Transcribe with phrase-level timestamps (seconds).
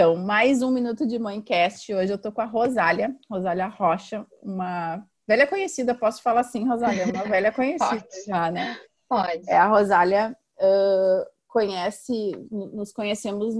[0.00, 1.92] Então, mais um Minuto de Mãecast.
[1.92, 7.04] Hoje eu tô com a Rosália, Rosália Rocha, uma velha conhecida, posso falar assim, Rosália,
[7.04, 8.80] uma velha conhecida já, né?
[9.06, 9.42] Pode.
[9.46, 13.54] É, a Rosália uh, conhece, nos conhecemos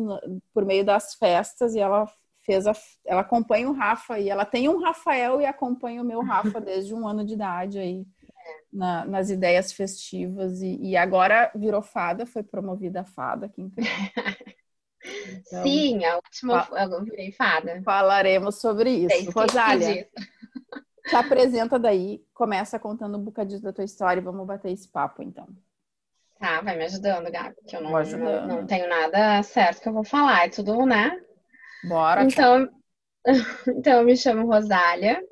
[0.54, 2.10] por meio das festas e ela
[2.46, 2.72] fez a,
[3.04, 6.94] ela acompanha o Rafa e ela tem um Rafael e acompanha o meu Rafa desde
[6.94, 8.06] um ano de idade aí
[8.72, 13.70] na, nas ideias festivas e, e, agora virou fada, foi promovida a fada aqui em
[15.04, 17.80] então, Sim, a última eu virei fada.
[17.82, 19.30] Falaremos sobre isso.
[19.30, 20.08] Rosália,
[21.08, 25.22] te apresenta daí, começa contando um bocadinho da tua história e vamos bater esse papo
[25.22, 25.48] então.
[26.38, 29.92] Tá, vai me ajudando, Gabi, que eu não, não, não, tenho nada certo que eu
[29.92, 31.20] vou falar, é tudo, né?
[31.84, 32.24] Bora.
[32.24, 32.66] Então,
[33.68, 35.22] então eu me chamo Rosália,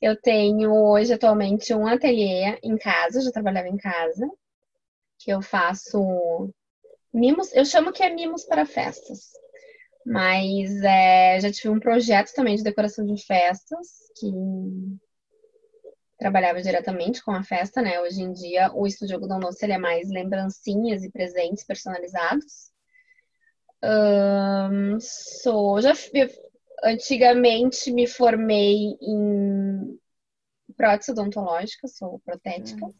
[0.00, 4.30] eu tenho hoje atualmente um ateliê em casa, já trabalhava em casa,
[5.18, 6.50] que eu faço
[7.16, 9.30] mimos, eu chamo que é mimos para festas.
[10.04, 13.88] Mas é, já tive um projeto também de decoração de festas,
[14.18, 14.30] que
[16.18, 18.00] trabalhava diretamente com a festa, né?
[18.00, 22.70] Hoje em dia o Estúdio Algodão Doce ele é mais lembrancinhas e presentes personalizados.
[23.82, 25.92] Um, sou, já
[26.84, 29.98] antigamente me formei em
[30.76, 32.86] prótese odontológica, sou protética.
[32.86, 32.94] Hum.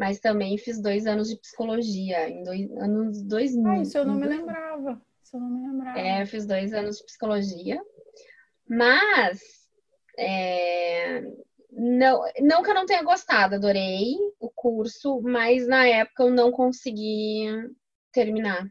[0.00, 3.70] Mas também fiz dois anos de psicologia, em dois anos 2000.
[3.70, 4.98] Ah, isso eu não me lembrava.
[5.22, 6.00] Isso eu não me lembrava.
[6.00, 7.78] É, fiz dois anos de psicologia.
[8.66, 9.42] Mas
[10.18, 11.20] é,
[11.70, 16.50] não, não que eu não tenha gostado, adorei o curso, mas na época eu não
[16.50, 17.44] consegui
[18.10, 18.66] terminar.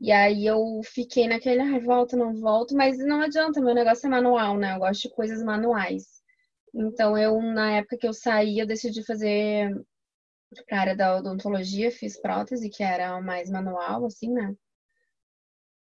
[0.00, 4.08] E aí eu fiquei naquele, ai, volta, não volto, mas não adianta, meu negócio é
[4.08, 4.74] manual, né?
[4.74, 6.22] Eu gosto de coisas manuais.
[6.74, 9.70] Então eu, na época que eu saí, eu decidi fazer
[10.66, 14.54] para a área da odontologia, fiz prótese, que era mais manual, assim, né?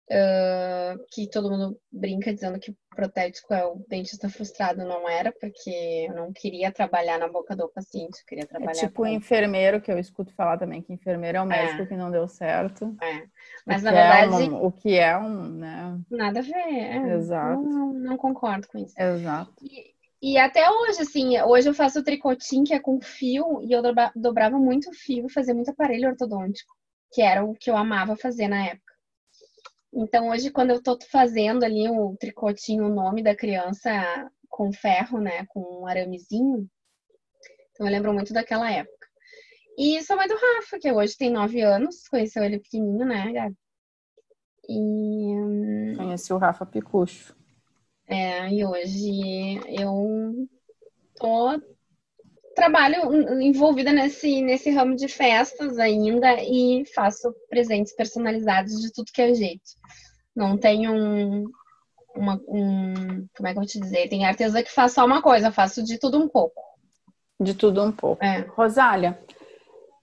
[0.08, 6.06] Uh, que todo mundo brinca dizendo que protético é o dentista frustrado, não era, porque
[6.08, 8.72] eu não queria trabalhar na boca do paciente, eu queria é trabalhar.
[8.72, 9.08] É tipo com...
[9.08, 11.86] enfermeiro, que eu escuto falar também, que enfermeiro é o médico é.
[11.88, 12.96] que não deu certo.
[13.02, 13.24] É.
[13.66, 14.44] Mas na verdade.
[14.44, 16.00] É um, o que é um, né?
[16.12, 16.54] Nada a ver.
[16.54, 17.14] É.
[17.16, 17.64] Exato.
[17.64, 18.94] Não, não, concordo com isso.
[18.96, 19.54] Exato.
[19.64, 23.82] E, e até hoje, assim, hoje eu faço tricotinho que é com fio, e eu
[24.16, 26.74] dobrava muito fio, fazia muito aparelho ortodôntico,
[27.12, 28.94] que era o que eu amava fazer na época.
[29.94, 33.90] Então, hoje, quando eu tô fazendo ali o tricotinho, o nome da criança
[34.50, 36.70] com ferro, né, com um aramezinho,
[37.72, 39.08] então eu lembro muito daquela época.
[39.78, 43.56] E sou mãe do Rafa, que hoje tem nove anos, conheceu ele pequenininho, né, Gabi?
[44.68, 44.80] E...
[44.80, 47.36] Hum, Conheci o Rafa Picucho.
[48.08, 50.48] É, e hoje eu
[51.16, 51.60] tô
[52.56, 59.22] trabalho envolvida nesse, nesse ramo de festas ainda e faço presentes personalizados de tudo que
[59.22, 59.72] é jeito.
[60.36, 61.46] Não tenho um,
[62.16, 64.08] uma, um como é que eu vou te dizer?
[64.08, 66.62] Tem artesã que faz só uma coisa, eu faço de tudo um pouco.
[67.40, 68.24] De tudo um pouco.
[68.24, 68.40] É.
[68.56, 69.20] Rosália,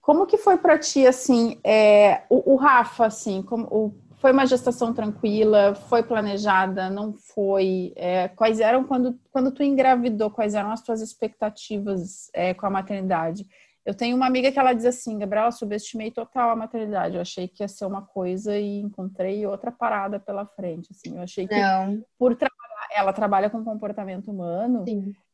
[0.03, 4.47] como que foi para ti, assim, é, o, o, Rafa, assim, como, o, foi uma
[4.47, 5.75] gestação tranquila?
[5.75, 6.89] Foi planejada?
[6.89, 7.93] Não foi?
[7.97, 10.31] É, quais eram quando, quando tu engravidou?
[10.31, 13.45] Quais eram as tuas expectativas é, com a maternidade?
[13.85, 17.17] Eu tenho uma amiga que ela diz assim, Gabriela, subestimei total a maternidade.
[17.17, 20.93] Eu achei que ia ser uma coisa e encontrei outra parada pela frente.
[20.93, 22.01] Assim, eu achei que Não.
[22.17, 24.85] por trabalhar, ela trabalha com comportamento humano.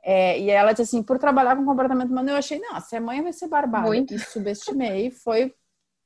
[0.03, 3.01] É, e ela diz assim, por trabalhar com comportamento humano, eu achei, não, se a
[3.03, 3.87] mãe vai ser barbada.
[3.87, 4.15] Muito.
[4.15, 5.55] E subestimei, foi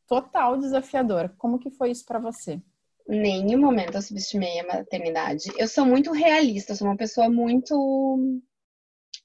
[0.08, 1.32] total desafiador.
[1.38, 2.60] Como que foi isso para você?
[3.08, 5.50] Nenhum momento eu subestimei a maternidade.
[5.56, 8.40] Eu sou muito realista, sou uma pessoa muito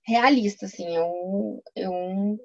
[0.06, 0.96] realista, assim.
[0.96, 2.40] Eu, eu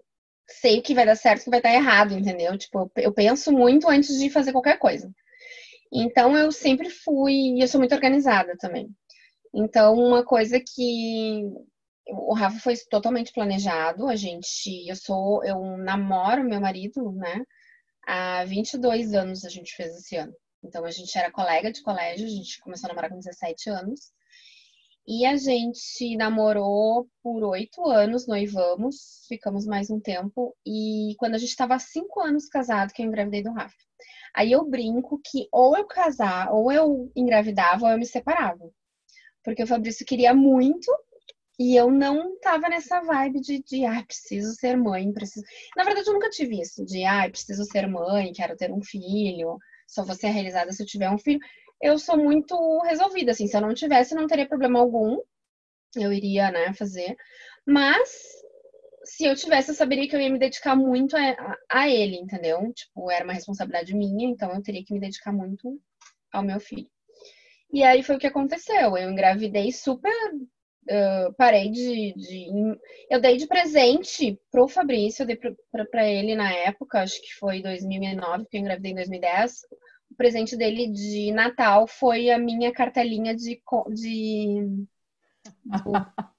[0.48, 2.56] sei o que vai dar certo e o que vai dar errado, entendeu?
[2.58, 5.10] Tipo, eu penso muito antes de fazer qualquer coisa.
[5.92, 7.32] Então, eu sempre fui.
[7.32, 8.88] E eu sou muito organizada também.
[9.54, 11.44] Então, uma coisa que.
[12.08, 14.08] O Rafa foi totalmente planejado.
[14.08, 14.88] A gente.
[14.88, 15.44] Eu sou.
[15.44, 17.44] Eu namoro meu marido, né?
[18.06, 20.34] Há 22 anos a gente fez esse ano.
[20.62, 24.12] Então a gente era colega de colégio, a gente começou a namorar com 17 anos.
[25.06, 30.56] E a gente namorou por oito anos, noivamos, ficamos mais um tempo.
[30.64, 33.74] E quando a gente estava cinco anos casado, que eu engravidei do Rafa.
[34.34, 38.70] Aí eu brinco que ou eu casar, ou eu engravidava, ou eu me separava.
[39.44, 40.90] Porque o Fabrício queria muito
[41.58, 45.44] e eu não tava nessa vibe de, de ah, preciso ser mãe, preciso.
[45.76, 49.58] Na verdade, eu nunca tive isso, de ah, preciso ser mãe, quero ter um filho
[49.92, 51.40] só vou ser realizada se eu tiver um filho.
[51.80, 55.18] Eu sou muito resolvida, assim, se eu não tivesse, não teria problema algum.
[55.96, 57.16] Eu iria, né, fazer.
[57.66, 58.08] Mas
[59.04, 62.72] se eu tivesse, eu saberia que eu ia me dedicar muito a, a, ele, entendeu?
[62.72, 65.78] Tipo, era uma responsabilidade minha, então eu teria que me dedicar muito
[66.32, 66.88] ao meu filho.
[67.72, 68.96] E aí foi o que aconteceu.
[68.96, 70.12] Eu engravidei super.
[70.88, 76.52] Uh, parei de, de, Eu dei de presente pro Fabrício, eu dei pra, ele na
[76.52, 79.52] época, acho que foi 2009, porque eu engravidei em 2010.
[80.10, 83.62] O presente dele de Natal foi a minha cartelinha de.
[83.90, 84.84] de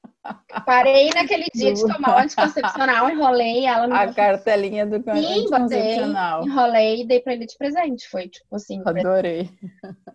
[0.66, 3.96] Parei naquele dia de tomar o anticoncepcional, enrolei ela no.
[3.96, 6.40] A cartelinha do Sim, anticoncepcional.
[6.40, 8.08] Botei, enrolei e dei pra ele de presente.
[8.08, 8.82] Foi tipo assim.
[8.86, 9.50] Adorei.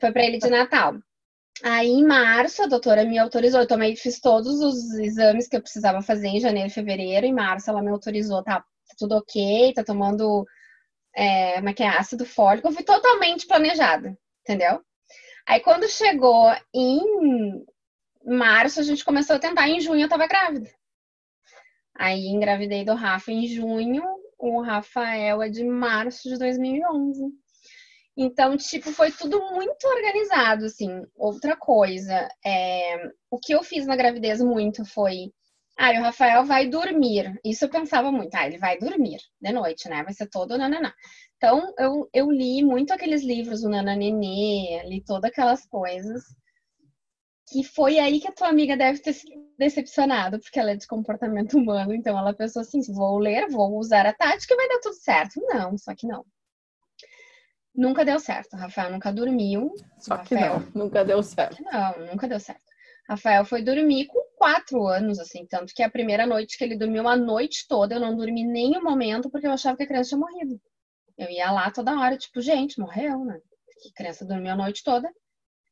[0.00, 0.94] Foi pra ele de Natal.
[1.62, 3.60] Aí, em março, a doutora me autorizou.
[3.60, 7.26] Eu tomei, fiz todos os exames que eu precisava fazer em janeiro e fevereiro.
[7.26, 10.46] Em março, ela me autorizou, tá, tá tudo ok, tá tomando
[11.14, 12.68] é, como é que é, ácido fólico.
[12.68, 14.80] Eu fui totalmente planejada, entendeu?
[15.46, 17.64] Aí, quando chegou em
[18.24, 19.68] março, a gente começou a tentar.
[19.68, 20.70] Em junho, eu tava grávida.
[21.94, 24.04] Aí, engravidei do Rafa em junho.
[24.38, 27.32] O Rafael é de março de 2011.
[28.20, 30.90] Então, tipo, foi tudo muito organizado, assim.
[31.14, 32.96] Outra coisa, é...
[33.30, 35.32] o que eu fiz na gravidez muito foi,
[35.78, 37.38] ah, o Rafael vai dormir.
[37.44, 40.02] Isso eu pensava muito, ah, ele vai dormir de noite, né?
[40.02, 40.92] Vai ser todo nananá.
[41.36, 46.24] Então, eu, eu li muito aqueles livros, o Nananenê, li todas aquelas coisas.
[47.50, 49.26] Que foi aí que a tua amiga deve ter se
[49.58, 51.94] decepcionado, porque ela é de comportamento humano.
[51.94, 55.40] Então, ela pensou assim: vou ler, vou usar a tática e vai dar tudo certo.
[55.46, 56.24] Não, só que não.
[57.78, 58.56] Nunca deu certo.
[58.56, 59.72] Rafael nunca dormiu.
[60.00, 60.58] Só Rafael...
[60.58, 61.62] que não, nunca deu certo.
[61.62, 62.60] Não, nunca deu certo.
[63.08, 67.02] Rafael foi dormir com quatro anos, assim, tanto que a primeira noite que ele dormiu,
[67.02, 70.08] uma noite toda, eu não dormi nem um momento, porque eu achava que a criança
[70.08, 70.60] tinha morrido.
[71.16, 73.38] Eu ia lá toda hora, tipo, gente, morreu, né?
[73.80, 75.08] Que criança dormiu a noite toda.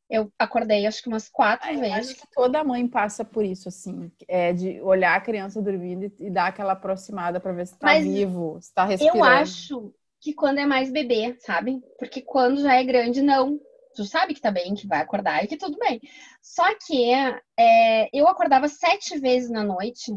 [0.09, 2.11] Eu acordei acho que umas quatro vezes.
[2.11, 6.29] Acho que toda mãe passa por isso, assim, é de olhar a criança dormindo e
[6.31, 9.17] dar aquela aproximada para ver se tá Mas vivo, se tá respirando.
[9.17, 11.79] Eu acho que quando é mais bebê, sabe?
[11.99, 13.59] Porque quando já é grande, não.
[13.95, 15.99] Tu sabe que tá bem, que vai acordar e que tudo bem.
[16.41, 17.11] Só que
[17.57, 20.11] é, eu acordava sete vezes na noite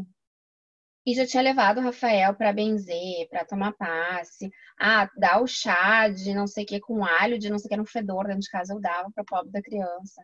[1.05, 6.07] e já tinha levado o Rafael para benzer, para tomar passe, ah, dar o chá
[6.09, 8.41] de não sei o que com alho, de não sei o que no fedor dentro
[8.41, 10.23] de casa eu dava para pobre da criança.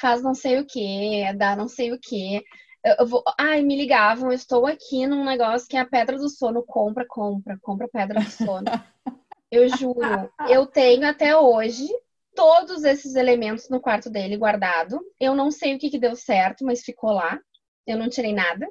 [0.00, 2.42] Faz não sei o que, dá não sei o que.
[2.82, 6.28] Eu vou, ai, me ligavam, eu estou aqui num negócio que é a pedra do
[6.28, 8.64] sono, compra, compra, compra pedra do sono.
[9.52, 11.88] Eu juro, eu tenho até hoje
[12.36, 15.00] todos esses elementos no quarto dele guardado.
[15.18, 17.36] Eu não sei o que, que deu certo, mas ficou lá.
[17.84, 18.64] Eu não tirei nada.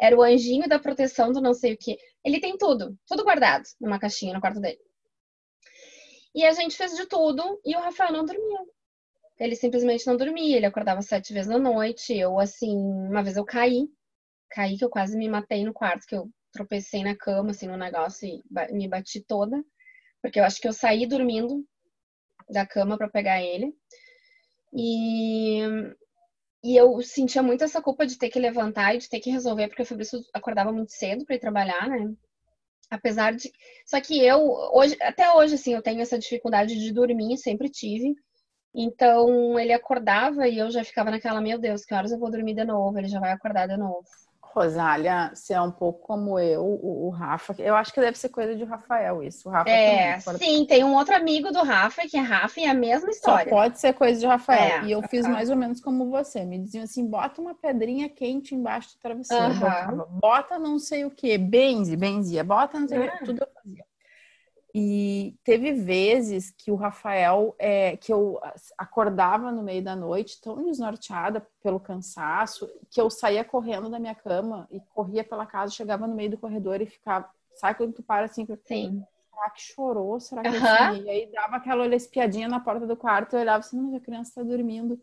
[0.00, 1.98] Era o anjinho da proteção do não sei o que.
[2.24, 4.80] Ele tem tudo, tudo guardado numa caixinha no quarto dele.
[6.34, 8.60] E a gente fez de tudo e o Rafael não dormia.
[9.38, 12.16] Ele simplesmente não dormia, ele acordava sete vezes na noite.
[12.16, 13.88] Eu, assim, uma vez eu caí,
[14.50, 17.76] caí que eu quase me matei no quarto, que eu tropecei na cama, assim, no
[17.76, 18.42] negócio e
[18.72, 19.64] me bati toda,
[20.20, 21.64] porque eu acho que eu saí dormindo
[22.48, 23.74] da cama para pegar ele.
[24.72, 25.60] E,
[26.64, 29.68] e eu sentia muito essa culpa de ter que levantar e de ter que resolver,
[29.68, 32.14] porque o Fabrício acordava muito cedo para ir trabalhar, né?
[32.90, 33.50] Apesar de.
[33.86, 34.40] Só que eu,
[34.72, 38.14] hoje, até hoje, assim, eu tenho essa dificuldade de dormir, sempre tive.
[38.74, 42.54] Então ele acordava e eu já ficava naquela, meu Deus, que horas eu vou dormir
[42.54, 42.98] de novo?
[42.98, 44.04] Ele já vai acordar de novo.
[44.54, 47.54] Rosália, você é um pouco como eu, o, o, Rafa.
[47.58, 49.48] Eu acho que deve ser coisa de Rafael isso.
[49.48, 52.64] O Rafa é, também, sim, tem um outro amigo do Rafa que é Rafa e
[52.64, 53.44] é a mesma história.
[53.44, 54.82] Só pode ser coisa de Rafael.
[54.82, 56.44] É, e eu fiz mais ou menos como você.
[56.44, 59.42] Me diziam assim, bota uma pedrinha quente embaixo do travesseiro.
[59.42, 59.58] Uhum.
[59.58, 63.48] Botava, bota não sei o que, benze, benzia, bota não sei o que, tudo eu
[63.54, 63.84] fazia.
[64.74, 68.40] E teve vezes que o Rafael, é, que eu
[68.78, 74.14] acordava no meio da noite, tão desnorteada pelo cansaço, que eu saía correndo da minha
[74.14, 77.28] cama e corria pela casa, chegava no meio do corredor e ficava.
[77.54, 78.46] Sabe quando tu para assim?
[78.64, 79.04] Sim.
[79.28, 80.18] Será que chorou?
[80.18, 80.64] Será que uhum.
[80.64, 81.02] assim?
[81.02, 84.32] E aí dava aquela espiadinha na porta do quarto, eu olhava assim, mas a criança
[84.36, 84.98] tá dormindo.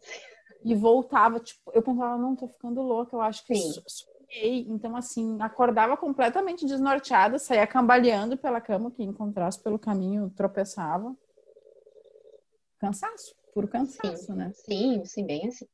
[0.63, 3.81] E voltava, tipo, eu pensava, não, tô ficando louca, eu acho que Sim.
[4.31, 11.15] Então, assim, acordava completamente desnorteada, saía cambaleando pela cama, que encontrasse pelo caminho tropeçava.
[12.79, 14.51] Cansaço, puro cansaço, sim, né?
[14.53, 15.67] Sim, sim, bem assim.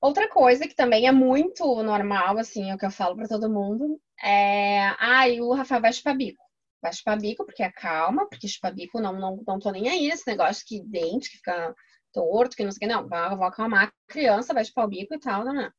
[0.00, 3.50] Outra coisa que também é muito normal, assim, é o que eu falo para todo
[3.50, 4.80] mundo, é.
[4.98, 6.42] Ai, ah, o Rafael vai chupar bico.
[6.80, 10.08] Vai chupar bico porque é calma, porque chupar bico não, não, não tô nem aí,
[10.08, 11.74] esse negócio que dente, que fica
[12.12, 15.14] torto, que não sei o que, não, vou acalmar a criança, vai chupar o bico
[15.14, 15.70] e tal, não, não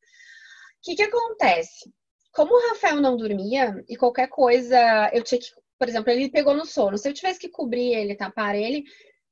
[0.84, 1.92] que, que acontece?
[2.34, 5.48] Como o Rafael não dormia e qualquer coisa eu tinha que,
[5.80, 6.98] por exemplo, ele pegou no sono.
[6.98, 8.84] Se eu tivesse que cobrir ele, tapar ele,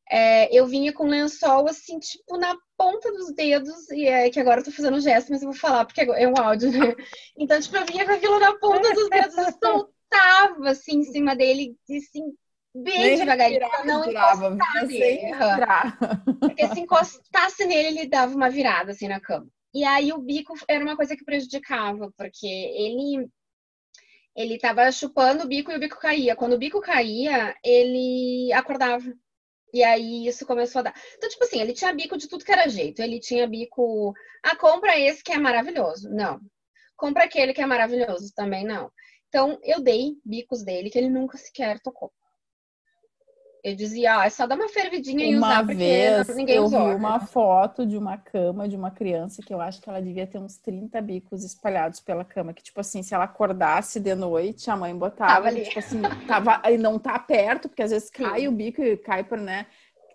[0.10, 4.62] é, eu vinha com lençol assim, tipo, na ponta dos dedos, e é que agora
[4.62, 6.96] eu tô fazendo gesto, mas eu vou falar porque é um áudio, né?
[7.38, 11.76] Então, tipo, eu vinha com aquilo na ponta dos dedos soltava assim em cima dele,
[11.88, 12.24] e assim,
[12.76, 15.34] bem Nem devagarinho, pra não encostar nele.
[16.40, 19.48] Porque se encostasse nele, ele dava uma virada assim na cama.
[19.74, 23.30] E aí o bico era uma coisa que prejudicava, porque ele
[24.36, 26.36] ele tava chupando o bico e o bico caía.
[26.36, 29.14] Quando o bico caía, ele acordava.
[29.74, 30.96] E aí isso começou a dar.
[31.18, 33.02] Então, tipo assim, ele tinha bico de tudo que era jeito.
[33.02, 34.14] Ele tinha bico,
[34.44, 36.10] ah, compra esse que é maravilhoso.
[36.10, 36.40] Não.
[36.98, 38.34] Compra aquele que é maravilhoso.
[38.36, 38.92] Também não.
[39.28, 42.12] Então, eu dei bicos dele que ele nunca sequer tocou.
[43.64, 46.64] Eu dizia, ó, é só dar uma fervidinha e Uma usar, porque vez ninguém eu
[46.64, 46.90] usou.
[46.90, 50.26] vi uma foto de uma cama de uma criança que eu acho que ela devia
[50.26, 52.54] ter uns 30 bicos espalhados pela cama.
[52.54, 55.64] Que, tipo assim, se ela acordasse de noite, a mãe botava, Tava ali.
[55.64, 58.48] tipo assim, tava, e não tá perto, porque às vezes cai Sim.
[58.48, 59.68] o bico e cai por, né?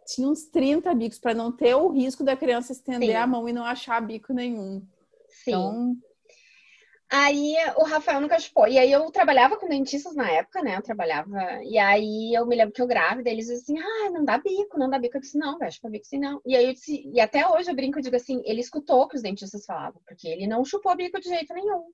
[0.06, 3.14] Tinha uns 30 bicos para não ter o risco da criança estender Sim.
[3.16, 4.82] a mão e não achar bico nenhum.
[5.28, 5.50] Sim.
[5.52, 5.96] Então,
[7.10, 8.66] Aí o Rafael nunca chupou.
[8.66, 10.76] E aí eu trabalhava com dentistas na época, né?
[10.76, 11.62] Eu trabalhava.
[11.64, 14.90] E aí eu me lembro que eu grávida, eles assim: ah, não dá bico, não
[14.90, 15.16] dá bico.
[15.16, 16.40] Eu disse: não, vai chupar bico sim, não.
[16.44, 19.08] E aí eu disse, e até hoje eu brinco, eu digo assim: ele escutou o
[19.08, 21.84] que os dentistas falavam, porque ele não chupou bico de jeito nenhum.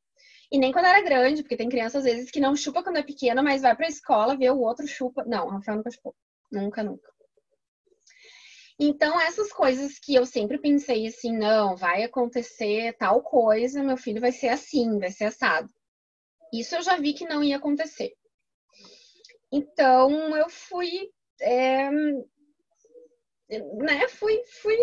[0.50, 3.02] E nem quando era grande, porque tem criança às vezes que não chupa quando é
[3.02, 5.25] pequena, mas vai pra escola, vê o outro chupa.
[5.26, 6.14] Não, o Rafael nunca chupou.
[6.50, 7.12] Nunca, nunca.
[8.85, 14.21] Então, essas coisas que eu sempre pensei assim, não, vai acontecer tal coisa, meu filho
[14.21, 15.69] vai ser assim, vai ser assado.
[16.53, 18.12] Isso eu já vi que não ia acontecer.
[19.53, 20.91] Então, eu fui,
[21.41, 21.91] é,
[23.51, 24.77] né, fui, fui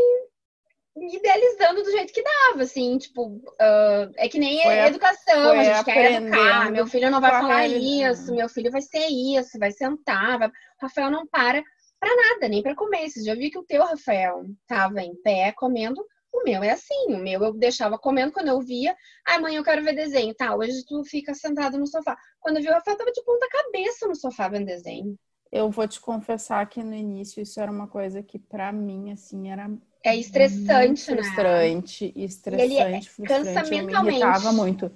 [0.95, 5.57] idealizando do jeito que dava, assim, tipo, ah, é que nem Foi a- educação, foi
[5.57, 9.07] a gente quer educar, meu filho não vai a falar isso, meu filho vai ser
[9.07, 10.49] isso, vai sentar, vai...
[10.81, 11.61] Rafael não para
[11.99, 13.09] pra nada, nem pra comer.
[13.09, 16.01] Você já viu que o teu Rafael tava em pé comendo,
[16.33, 18.95] o meu é assim, o meu eu deixava comendo quando eu via,
[19.27, 22.17] ah, amanhã eu quero ver desenho, tá, hoje tu fica sentado no sofá.
[22.39, 25.17] Quando eu vi o Rafael tava de ponta cabeça no sofá vendo desenho.
[25.51, 29.49] eu vou te confessar que no início isso era uma coisa que pra mim, assim,
[29.49, 29.69] era
[30.03, 31.15] É estressante, muito né?
[31.15, 33.11] frustrante, estressante, ele é- frustrante.
[33.25, 34.09] cansa Eu me mentalmente.
[34.09, 34.91] irritava muito.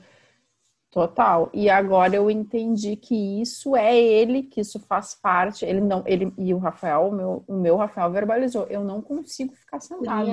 [0.93, 1.49] Total.
[1.51, 5.65] E agora eu entendi que isso é ele, que isso faz parte.
[5.65, 8.67] Ele não, ele e o Rafael, o meu, o meu Rafael verbalizou.
[8.69, 10.29] Eu não consigo ficar sentado.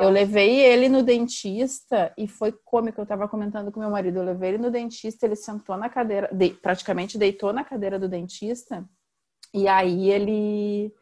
[0.00, 3.00] Eu levei ele no dentista e foi cômico.
[3.00, 4.20] Eu tava comentando com meu marido.
[4.20, 8.08] Eu levei ele no dentista, ele sentou na cadeira, de- praticamente deitou na cadeira do
[8.08, 8.88] dentista.
[9.52, 10.94] E aí ele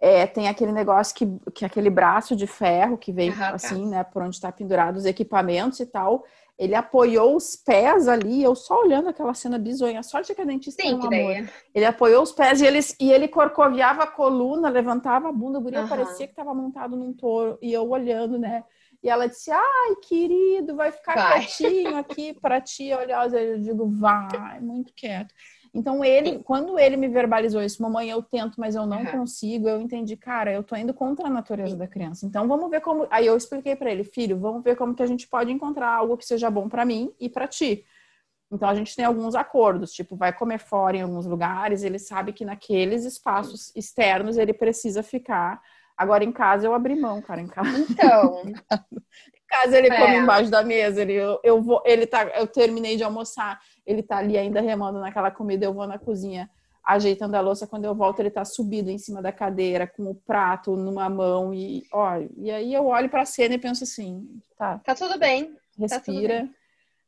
[0.00, 3.54] é, tem aquele negócio que, que aquele braço de ferro que veio Aham, tá.
[3.54, 6.24] assim, né, por onde está pendurado os equipamentos e tal.
[6.58, 10.00] Ele apoiou os pés ali, eu só olhando aquela cena bizonha.
[10.00, 11.10] A sorte é que a dentista Sim, era um amor.
[11.10, 11.46] daí.
[11.72, 15.62] Ele apoiou os pés e ele, e ele corcoviava a coluna, levantava a bunda, o
[15.62, 15.88] guria Aham.
[15.88, 17.58] parecia que estava montado num touro.
[17.62, 18.64] E eu olhando, né?
[19.00, 21.46] E ela disse, ai, querido, vai ficar Vai.
[21.46, 23.32] quietinho aqui para ti olhar.
[23.32, 25.32] Eu digo, vai, muito quieto.
[25.78, 29.20] Então, ele, quando ele me verbalizou isso, mamãe, eu tento, mas eu não Aham.
[29.20, 32.26] consigo, eu entendi, cara, eu tô indo contra a natureza da criança.
[32.26, 33.06] Então, vamos ver como.
[33.10, 36.16] Aí eu expliquei para ele, filho, vamos ver como que a gente pode encontrar algo
[36.16, 37.84] que seja bom para mim e para ti.
[38.50, 42.32] Então a gente tem alguns acordos, tipo, vai comer fora em alguns lugares, ele sabe
[42.32, 45.60] que naqueles espaços externos ele precisa ficar.
[45.96, 49.98] Agora em casa eu abri mão, cara, em casa, Então, em casa ele É.
[49.98, 54.02] come embaixo da mesa, ele eu, eu vou, ele tá, eu terminei de almoçar, ele
[54.02, 56.48] tá ali ainda remando naquela comida, eu vou na cozinha
[56.84, 60.14] ajeitando a louça, quando eu volto ele tá subido em cima da cadeira com o
[60.14, 64.26] prato numa mão e, ó, e aí eu olho pra cena e penso assim,
[64.56, 65.54] tá, tá tudo bem.
[65.78, 66.48] respira.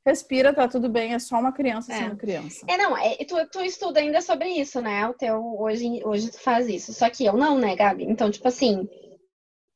[0.04, 1.98] Respira, tá tudo bem, é só uma criança É.
[1.98, 2.64] sendo criança.
[2.66, 5.06] É, não, é, tu, tu estuda ainda sobre isso, né?
[5.06, 6.94] O teu, hoje, hoje tu faz isso.
[6.94, 8.04] Só que eu não, né, Gabi?
[8.04, 8.88] Então, tipo assim,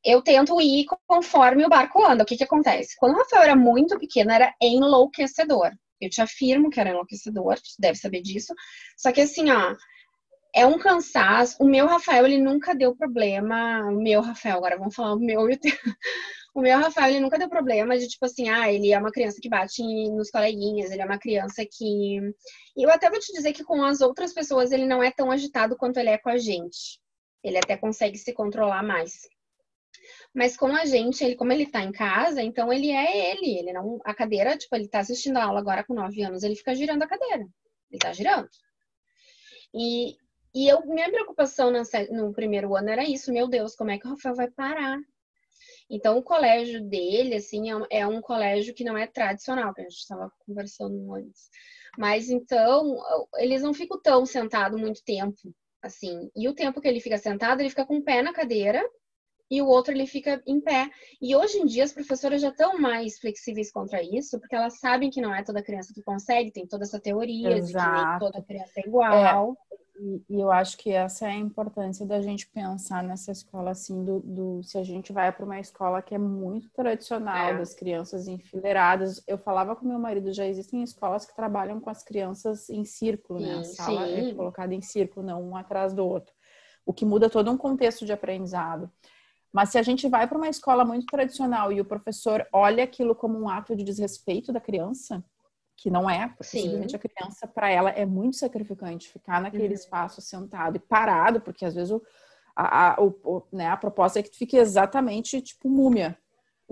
[0.02, 2.22] eu tento ir conforme o barco anda.
[2.22, 2.96] O que que acontece?
[2.98, 5.70] Quando o Rafael era muito pequeno, era enlouquecedor.
[6.00, 8.54] Eu te afirmo que era enlouquecedor, tu deve saber disso.
[8.96, 9.74] Só que assim, ó,
[10.54, 11.56] é um cansaço.
[11.60, 13.80] O meu Rafael, ele nunca deu problema.
[13.88, 15.72] O meu Rafael, agora vamos falar o meu e o teu.
[16.54, 19.40] O meu Rafael, ele nunca deu problema de, tipo assim, ah, ele é uma criança
[19.42, 19.82] que bate
[20.12, 22.20] nos coleguinhas, ele é uma criança que.
[22.76, 25.32] E eu até vou te dizer que com as outras pessoas ele não é tão
[25.32, 27.00] agitado quanto ele é com a gente.
[27.42, 29.14] Ele até consegue se controlar mais.
[30.34, 33.58] Mas com a gente, ele, como ele tá em casa, então ele é ele.
[33.58, 34.00] Ele não.
[34.04, 37.02] A cadeira, tipo, ele tá assistindo a aula agora com 9 anos, ele fica girando
[37.02, 37.46] a cadeira.
[37.90, 38.48] Ele tá girando.
[39.72, 40.16] E,
[40.54, 41.72] e eu, minha preocupação
[42.10, 44.98] no, primeiro ano era isso, meu Deus, como é que o Rafael vai parar?
[45.88, 49.82] Então, o colégio dele, assim, é um, é um colégio que não é tradicional, que
[49.82, 51.50] a gente estava conversando antes.
[51.98, 52.96] Mas, então,
[53.36, 56.30] eles não ficam tão sentados muito tempo, assim.
[56.34, 58.82] E o tempo que ele fica sentado, ele fica com o pé na cadeira
[59.50, 60.90] e o outro ele fica em pé.
[61.20, 65.10] E hoje em dia as professoras já estão mais flexíveis contra isso, porque elas sabem
[65.10, 68.26] que não é toda criança que consegue, tem toda essa teoria de que nem Exato.
[68.26, 69.56] toda criança é igual.
[69.96, 74.04] E, e, eu acho que essa é a importância da gente pensar nessa escola assim,
[74.04, 77.58] do, do se a gente vai para uma escola que é muito tradicional, é.
[77.58, 79.22] das crianças enfileiradas.
[79.26, 83.38] Eu falava com meu marido, já existem escolas que trabalham com as crianças em círculo,
[83.38, 83.58] sim, né?
[83.58, 84.30] A sala é sim.
[84.30, 86.34] é colocada em círculo, não um atrás do outro.
[86.84, 88.90] O que muda todo um contexto de aprendizado.
[89.54, 93.14] Mas se a gente vai para uma escola muito tradicional e o professor olha aquilo
[93.14, 95.24] como um ato de desrespeito da criança,
[95.76, 96.62] que não é, porque Sim.
[96.62, 99.74] simplesmente a criança, para ela, é muito sacrificante ficar naquele uhum.
[99.74, 102.02] espaço sentado e parado, porque às vezes o,
[102.56, 106.18] a, a, o, né, a proposta é que tu fique exatamente tipo múmia.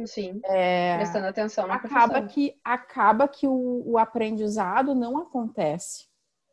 [0.04, 6.08] Sim, é, prestando atenção na acaba que Acaba que o, o aprendizado não acontece,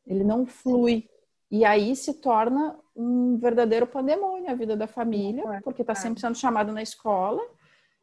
[0.05, 1.09] ele não flui.
[1.51, 6.37] E aí se torna um verdadeiro pandemônio a vida da família, porque está sempre sendo
[6.37, 7.41] chamado na escola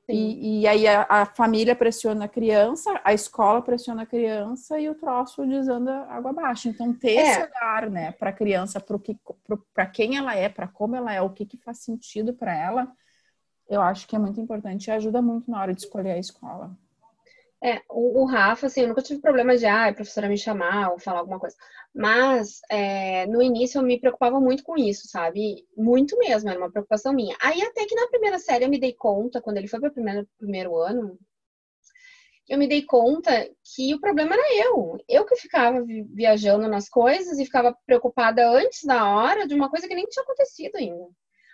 [0.09, 4.89] e, e, aí a, a, família pressiona a criança, a escola pressiona a criança e
[4.89, 6.69] o troço desanda água abaixo.
[6.69, 7.23] Então, ter é.
[7.23, 8.81] esse olhar, né, para a criança,
[9.75, 12.89] para quem ela é, para como ela é, o que, que faz sentido para ela,
[13.69, 16.71] eu acho que é muito importante e ajuda muito na hora de escolher a escola.
[17.63, 20.93] É, o, o, Rafa, assim, eu nunca tive problema de, ah, a professora me chamar
[20.93, 21.57] ou falar alguma coisa.
[21.95, 25.67] Mas, é, no início, eu me preocupava muito com isso, sabe?
[25.77, 27.37] Muito mesmo, era uma preocupação minha.
[27.41, 29.93] Aí, até que na primeira série, eu me dei conta, quando ele foi para o
[29.93, 31.19] primeiro, primeiro ano,
[32.49, 34.99] eu me dei conta que o problema era eu.
[35.09, 35.83] Eu que ficava
[36.13, 40.23] viajando nas coisas e ficava preocupada antes da hora de uma coisa que nem tinha
[40.23, 41.09] acontecido ainda.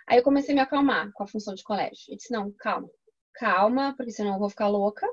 [0.07, 1.97] Aí eu comecei a me acalmar com a função de colégio.
[2.09, 2.89] E disse, não, calma,
[3.35, 5.07] calma, porque senão eu vou ficar louca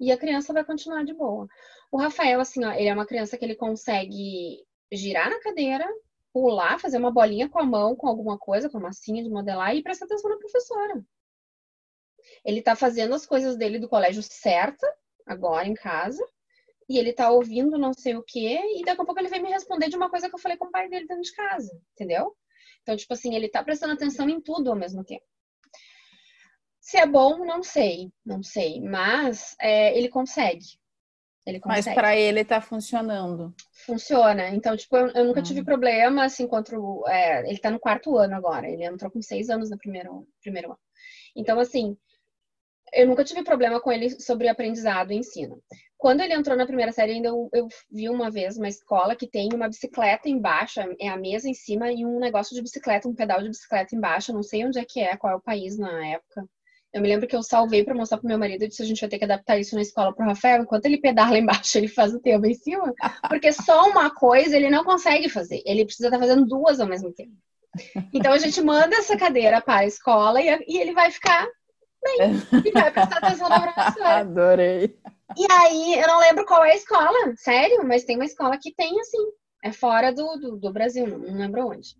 [0.00, 1.46] e a criança vai continuar de boa.
[1.90, 5.86] O Rafael, assim, ó, ele é uma criança que ele consegue girar na cadeira,
[6.32, 9.74] pular, fazer uma bolinha com a mão, com alguma coisa, com a massinha de modelar
[9.74, 11.04] e prestar atenção na professora.
[12.44, 14.86] Ele tá fazendo as coisas dele do colégio certa,
[15.26, 16.24] agora em casa,
[16.88, 19.50] e ele tá ouvindo não sei o quê, e daqui a pouco ele vem me
[19.50, 22.36] responder de uma coisa que eu falei com o pai dele dentro de casa, entendeu?
[22.82, 25.24] Então, tipo assim, ele tá prestando atenção em tudo ao mesmo tempo.
[26.84, 30.66] Se é bom, não sei, não sei, mas é, ele consegue.
[31.46, 31.86] Ele consegue.
[31.86, 33.54] Mas para ele tá funcionando.
[33.86, 34.50] Funciona.
[34.50, 35.64] Então, tipo, eu, eu nunca tive hum.
[35.64, 37.02] problema, assim, contra o.
[37.08, 38.68] É, ele tá no quarto ano agora.
[38.68, 40.78] Ele entrou com seis anos no primeiro, primeiro ano.
[41.34, 41.96] Então, assim,
[42.92, 45.62] eu nunca tive problema com ele sobre aprendizado e ensino.
[45.96, 49.26] Quando ele entrou na primeira série, ainda eu, eu, vi uma vez uma escola que
[49.26, 53.14] tem uma bicicleta embaixo, é a mesa em cima e um negócio de bicicleta, um
[53.14, 54.34] pedal de bicicleta embaixo.
[54.34, 56.46] não sei onde é que é, qual é o país na época.
[56.94, 59.00] Eu me lembro que eu salvei para mostrar pro meu marido e disse a gente
[59.00, 60.62] vai ter que adaptar isso na escola pro Rafael.
[60.62, 62.94] Enquanto ele pedala embaixo, ele faz o tema em cima.
[63.28, 65.60] Porque só uma coisa ele não consegue fazer.
[65.66, 67.32] Ele precisa estar tá fazendo duas ao mesmo tempo.
[68.12, 71.44] Então a gente manda essa cadeira para a escola e, e ele vai ficar
[72.00, 72.62] bem.
[72.64, 74.20] E vai prestar atenção na professora.
[74.20, 74.96] Adorei.
[75.36, 78.72] E aí, eu não lembro qual é a escola, sério, mas tem uma escola que
[78.72, 79.18] tem assim.
[79.64, 81.96] É fora do, do, do Brasil, não, não lembro onde.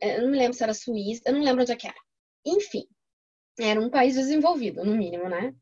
[0.00, 1.96] Eu não me lembro se era Suíça, eu não lembro onde é que era.
[2.46, 2.86] Enfim,
[3.58, 5.54] era um país desenvolvido, no mínimo, né?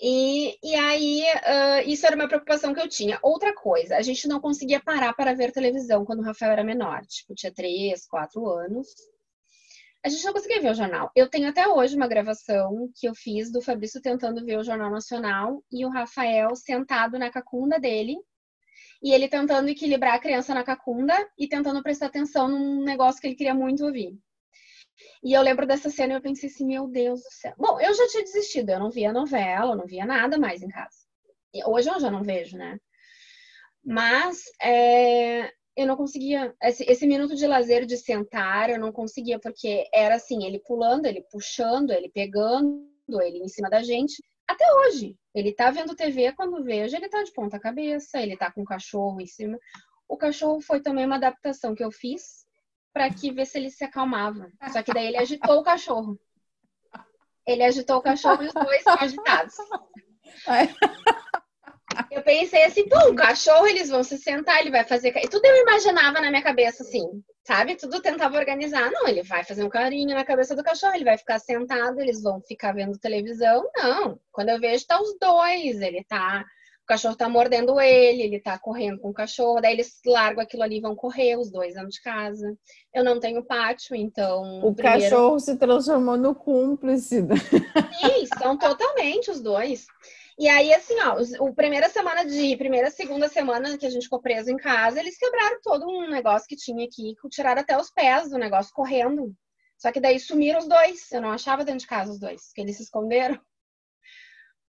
[0.00, 3.18] E, e aí, uh, isso era uma preocupação que eu tinha.
[3.22, 7.00] Outra coisa, a gente não conseguia parar para ver televisão quando o Rafael era menor,
[7.06, 8.88] tipo, tinha três, quatro anos.
[10.04, 11.10] A gente não conseguia ver o jornal.
[11.16, 14.90] Eu tenho até hoje uma gravação que eu fiz do Fabrício tentando ver o Jornal
[14.90, 18.16] Nacional e o Rafael sentado na cacunda dele
[19.02, 23.28] e ele tentando equilibrar a criança na cacunda e tentando prestar atenção num negócio que
[23.28, 24.18] ele queria muito ouvir.
[25.22, 27.54] E eu lembro dessa cena e eu pensei assim, meu Deus do céu.
[27.58, 30.68] Bom, eu já tinha desistido, eu não via novela, eu não via nada mais em
[30.68, 30.96] casa.
[31.52, 32.78] E hoje eu já não vejo, né?
[33.84, 36.54] Mas é, eu não conseguia.
[36.62, 41.06] Esse, esse, minuto de lazer de sentar, eu não conseguia, porque era assim, ele pulando,
[41.06, 42.86] ele puxando, ele pegando,
[43.22, 44.22] ele em cima da gente.
[44.46, 45.16] Até hoje.
[45.34, 48.64] Ele tá vendo TV, quando vejo, ele tá de ponta cabeça, ele tá com o
[48.64, 49.58] cachorro em cima.
[50.08, 52.43] O cachorro foi também uma adaptação que eu fiz
[52.94, 54.50] para que ver se ele se acalmava.
[54.72, 56.18] Só que daí ele agitou o cachorro.
[57.44, 59.54] Ele agitou o cachorro e os dois estão agitados.
[62.10, 65.12] Eu pensei assim, pô, o cachorro eles vão se sentar, ele vai fazer.
[65.16, 67.04] E tudo eu imaginava na minha cabeça assim,
[67.44, 67.76] sabe?
[67.76, 68.90] Tudo tentava organizar.
[68.90, 72.22] Não, ele vai fazer um carinho na cabeça do cachorro, ele vai ficar sentado, eles
[72.22, 73.68] vão ficar vendo televisão.
[73.76, 74.18] Não.
[74.30, 75.80] Quando eu vejo, tá os dois.
[75.80, 76.44] Ele tá
[76.84, 80.62] o cachorro tá mordendo ele, ele tá correndo com o cachorro, daí eles largam aquilo
[80.62, 82.54] ali e vão correr, os dois dentro de casa.
[82.92, 84.62] Eu não tenho pátio, então.
[84.62, 85.02] O primeiro...
[85.02, 87.22] cachorro se transformou no cúmplice.
[87.22, 89.86] Sim, são totalmente os dois.
[90.38, 92.54] E aí, assim, ó, o primeira semana de.
[92.58, 96.46] Primeira, segunda semana que a gente ficou preso em casa, eles quebraram todo um negócio
[96.46, 99.34] que tinha aqui, tiraram até os pés do negócio correndo.
[99.78, 101.10] Só que daí sumiram os dois.
[101.12, 103.40] Eu não achava dentro de casa os dois, que eles se esconderam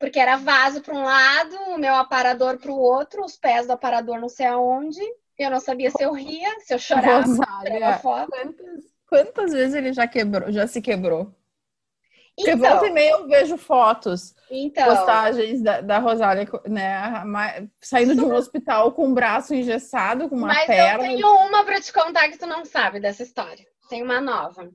[0.02, 3.72] porque era vaso para um lado, o meu aparador para o outro, os pés do
[3.72, 5.00] aparador não sei aonde.
[5.38, 8.00] Eu não sabia se eu ria, se eu chorava, Rosália.
[8.02, 11.32] Quantas, quantas vezes ele já quebrou, já se quebrou?
[12.36, 18.16] Porque Então, volta e meia eu vejo fotos, então, postagens da, da Rosália, né, saindo
[18.16, 21.04] de um hospital com o braço engessado, com uma mas perna.
[21.04, 23.64] eu tenho uma pra te contar que tu não sabe dessa história.
[23.88, 24.68] Tem uma nova.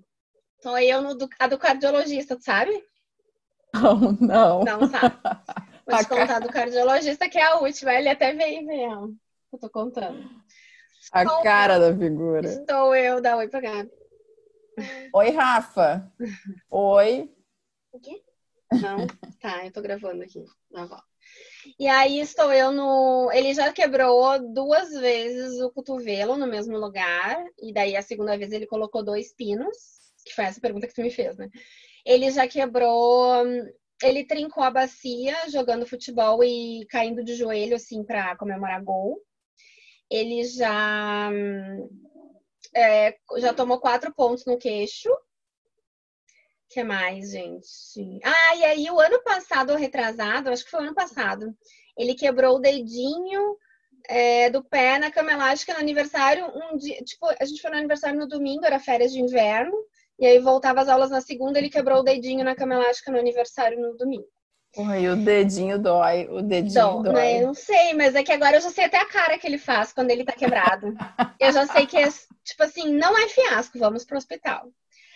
[0.61, 2.71] Tô eu no a do cardiologista, tu sabe?
[3.81, 4.63] Não, não.
[4.63, 5.15] Não sabe.
[5.85, 7.93] Vou te contar do cardiologista, que é a última.
[7.93, 9.07] Ele até veio ela.
[9.51, 10.29] Eu tô contando.
[11.11, 12.47] A cara da figura.
[12.47, 13.91] Estou eu, da Oi pra Gabi.
[15.13, 16.11] Oi, Rafa.
[16.69, 17.31] Oi.
[17.91, 18.21] O quê?
[18.73, 19.07] Não?
[19.41, 20.43] Tá, eu tô gravando aqui.
[20.69, 21.05] Na volta.
[21.79, 23.31] E aí estou eu no.
[23.31, 27.43] Ele já quebrou duas vezes o cotovelo no mesmo lugar.
[27.57, 29.77] E daí a segunda vez ele colocou dois pinos.
[30.25, 31.49] Que foi essa pergunta que tu me fez, né?
[32.07, 33.43] Ele já quebrou.
[34.01, 39.19] Ele trincou a bacia jogando futebol e caindo de joelho, assim, pra comemorar gol.
[40.09, 41.29] Ele já.
[42.73, 45.11] é, já tomou quatro pontos no queixo.
[45.11, 45.17] O
[46.69, 48.19] que mais, gente?
[48.23, 51.55] Ah, e aí o ano passado, ou retrasado, acho que foi o ano passado,
[51.97, 53.57] ele quebrou o dedinho
[54.09, 56.45] é, do pé na cama elástica no aniversário.
[56.45, 59.73] Um dia, tipo, a gente foi no aniversário no domingo, era férias de inverno,
[60.19, 63.19] e aí voltava as aulas na segunda, ele quebrou o dedinho na cama elástica no
[63.19, 64.27] aniversário no domingo.
[64.75, 67.13] O dedinho dói, o dedinho Então, dói.
[67.13, 69.47] né, eu não sei, mas é que agora eu já sei até a cara que
[69.47, 70.87] ele faz quando ele tá quebrado.
[71.39, 72.07] eu já sei que é,
[72.43, 74.69] tipo assim, não é fiasco, vamos pro hospital.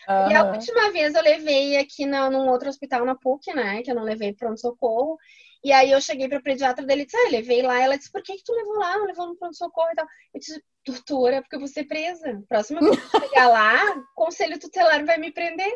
[0.07, 3.81] E a última vez eu levei aqui na, num outro hospital na PUC, né?
[3.83, 5.17] Que eu não levei pronto-socorro.
[5.63, 7.79] E aí eu cheguei pra pediatra dele e disse, ah, levei lá.
[7.79, 8.97] Ela disse, por que, que tu levou lá?
[8.97, 10.07] Não levou no pronto-socorro e tal.
[10.33, 12.43] Eu disse, doutora, porque eu vou ser presa.
[12.49, 15.73] Próxima vez que eu chegar lá, o conselho tutelar vai me prender.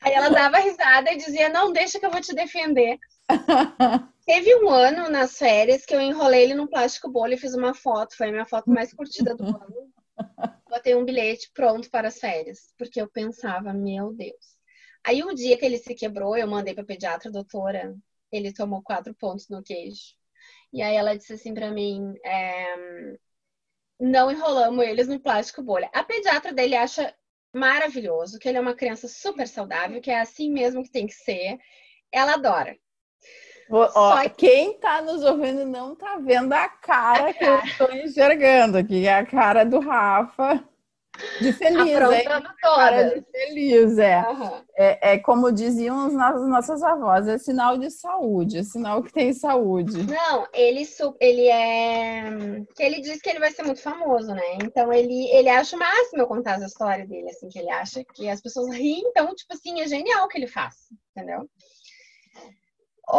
[0.00, 2.98] Aí ela dava risada e dizia, não, deixa que eu vou te defender.
[4.24, 7.74] Teve um ano nas férias que eu enrolei ele num plástico bolha e fiz uma
[7.74, 8.16] foto.
[8.16, 9.92] Foi a minha foto mais curtida do ano.
[10.68, 14.56] Botei um bilhete pronto para as férias, porque eu pensava, meu Deus.
[15.04, 17.94] Aí o dia que ele se quebrou, eu mandei para pediatra, doutora,
[18.36, 20.14] ele tomou quatro pontos no queijo.
[20.72, 23.16] E aí ela disse assim para mim, é,
[24.00, 25.90] não enrolamos eles no plástico bolha.
[25.92, 27.14] A pediatra dele acha
[27.54, 31.14] maravilhoso, que ele é uma criança super saudável, que é assim mesmo que tem que
[31.14, 31.58] ser.
[32.12, 32.76] Ela adora.
[33.70, 37.90] Ó, Só que- quem tá nos ouvindo não tá vendo a cara que eu tô
[37.92, 40.62] enxergando aqui, é a cara do Rafa
[41.40, 41.78] de feliz,
[42.10, 42.24] hein?
[42.60, 44.16] Cara de feliz, é.
[44.16, 44.64] Aham.
[44.76, 45.12] é.
[45.14, 46.12] É como diziam as
[46.48, 50.02] nossas- avós, é sinal de saúde, é sinal que tem saúde.
[50.04, 50.82] Não, ele,
[51.20, 52.24] ele é.
[52.74, 54.58] Que ele diz que ele vai ser muito famoso, né?
[54.62, 58.04] Então ele, ele acha o máximo eu contar essa história dele, assim, que ele acha
[58.14, 60.74] que as pessoas riem, então, tipo assim, é genial o que ele faz,
[61.16, 61.48] entendeu?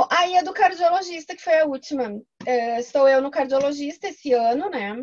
[0.10, 2.22] Aí a do cardiologista, que foi a última.
[2.46, 4.96] É, estou eu no cardiologista esse ano, né?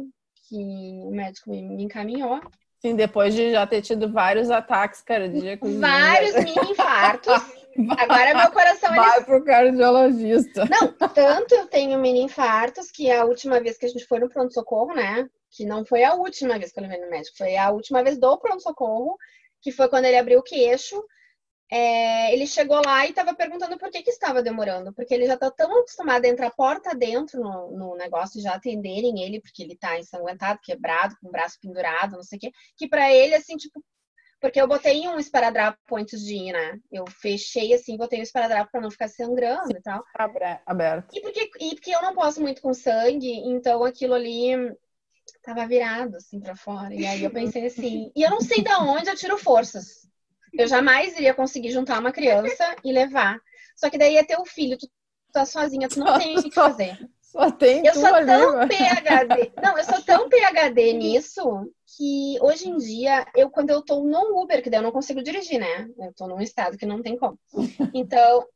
[0.48, 0.56] Que
[1.02, 2.38] o médico me encaminhou.
[2.84, 5.70] Sim, depois de já ter tido vários ataques cardíacos.
[5.70, 5.88] né?
[5.88, 7.32] Vários mini infartos.
[7.96, 10.66] Agora meu coração ele Vai pro cardiologista.
[10.66, 14.28] Não, tanto eu tenho mini infartos que a última vez que a gente foi no
[14.28, 15.26] pronto-socorro, né?
[15.50, 18.18] Que não foi a última vez que eu levei no médico, foi a última vez
[18.18, 19.16] do pronto-socorro,
[19.62, 21.02] que foi quando ele abriu o queixo.
[21.70, 25.34] É, ele chegou lá e estava perguntando por que, que estava demorando, porque ele já
[25.34, 29.62] está tão acostumado a entrar porta dentro no, no negócio e já atenderem ele, porque
[29.62, 33.34] ele está ensanguentado, quebrado, com o braço pendurado, não sei o quê, que para ele,
[33.34, 33.82] assim, tipo,
[34.44, 36.78] porque eu botei um esparadrapo antes de ir, né?
[36.92, 40.04] Eu fechei assim, botei o esparadrapo para não ficar sangrando e tal.
[40.66, 41.16] Aberto.
[41.16, 44.52] E porque, e porque eu não posso muito com sangue, então aquilo ali
[45.42, 46.94] tava virado assim pra fora.
[46.94, 50.03] E aí eu pensei assim, e eu não sei de onde eu tiro forças.
[50.56, 53.40] Eu jamais iria conseguir juntar uma criança e levar.
[53.76, 54.88] Só que daí é teu filho, tu
[55.32, 56.98] tá sozinha, tu não tem o que fazer.
[57.20, 58.68] Só tem Eu sou tão.
[58.68, 59.52] PHD.
[59.60, 61.42] Não, eu sou tão PHD nisso
[61.96, 65.20] que hoje em dia, eu quando eu tô no Uber, que daí eu não consigo
[65.22, 65.88] dirigir, né?
[65.98, 67.36] Eu tô num estado que não tem como.
[67.92, 68.46] Então,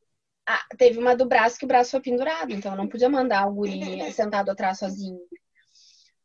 [0.46, 3.46] ah, teve uma do braço que o braço foi pendurado, então eu não podia mandar
[3.48, 5.18] o guri sentado atrás sozinho.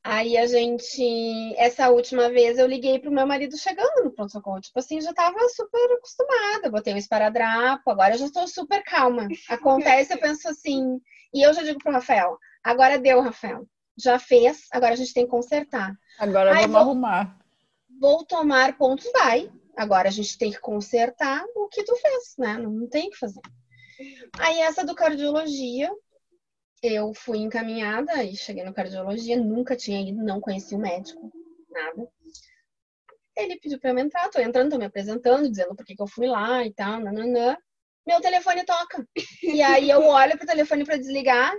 [0.03, 4.59] Aí a gente, essa última vez eu liguei pro meu marido chegando no pronto-socorro.
[4.59, 6.69] Tipo assim, já tava super acostumada.
[6.69, 9.27] Botei o esparadrapo, agora eu já tô super calma.
[9.49, 10.99] Acontece, eu penso assim.
[11.33, 13.65] E eu já digo pro Rafael: agora deu, Rafael.
[13.97, 15.93] Já fez, agora a gente tem que consertar.
[16.19, 17.37] Agora Ai, vamos vou- arrumar.
[18.01, 19.49] Vou tomar pontos, vai.
[19.77, 22.57] Agora a gente tem que consertar o que tu fez, né?
[22.57, 23.41] Não tem o que fazer.
[24.39, 25.89] Aí essa do cardiologia,
[26.83, 31.31] eu fui encaminhada e cheguei no cardiologia, nunca tinha ido, não conheci o médico,
[31.69, 32.07] nada.
[33.35, 36.07] Ele pediu pra eu entrar, tô entrando, tô me apresentando, dizendo por que que eu
[36.07, 37.57] fui lá e tal, nananã.
[38.05, 39.07] Meu telefone toca.
[39.41, 41.53] E aí eu olho pro telefone pra desligar,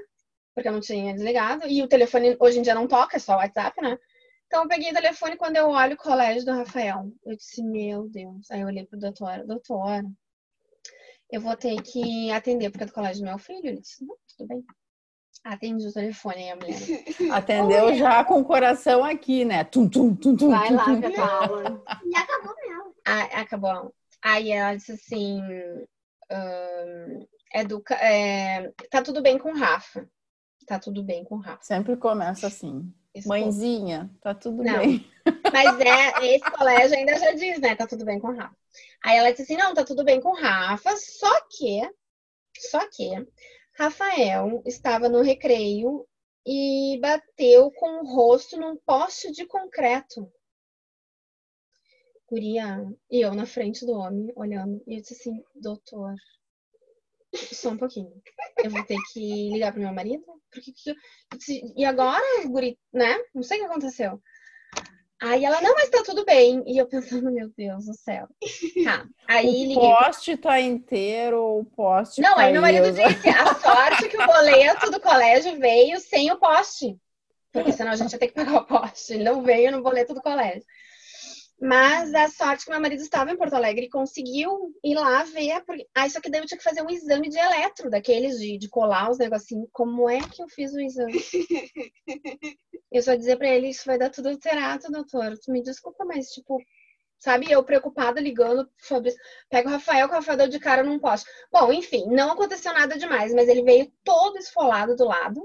[0.55, 3.37] porque eu não tinha desligado, e o telefone hoje em dia não toca, é só
[3.37, 3.99] WhatsApp, né?
[4.47, 7.11] Então eu peguei o telefone quando eu olho o colégio do Rafael.
[7.25, 8.51] Eu disse, meu Deus.
[8.51, 10.05] Aí eu olhei pro doutor, doutor,
[11.33, 13.67] eu vou ter que atender porque é do colégio do meu filho.
[13.67, 14.65] Ele disse, não, tudo bem.
[15.45, 16.79] Atende o telefone aí, a mulher.
[17.37, 19.63] Atendeu Oi, já com o coração aqui, né?
[19.63, 21.01] Tum, tum, tum, tum, Vai tum, lá, tum.
[21.03, 21.85] que aula.
[22.07, 22.95] E acabou mesmo.
[23.07, 23.95] Ah, acabou.
[24.23, 25.43] Aí ela disse assim:
[26.33, 30.09] hum, educa, é, tá tudo bem com o Rafa.
[30.67, 31.63] Tá tudo bem com o Rafa.
[31.63, 32.91] Sempre começa assim.
[33.15, 34.79] Isso Mãezinha, tá tudo Não.
[34.79, 35.07] bem.
[35.53, 37.77] Mas é, esse colégio ainda já diz, né?
[37.77, 38.57] Tá tudo bem com o Rafa.
[39.05, 41.87] Aí ela disse assim: não, tá tudo bem com o Rafa, só que,
[42.59, 43.11] só que,
[43.77, 46.07] Rafael estava no recreio
[46.47, 50.31] e bateu com o rosto num poste de concreto.
[52.29, 56.15] Guria, e eu na frente do homem, olhando, e eu disse assim: doutor,
[57.35, 58.23] só um pouquinho.
[58.63, 60.25] Eu vou ter que ligar pro meu marido?
[60.51, 60.73] Porque,
[61.77, 63.19] e agora, guri, né?
[63.35, 64.23] Não sei o que aconteceu.
[65.25, 66.63] Aí ela, não, mas tá tudo bem.
[66.67, 68.29] E eu pensando, meu Deus do céu.
[68.85, 69.07] Tá.
[69.27, 74.19] Aí O poste tá inteiro o poste Não, aí meu marido disse, a sorte que
[74.19, 76.99] o boleto do colégio veio sem o poste.
[77.51, 79.15] Porque senão a gente ia ter que pagar o poste.
[79.15, 80.65] Ele não veio no boleto do colégio.
[81.65, 85.65] Mas a sorte que meu marido estava em Porto Alegre e conseguiu ir lá ver.
[85.65, 85.89] Porque...
[85.95, 88.69] Ah, só que daí eu tinha que fazer um exame de eletro, daqueles de, de
[88.69, 89.67] colar os negocinhos.
[89.73, 91.15] Como é que eu fiz o exame?
[92.93, 95.39] Eu só dizer pra ele, isso vai dar tudo alterado, doutor.
[95.39, 96.59] Tu me desculpa, mas tipo,
[97.19, 99.19] sabe, eu preocupada ligando sobre isso.
[99.49, 101.29] Pega o Rafael, que o Rafael deu de cara num poste.
[101.51, 105.43] Bom, enfim, não aconteceu nada demais, mas ele veio todo esfolado do lado,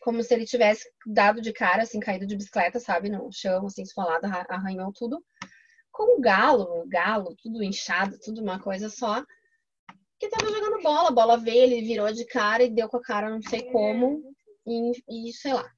[0.00, 3.82] como se ele tivesse dado de cara, assim, caído de bicicleta, sabe, no chão, assim,
[3.82, 5.22] esfolado, arra- arranhou tudo.
[5.92, 9.22] Com o galo, o galo, tudo inchado, tudo uma coisa só.
[10.18, 13.02] Que tava jogando bola, a bola veio, ele virou de cara e deu com a
[13.02, 14.22] cara, não sei como,
[14.66, 15.70] e, e sei lá.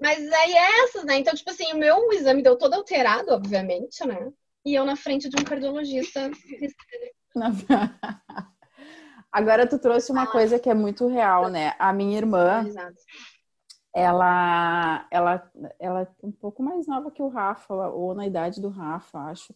[0.00, 1.16] Mas aí é essas, né?
[1.18, 4.32] Então, tipo assim, o meu exame deu todo alterado, obviamente, né?
[4.64, 6.30] E eu na frente de um cardiologista.
[9.32, 11.74] Agora tu trouxe uma coisa que é muito real, né?
[11.78, 12.64] A minha irmã,
[13.94, 18.68] ela, ela, ela é um pouco mais nova que o Rafa, ou na idade do
[18.68, 19.54] Rafa, acho.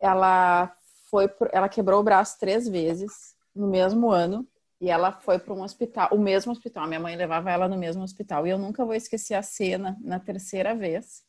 [0.00, 0.74] Ela
[1.08, 4.46] foi, ela quebrou o braço três vezes no mesmo ano
[4.80, 6.88] e ela foi para um hospital, o mesmo hospital.
[6.88, 10.18] Minha mãe levava ela no mesmo hospital e eu nunca vou esquecer a cena na
[10.18, 11.22] terceira vez.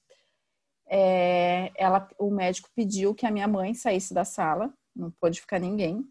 [0.87, 5.59] É, ela, o médico pediu que a minha mãe saísse da sala, não pôde ficar
[5.59, 6.03] ninguém.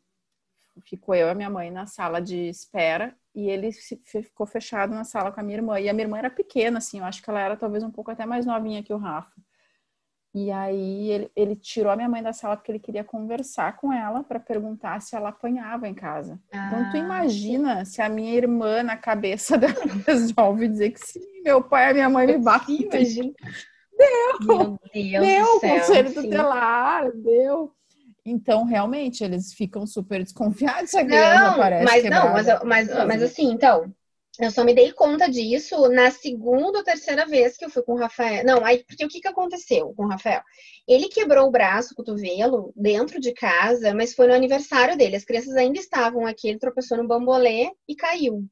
[0.80, 3.70] Ficou eu e a minha mãe na sala de espera e ele
[4.04, 5.78] ficou fechado na sala com a minha irmã.
[5.80, 8.10] E a minha irmã era pequena, assim, eu acho que ela era talvez um pouco
[8.10, 9.32] até mais novinha que o Rafa.
[10.34, 13.92] E aí ele, ele tirou a minha mãe da sala porque ele queria conversar com
[13.92, 16.40] ela para perguntar se ela apanhava em casa.
[16.48, 19.74] Então tu Ah, imagina se a minha irmã na cabeça dela
[20.06, 22.80] resolve dizer que sim, meu pai e a minha mãe me batem.
[22.80, 23.32] Imagina.
[23.98, 25.70] Deu, Meu Deus deu do céu.
[25.78, 26.14] conselho sim.
[26.14, 27.74] tutelar, deu.
[28.24, 32.28] Então, realmente, eles ficam super desconfiados se a criança Não, aparece mas quebrada.
[32.28, 33.92] não, mas, eu- mas, mas assim, então,
[34.40, 37.92] eu só me dei conta disso na segunda ou terceira vez que eu fui com
[37.94, 38.44] o Rafael.
[38.44, 40.42] Não, aí, porque o que que aconteceu com o Rafael?
[40.88, 45.16] Ele quebrou o braço, o cotovelo, dentro de casa, mas foi no aniversário dele.
[45.16, 48.44] As crianças ainda estavam aqui, ele tropeçou no bambolê e caiu.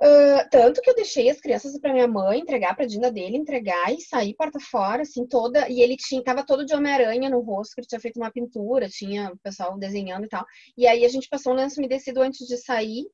[0.00, 3.36] Ah, tanto que eu deixei as crianças para minha mãe entregar para a Dinda dele,
[3.36, 5.68] entregar e sair porta fora, assim, toda.
[5.68, 8.88] E ele tinha, tava todo de Homem-Aranha no rosto, que ele tinha feito uma pintura,
[8.88, 10.44] tinha o pessoal desenhando e tal.
[10.76, 13.06] E aí a gente passou um lenço umedecido antes de sair.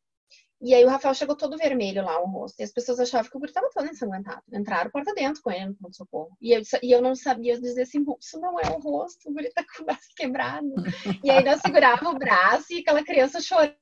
[0.65, 2.61] E aí o Rafael chegou todo vermelho lá, o rosto.
[2.61, 4.43] E as pessoas achavam que o guri tava todo ensanguentado.
[4.53, 6.37] Entraram porta dentro com ele no pronto-socorro.
[6.41, 9.53] E eu, e eu não sabia dizer assim, isso não é o rosto, o guri
[9.53, 10.73] tá com o braço quebrado.
[11.25, 13.82] e aí nós segurava o braço e aquela criança chorando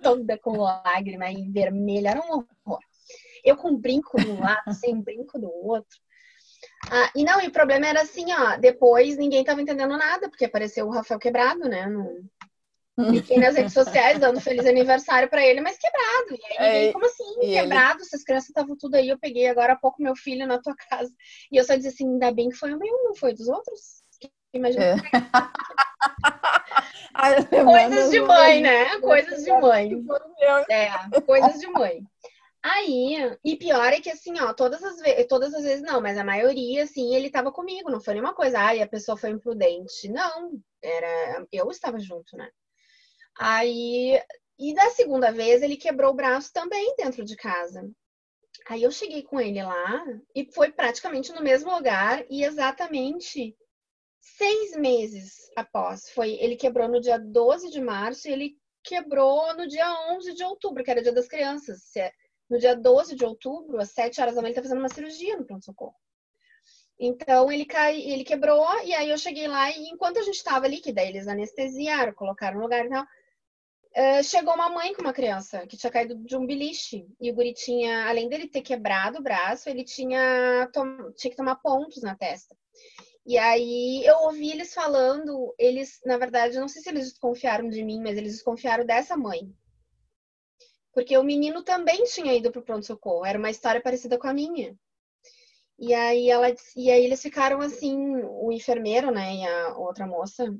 [0.00, 2.10] toda com lágrima e vermelha.
[2.10, 2.80] Era um horror.
[3.44, 5.98] Eu com brinco de um lado, sem brinco do outro.
[6.90, 10.44] Ah, e não, e o problema era assim, ó, depois ninguém tava entendendo nada, porque
[10.44, 11.86] apareceu o Rafael quebrado, né?
[11.86, 12.28] No...
[13.12, 16.32] Fiquei nas redes sociais dando feliz aniversário pra ele, mas quebrado.
[16.32, 18.02] E aí, ninguém, É, como assim, e ele- quebrado?
[18.02, 21.10] Essas crianças estavam tudo aí, eu peguei agora há pouco meu filho na tua casa.
[21.50, 24.02] E eu só disse assim, ainda bem que foi o meu, não foi dos outros.
[24.52, 24.84] Imagina.
[24.84, 24.96] É.
[27.14, 28.98] Ai, Coisas de mãe, né?
[29.00, 29.90] Coisas de mãe.
[30.68, 32.02] É, coisas de mãe.
[32.62, 36.18] Aí, e pior é que assim, ó, todas as vezes, todas as vezes não, mas
[36.18, 40.08] a maioria, assim, ele tava comigo, não foi nenhuma coisa, ai, a pessoa foi imprudente.
[40.10, 42.50] Não, era, eu estava junto, né?
[43.38, 44.20] Aí,
[44.58, 47.90] e da segunda vez, ele quebrou o braço também dentro de casa.
[48.68, 50.04] Aí eu cheguei com ele lá
[50.34, 53.56] e foi praticamente no mesmo lugar e exatamente
[54.20, 56.10] seis meses após.
[56.10, 60.44] Foi, ele quebrou no dia 12 de março e ele quebrou no dia 11 de
[60.44, 61.94] outubro, que era dia das crianças.
[61.96, 62.12] É-
[62.48, 65.36] No dia 12 de outubro, às 7 horas da manhã, ele tá fazendo uma cirurgia
[65.36, 65.94] no pronto-socorro.
[66.98, 70.66] Então ele cai, ele quebrou, e aí eu cheguei lá, e enquanto a gente estava
[70.66, 75.00] ali, que daí eles anestesiaram, colocaram no lugar e tal, uh, chegou uma mãe com
[75.00, 77.06] uma criança que tinha caído de um beliche.
[77.20, 80.68] E o guri tinha, além dele ter quebrado o braço, ele tinha,
[81.16, 82.54] tinha que tomar pontos na testa.
[83.30, 87.80] E aí eu ouvi eles falando, eles, na verdade, não sei se eles desconfiaram de
[87.84, 89.54] mim, mas eles desconfiaram dessa mãe.
[90.92, 94.76] Porque o menino também tinha ido pro pronto-socorro, era uma história parecida com a minha.
[95.78, 100.52] E aí ela e aí eles ficaram assim, o enfermeiro, né, e a outra moça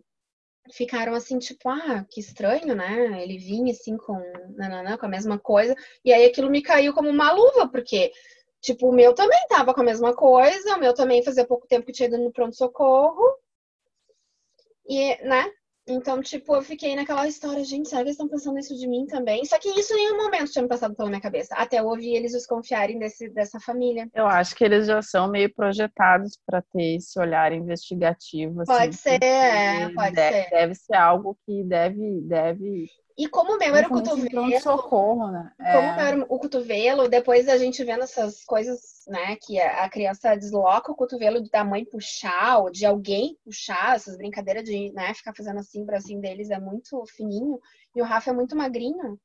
[0.73, 3.21] ficaram assim, tipo, ah, que estranho, né?
[3.21, 4.15] Ele vinha assim com,
[4.55, 5.75] nananã, com a mesma coisa.
[6.05, 8.13] E aí aquilo me caiu como uma luva, porque
[8.61, 11.87] tipo, o meu também tava com a mesma coisa, o meu também fazia pouco tempo
[11.87, 13.25] que tinha ido no pronto socorro.
[14.89, 15.51] E, né?
[15.89, 19.07] Então, tipo, eu fiquei naquela história, gente, será que eles estão pensando isso de mim
[19.07, 19.45] também?
[19.45, 21.55] Só que isso em nenhum momento tinha me passado pela minha cabeça.
[21.55, 24.09] Até eu ouvir eles desconfiarem desse, dessa família.
[24.15, 28.61] Eu acho que eles já são meio projetados para ter esse olhar investigativo.
[28.61, 30.51] Assim, pode ser, é, pode deve, ser.
[30.51, 34.61] Deve ser algo que deve, deve e como o meu era o cotovelo.
[34.61, 35.53] socorro, né?
[35.61, 35.73] É.
[35.73, 39.37] Como era o cotovelo, depois a gente vendo essas coisas, né?
[39.37, 44.65] Que a criança desloca o cotovelo da mãe puxar, ou de alguém puxar, essas brincadeiras
[44.65, 47.59] de né, ficar fazendo assim, o bracinho deles é muito fininho,
[47.95, 49.19] e o Rafa é muito magrinho.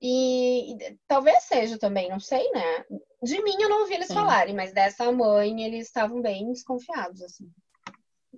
[0.00, 2.84] E, e, talvez seja também, não sei, né?
[3.22, 4.14] De mim eu não ouvi eles Sim.
[4.14, 7.50] falarem, mas dessa mãe eles estavam bem desconfiados, assim.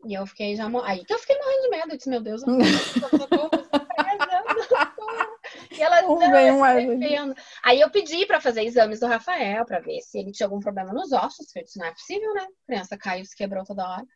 [0.07, 0.69] E eu fiquei já.
[0.85, 1.93] Aí que eu fiquei morrendo de medo.
[1.93, 2.59] Eu disse, meu Deus, eu não
[5.79, 10.19] E ela não, não Aí eu pedi para fazer exames do Rafael para ver se
[10.19, 12.43] ele tinha algum problema nos ossos, que eu disse, não é possível, né?
[12.43, 14.07] A criança caiu, se quebrou toda hora.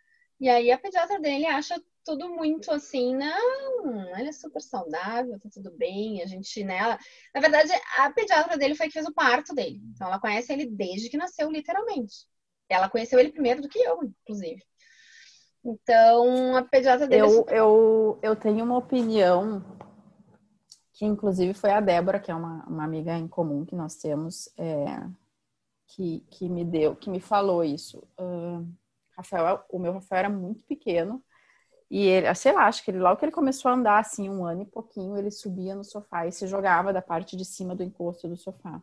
[0.41, 5.49] E aí a pediatra dele acha tudo muito assim, não, ele é super saudável, tá
[5.53, 6.99] tudo bem, a gente, né?
[7.33, 9.81] Na verdade, a pediatra dele foi que fez o parto dele.
[9.95, 12.27] Então ela conhece ele desde que nasceu, literalmente.
[12.69, 14.63] Ela conheceu ele primeiro do que eu, inclusive.
[15.65, 17.23] Então, a pediatra dele.
[17.23, 19.65] Eu, é eu, eu tenho uma opinião
[20.93, 24.49] que, inclusive, foi a Débora, que é uma, uma amiga em comum que nós temos,
[24.59, 24.85] é,
[25.87, 28.03] que, que me deu, que me falou isso.
[28.19, 28.67] Uh,
[29.17, 31.23] Rafael, o meu Rafael era muito pequeno.
[31.91, 34.45] E ele, sei lá, acho que ele, logo que ele começou a andar assim, um
[34.47, 37.83] ano e pouquinho, ele subia no sofá e se jogava da parte de cima do
[37.83, 38.83] encosto do sofá.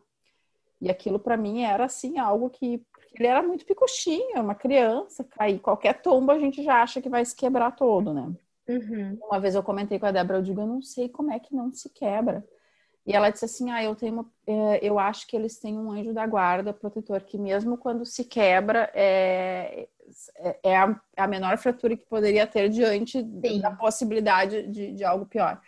[0.80, 5.58] E aquilo para mim era assim algo que ele era muito picoxinha, uma criança, cair
[5.58, 8.32] qualquer tombo a gente já acha que vai se quebrar todo, né?
[8.70, 9.18] Uhum.
[9.22, 11.54] Uma vez eu comentei com a Débora, eu digo, eu não sei como é que
[11.54, 12.44] não se quebra.
[13.06, 15.90] E ela disse assim, ah, eu tenho uma, é, eu acho que eles têm um
[15.90, 19.88] anjo da guarda protetor que mesmo quando se quebra é,
[20.36, 23.60] é, é a, a, menor fratura que poderia ter diante Sim.
[23.60, 25.60] da possibilidade de, de algo pior.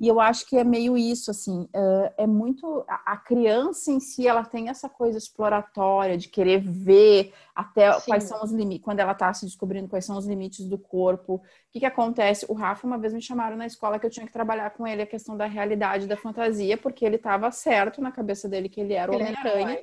[0.00, 1.68] E eu acho que é meio isso, assim,
[2.16, 2.84] é muito.
[2.88, 8.06] A criança em si, ela tem essa coisa exploratória de querer ver até Sim.
[8.06, 11.34] quais são os limites, quando ela está se descobrindo quais são os limites do corpo.
[11.34, 12.46] O que, que acontece?
[12.48, 15.02] O Rafa, uma vez me chamaram na escola que eu tinha que trabalhar com ele
[15.02, 18.94] a questão da realidade da fantasia, porque ele estava certo na cabeça dele que ele
[18.94, 19.80] era o Homem-Aranha.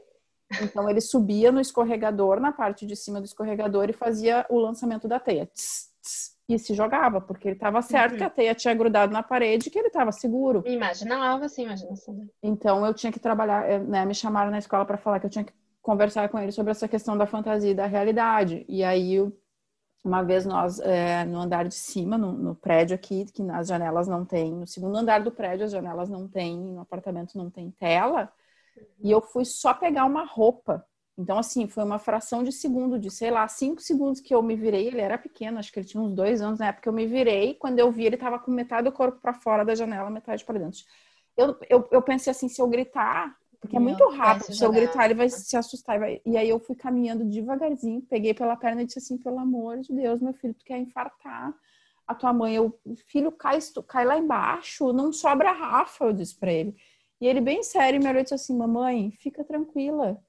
[0.61, 5.07] Então ele subia no escorregador, na parte de cima do escorregador, e fazia o lançamento
[5.07, 5.47] da teia.
[5.47, 8.17] Tss, tss e se jogava, porque ele estava certo uhum.
[8.19, 10.63] que a teia tinha grudado na parede que ele estava seguro.
[10.65, 12.27] Imaginava, sim, imaginação.
[12.41, 15.29] Então eu tinha que trabalhar, eh, né, me chamaram na escola para falar que eu
[15.29, 18.63] tinha que conversar com ele sobre essa questão da fantasia e da realidade.
[18.69, 19.19] E aí,
[20.03, 24.07] uma vez nós, é, no andar de cima, no, no, prédio aqui, que as janelas
[24.07, 27.71] não tem, no segundo andar do prédio as janelas não tem, no apartamento não tem
[27.71, 28.31] tela,
[28.77, 28.83] uhum.
[29.03, 30.85] e eu fui só pegar uma roupa
[31.17, 34.55] então, assim, foi uma fração de segundo, de sei lá, cinco segundos que eu me
[34.55, 34.87] virei.
[34.87, 37.07] Ele era pequeno, acho que ele tinha uns dois anos na época que eu me
[37.07, 37.53] virei.
[37.53, 40.59] Quando eu vi, ele estava com metade do corpo para fora da janela, metade para
[40.59, 40.81] dentro.
[41.37, 45.05] Eu, eu, eu pensei assim: se eu gritar, porque é muito rápido, se eu gritar,
[45.05, 45.99] ele vai se assustar.
[45.99, 46.21] Vai...
[46.25, 49.93] E aí eu fui caminhando devagarzinho, peguei pela perna e disse assim: pelo amor de
[49.93, 51.53] Deus, meu filho, tu quer infartar
[52.05, 52.55] a tua mãe?
[52.55, 56.75] Eu, filho, cai, cai lá embaixo, não sobra Rafa, eu disse para ele.
[57.21, 60.21] E ele, bem sério, me olhou e disse assim: mamãe, fica tranquila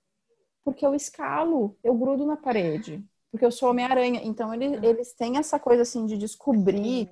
[0.66, 3.00] porque eu escalo, eu grudo na parede,
[3.31, 4.20] porque eu sou Homem-Aranha.
[4.24, 4.83] Então, ele, uhum.
[4.83, 7.08] eles têm essa coisa assim de descobrir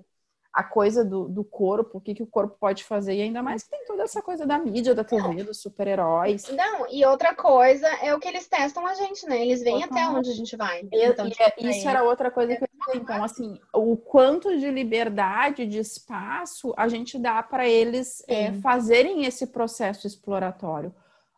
[0.53, 3.63] a coisa do, do corpo, o que, que o corpo pode fazer, e ainda mais
[3.63, 6.49] que tem toda essa coisa da mídia, da TV, dos super-heróis.
[6.49, 9.41] Não, e outra coisa é o que eles testam a gente, né?
[9.41, 9.85] Eles Total.
[9.85, 10.89] até onde a gente vai.
[10.93, 14.59] E, então, tipo, é, isso era outra coisa que eu ia Então, assim, o quanto
[14.59, 20.93] de liberdade, de espaço a gente dá para eles é, fazerem esse processo exploratório.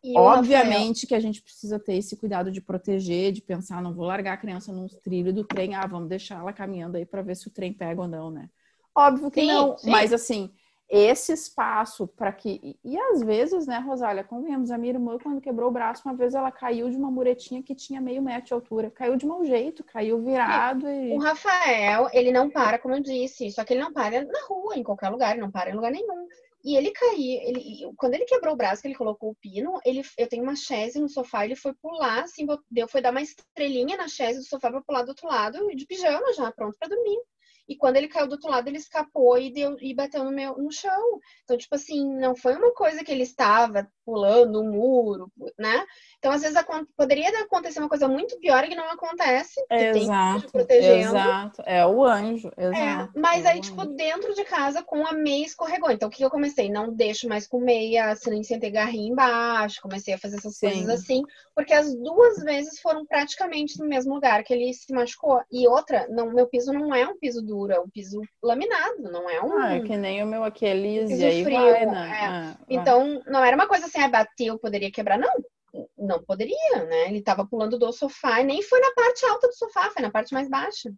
[0.05, 1.09] E Obviamente Rafael...
[1.09, 4.37] que a gente precisa ter esse cuidado de proteger, de pensar, não vou largar a
[4.37, 7.51] criança num trilho do trem, ah, vamos deixar ela caminhando aí para ver se o
[7.51, 8.49] trem pega ou não, né?
[8.95, 9.91] Óbvio que sim, não, sim.
[9.91, 10.51] mas assim,
[10.89, 12.79] esse espaço para que.
[12.85, 16.35] E, às vezes, né, Rosália, convenhamos, a minha irmã, quando quebrou o braço, uma vez
[16.35, 18.91] ela caiu de uma muretinha que tinha meio metro de altura.
[18.91, 20.89] Caiu de mau jeito, caiu virado.
[20.89, 21.13] E...
[21.13, 24.77] O Rafael, ele não para, como eu disse, só que ele não para na rua,
[24.77, 26.29] em qualquer lugar, ele não para em lugar nenhum.
[26.67, 30.03] E ele caiu, ele, quando ele quebrou o braço, que ele colocou o pino, ele,
[30.19, 33.97] eu tenho uma chaise no sofá, ele foi pular, assim, deu, foi dar uma estrelinha
[33.97, 37.21] na chaise do sofá para pular do outro lado, de pijama já, pronto para dormir.
[37.69, 40.57] E quando ele caiu do outro lado, ele escapou e, deu, e bateu no, meu,
[40.57, 41.21] no chão.
[41.45, 45.87] Então, tipo assim, não foi uma coisa que ele estava pulando um muro, né?
[46.27, 46.59] Então, às vezes,
[46.97, 49.65] poderia acontecer uma coisa muito pior e que não acontece.
[49.71, 51.63] Exato, exato.
[51.65, 53.13] É o anjo, é, exato.
[53.17, 55.89] É, mas é aí, tipo, dentro de casa, com a meia escorregou.
[55.89, 56.69] Então, o que eu comecei?
[56.69, 59.81] Não deixo mais com meia, sem ter garrinha embaixo.
[59.81, 60.67] Comecei a fazer essas Sim.
[60.69, 61.23] coisas assim.
[61.55, 65.41] Porque as duas vezes foram praticamente no mesmo lugar que ele se machucou.
[65.53, 69.31] E outra, não, meu piso não é um piso duro, é um piso laminado, não
[69.31, 69.59] é um...
[69.59, 72.21] Ah, é que nem o meu Aquiles, um e aí frio, vai, né?
[72.21, 72.27] É.
[72.27, 75.19] Ah, então, não era uma coisa assim, ah, bateu, poderia quebrar.
[75.19, 75.31] Não,
[75.97, 77.09] não poderia, né?
[77.09, 80.11] Ele estava pulando do sofá e nem foi na parte alta do sofá, foi na
[80.11, 80.93] parte mais baixa.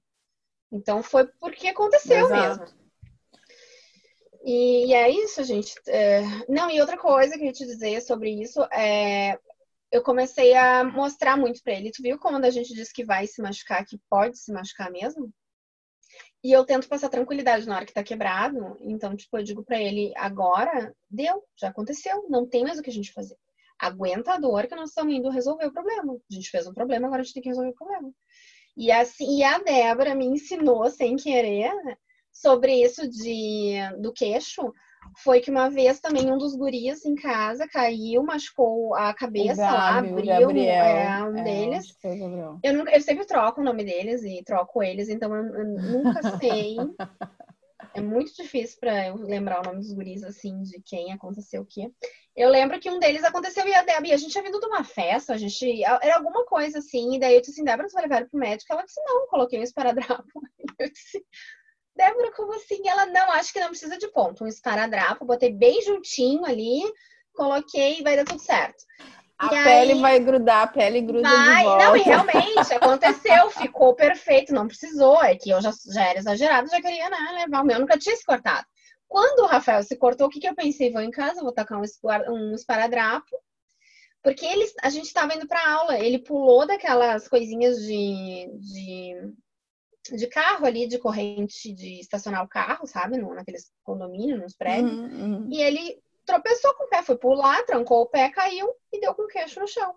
[0.71, 2.61] Então foi porque aconteceu Exato.
[2.63, 2.79] mesmo.
[4.45, 5.75] E, e, é isso, gente.
[5.87, 6.23] É...
[6.49, 9.39] Não, e outra coisa que eu ia te dizer sobre isso é.
[9.91, 11.91] Eu comecei a mostrar muito para ele.
[11.91, 15.33] Tu viu quando a gente diz que vai se machucar, que pode se machucar mesmo?
[16.45, 18.77] E eu tento passar tranquilidade na hora que tá quebrado.
[18.81, 22.91] Então, tipo, eu digo para ele: agora deu, já aconteceu, não tem mais o que
[22.91, 23.37] a gente fazer
[23.79, 26.15] aguenta a dor que nós estamos indo resolver o problema.
[26.15, 28.11] A gente fez um problema, agora a gente tem que resolver o problema.
[28.77, 31.73] E assim, e a Débora me ensinou sem querer
[32.33, 34.73] sobre isso de do queixo.
[35.23, 39.73] Foi que uma vez também um dos guris em casa caiu, machucou a cabeça Gabi,
[39.73, 41.97] lá, abriu é, um é, deles.
[42.63, 46.39] Eu, nunca, eu sempre troco o nome deles e troco eles, então eu, eu nunca
[46.39, 46.77] sei
[47.95, 51.67] É muito difícil para eu lembrar o nome dos guris, assim, de quem aconteceu o
[51.67, 51.93] quê.
[52.35, 54.83] Eu lembro que um deles aconteceu e a Debbie, a gente tinha vindo de uma
[54.83, 55.85] festa, a gente.
[55.85, 58.73] Era alguma coisa assim, e daí eu disse assim, Débora, você vai levar pro médico?
[58.73, 60.41] Ela disse, não, coloquei um esparadrapo.
[60.79, 61.25] Eu disse,
[61.97, 62.87] Débora, como assim?
[62.87, 64.45] Ela, não, acho que não precisa de ponto.
[64.45, 66.81] Um esparadrapo, botei bem juntinho ali,
[67.35, 68.85] coloquei e vai dar tudo certo.
[69.39, 71.85] A e pele aí, vai grudar, a pele gruda vai, de volta.
[71.85, 75.23] Não, e realmente aconteceu, ficou perfeito, não precisou.
[75.23, 78.17] É que eu já, já era exagerado, já queria né, levar o meu, nunca tinha
[78.17, 78.67] se cortado.
[79.07, 80.93] Quando o Rafael se cortou, o que, que eu pensei?
[80.93, 81.85] Vou em casa, vou tacar um,
[82.33, 83.37] um esparadrapo,
[84.23, 90.27] porque ele, a gente estava indo para aula, ele pulou daquelas coisinhas de, de, de,
[90.27, 93.17] carro ali, de corrente de estacionar o carro, sabe?
[93.17, 94.93] No, naqueles condomínios, nos prédios.
[94.93, 95.49] Uhum, uhum.
[95.51, 99.23] E ele tropeçou com o pé, foi pular, trancou o pé, caiu e deu com
[99.23, 99.95] o queixo no chão.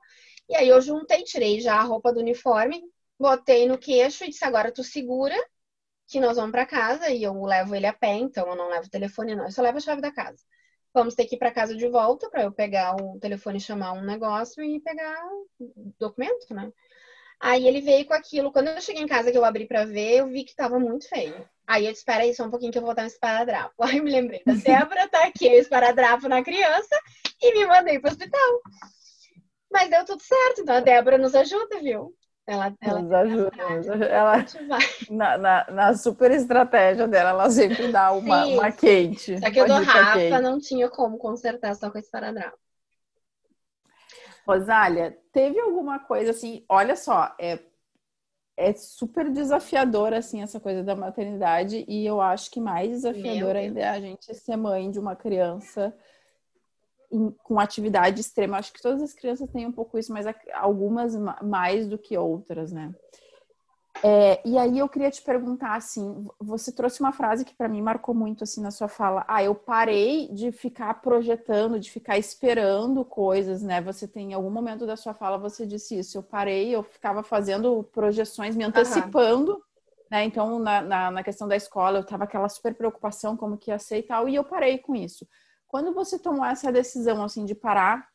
[0.47, 2.81] E aí eu juntei, tirei já a roupa do uniforme,
[3.19, 5.35] botei no queixo e disse: agora tu segura,
[6.07, 8.87] que nós vamos para casa e eu levo ele a pé, então eu não levo
[8.87, 10.41] o telefone, não, eu só levo a chave da casa.
[10.93, 14.03] Vamos ter que ir para casa de volta para eu pegar o telefone, chamar um
[14.03, 15.21] negócio e pegar
[15.99, 16.71] documento, né?
[17.41, 18.51] Aí ele veio com aquilo.
[18.51, 21.09] Quando eu cheguei em casa que eu abri para ver, eu vi que tava muito
[21.09, 21.43] feio.
[21.65, 23.73] Aí eu disse, espera aí só um pouquinho que eu vou botar um esparadrapo.
[23.83, 26.95] Aí eu me lembrei da Débora, tá aqui o esparadrapo na criança
[27.41, 28.61] e me mandei pro hospital.
[29.71, 32.13] Mas deu tudo certo, então a Débora nos ajuda, viu?
[32.45, 34.05] Ela, ela nos ajuda.
[34.05, 34.45] Ela,
[35.09, 39.39] na, na, na, super estratégia dela, ela sempre dá uma, uma quente.
[39.39, 40.41] Só que o do Rafa quente.
[40.41, 42.57] não tinha como consertar só com esse esparadrapo.
[44.51, 47.59] Rosália, teve alguma coisa assim, olha só, é,
[48.57, 53.79] é super desafiador assim essa coisa da maternidade e eu acho que mais desafiador ainda
[53.79, 55.95] é a gente ser mãe de uma criança
[57.11, 58.57] em, com atividade extrema.
[58.57, 62.71] Acho que todas as crianças têm um pouco isso, mas algumas mais do que outras,
[62.71, 62.93] né?
[64.03, 67.81] É, e aí eu queria te perguntar assim, você trouxe uma frase que para mim
[67.81, 69.23] marcou muito assim na sua fala.
[69.27, 73.79] Ah, eu parei de ficar projetando, de ficar esperando coisas, né?
[73.81, 76.17] Você tem em algum momento da sua fala você disse isso.
[76.17, 79.61] Eu parei, eu ficava fazendo projeções, me antecipando, uhum.
[80.09, 80.25] né?
[80.25, 83.77] Então na, na, na, questão da escola eu tava aquela super preocupação como que ia
[83.77, 85.27] ser e tal, e eu parei com isso.
[85.67, 88.10] Quando você tomou essa decisão assim de parar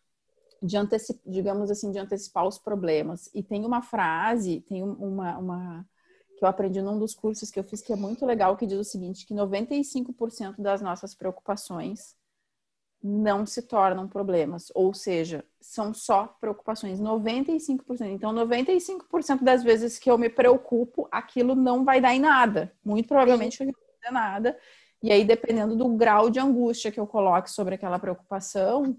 [0.62, 3.30] de antecipar, digamos assim, de antecipar os problemas.
[3.34, 5.86] E tem uma frase, tem uma, uma
[6.36, 8.78] que eu aprendi num dos cursos que eu fiz que é muito legal, que diz
[8.78, 12.14] o seguinte, que 95% das nossas preocupações
[13.02, 18.06] não se tornam problemas, ou seja, são só preocupações, 95%.
[18.06, 22.72] Então, 95% das vezes que eu me preocupo, aquilo não vai dar em nada.
[22.84, 24.58] Muito provavelmente não vai dar nada.
[25.02, 28.96] E aí, dependendo do grau de angústia que eu coloque sobre aquela preocupação,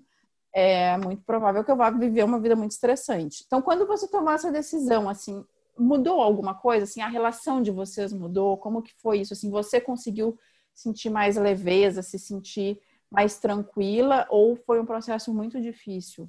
[0.60, 3.44] é muito provável que eu vá viver uma vida muito estressante.
[3.46, 5.46] Então, quando você tomar essa decisão, assim,
[5.78, 6.84] mudou alguma coisa?
[6.84, 8.58] Assim, a relação de vocês mudou?
[8.58, 9.34] Como que foi isso?
[9.34, 10.36] Assim, você conseguiu
[10.74, 16.28] sentir mais leveza, se sentir mais tranquila, ou foi um processo muito difícil?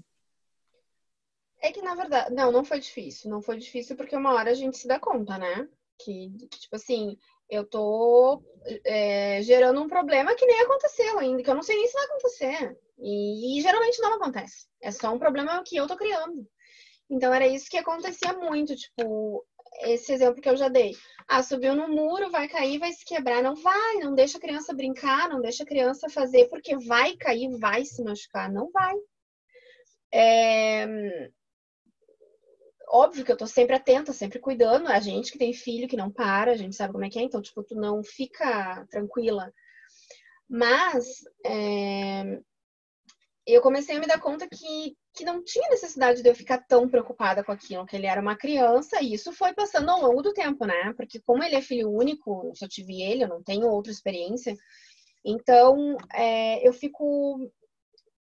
[1.62, 3.30] É que, na verdade, não, não foi difícil.
[3.30, 5.66] Não foi difícil porque uma hora a gente se dá conta, né?
[5.98, 7.16] Que, tipo assim,
[7.48, 8.42] eu tô
[8.84, 12.04] é, gerando um problema que nem aconteceu ainda, que eu não sei nem se vai
[12.04, 12.78] acontecer.
[13.00, 14.66] E, e, geralmente não acontece.
[14.82, 16.46] É só um problema que eu tô criando.
[17.10, 19.46] Então era isso que acontecia muito, tipo,
[19.82, 20.94] esse exemplo que eu já dei.
[21.26, 23.42] Ah, subiu no muro, vai cair, vai se quebrar.
[23.42, 27.48] Não vai, não deixa a criança brincar, não deixa a criança fazer, porque vai cair,
[27.58, 28.50] vai se machucar.
[28.50, 28.94] Não vai.
[30.12, 30.86] É...
[32.90, 34.88] Óbvio que eu tô sempre atenta, sempre cuidando.
[34.88, 37.22] A gente que tem filho que não para, a gente sabe como é que é,
[37.22, 39.52] então, tipo, tu não fica tranquila.
[40.48, 42.40] Mas é
[43.54, 46.88] eu comecei a me dar conta que, que não tinha necessidade de eu ficar tão
[46.88, 50.34] preocupada com aquilo, que ele era uma criança, e isso foi passando ao longo do
[50.34, 50.92] tempo, né?
[50.94, 54.54] Porque como ele é filho único, eu só tive ele, eu não tenho outra experiência,
[55.24, 57.50] então é, eu fico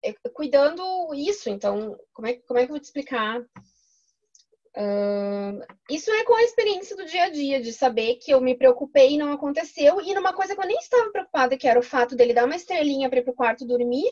[0.04, 0.84] é, cuidando
[1.16, 1.50] isso.
[1.50, 3.42] Então, como é, como é que eu vou te explicar?
[4.78, 8.56] Uh, isso é com a experiência do dia a dia, de saber que eu me
[8.56, 11.84] preocupei e não aconteceu, e numa coisa que eu nem estava preocupada, que era o
[11.84, 14.12] fato dele dar uma estrelinha para ir pro quarto dormir,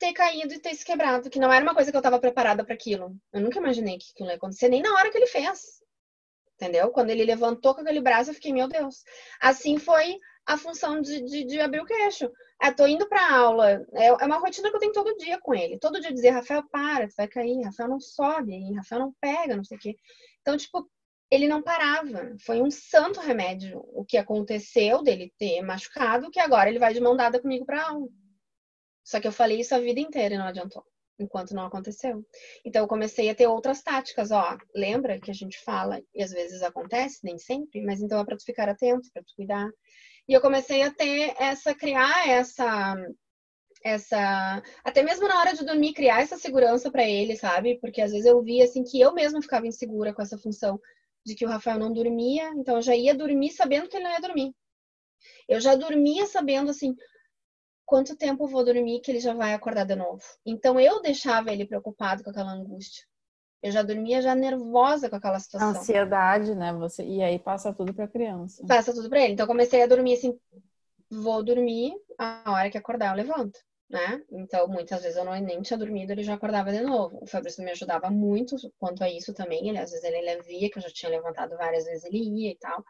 [0.00, 2.64] ter caído e ter se quebrado, que não era uma coisa que eu estava preparada
[2.64, 3.14] para aquilo.
[3.32, 5.78] Eu nunca imaginei que aquilo ia acontecer, nem na hora que ele fez.
[6.54, 6.90] Entendeu?
[6.90, 9.04] Quando ele levantou com aquele braço, eu fiquei, meu Deus.
[9.40, 12.30] Assim foi a função de, de, de abrir o queixo.
[12.62, 15.54] Eu tô indo pra aula, é, é uma rotina que eu tenho todo dia com
[15.54, 15.78] ele.
[15.78, 19.64] Todo dia dizer, Rafael, para, tu vai cair, Rafael não sobe, Rafael não pega, não
[19.64, 19.96] sei o quê.
[20.40, 20.90] Então, tipo,
[21.30, 22.34] ele não parava.
[22.40, 27.00] Foi um santo remédio o que aconteceu dele ter machucado, que agora ele vai de
[27.00, 28.08] mão dada comigo pra aula.
[29.04, 30.84] Só que eu falei isso a vida inteira e não adiantou,
[31.18, 32.24] enquanto não aconteceu.
[32.64, 34.56] Então eu comecei a ter outras táticas, ó.
[34.74, 38.36] Lembra que a gente fala e às vezes acontece, nem sempre, mas então é para
[38.36, 39.68] tu ficar atento, para tu cuidar.
[40.28, 42.94] E eu comecei a ter essa criar essa
[43.82, 47.78] essa até mesmo na hora de dormir criar essa segurança para ele, sabe?
[47.80, 50.78] Porque às vezes eu via assim que eu mesma ficava insegura com essa função
[51.24, 54.12] de que o Rafael não dormia, então eu já ia dormir sabendo que ele não
[54.12, 54.52] ia dormir.
[55.48, 56.94] Eu já dormia sabendo assim,
[57.90, 60.22] quanto tempo eu vou dormir que ele já vai acordar de novo.
[60.46, 63.04] Então eu deixava ele preocupado com aquela angústia.
[63.60, 65.70] Eu já dormia já nervosa com aquela situação.
[65.70, 66.72] Ansiedade, né?
[66.74, 68.64] Você e aí passa tudo para a criança.
[68.64, 69.32] Passa tudo para ele.
[69.32, 70.38] Então eu comecei a dormir assim,
[71.10, 73.58] vou dormir a hora que acordar eu levanto,
[73.90, 74.22] né?
[74.30, 77.18] Então muitas vezes eu não nem tinha dormido, ele já acordava de novo.
[77.20, 79.68] O Fabrício me ajudava muito quanto a isso também.
[79.68, 82.56] Ele às vezes ele via que eu já tinha levantado várias vezes, ele ia e
[82.56, 82.84] tal.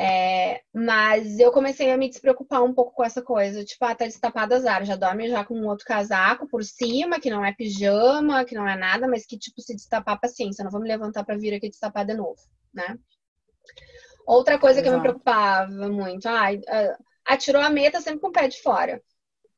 [0.00, 4.06] É, mas eu comecei a me despreocupar um pouco com essa coisa, tipo, ah, tá
[4.06, 8.44] destapada azar, já dorme já com um outro casaco por cima, que não é pijama,
[8.44, 11.36] que não é nada, mas que, tipo, se destapar, paciência, não vou me levantar para
[11.36, 12.40] vir aqui destapar de novo,
[12.72, 12.96] né?
[14.24, 14.84] Outra coisa Exato.
[14.84, 16.46] que eu me preocupava muito, ah,
[17.26, 19.02] atirou a meia, tá sempre com o pé de fora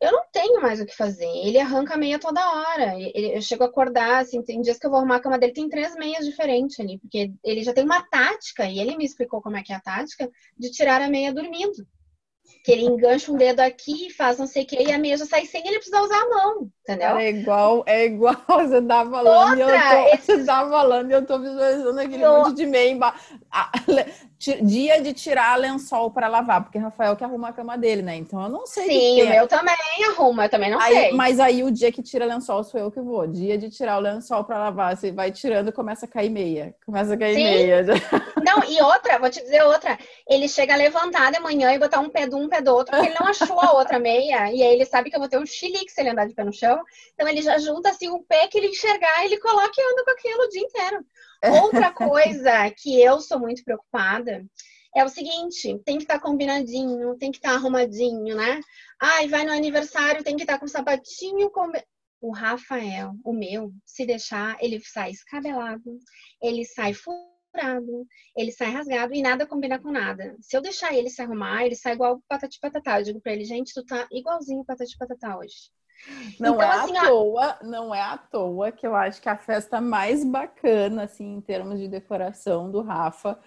[0.00, 1.26] eu não tenho mais o que fazer.
[1.26, 2.94] Ele arranca a meia toda hora.
[2.96, 5.52] Ele, eu chego a acordar, assim, tem dias que eu vou arrumar a cama dele,
[5.52, 9.42] tem três meias diferentes ali, porque ele já tem uma tática, e ele me explicou
[9.42, 11.86] como é que é a tática, de tirar a meia dormindo.
[12.64, 15.26] Que ele engancha um dedo aqui, faz não sei o que, e a meia já
[15.26, 17.16] sai sem ele precisar usar a mão, entendeu?
[17.16, 20.26] É igual, é igual, você tá falando, Outra, e eu tô, esse...
[20.26, 22.38] você tá falando e eu tô visualizando aquele eu...
[22.38, 23.38] monte de meia embaixo
[24.40, 28.16] dia de tirar lençol para lavar, porque Rafael que arruma a cama dele, né?
[28.16, 28.86] Então eu não sei.
[28.86, 29.76] Sim, o meu também
[30.08, 31.12] arruma, eu também não aí, sei.
[31.12, 33.26] Mas aí o dia que tira lençol sou eu que vou.
[33.26, 36.74] Dia de tirar o lençol para lavar, você vai tirando, começa a cair meia.
[36.86, 37.44] Começa a cair Sim.
[37.44, 37.84] meia.
[38.42, 39.98] Não, e outra, vou te dizer outra.
[40.26, 42.96] Ele chega a levantar de manhã e botar um pé de um, pé do outro,
[42.96, 44.50] porque ele não achou a outra meia.
[44.50, 46.44] E aí ele sabe que eu vou ter um chilique se ele andar de pé
[46.44, 46.80] no chão.
[47.14, 50.10] Então ele já junta assim o pé que ele enxergar, ele coloca e anda com
[50.10, 51.04] aquilo o dia inteiro.
[51.42, 54.44] Outra coisa que eu sou muito preocupada
[54.94, 58.60] é o seguinte: tem que estar tá combinadinho, tem que estar tá arrumadinho, né?
[59.00, 61.50] Ai, vai no aniversário, tem que estar tá com sapatinho.
[61.50, 61.70] Com...
[62.22, 65.98] O Rafael, o meu, se deixar, ele sai escabelado,
[66.42, 70.36] ele sai furado, ele sai rasgado e nada combina com nada.
[70.38, 73.00] Se eu deixar ele se arrumar, ele sai igual patati patatá.
[73.00, 75.70] Eu digo pra ele, gente, tu tá igualzinho patati patatá hoje.
[76.38, 79.36] Não então, é assim, à toa, não é à toa que eu acho que a
[79.36, 83.38] festa mais bacana, assim, em termos de decoração do Rafa,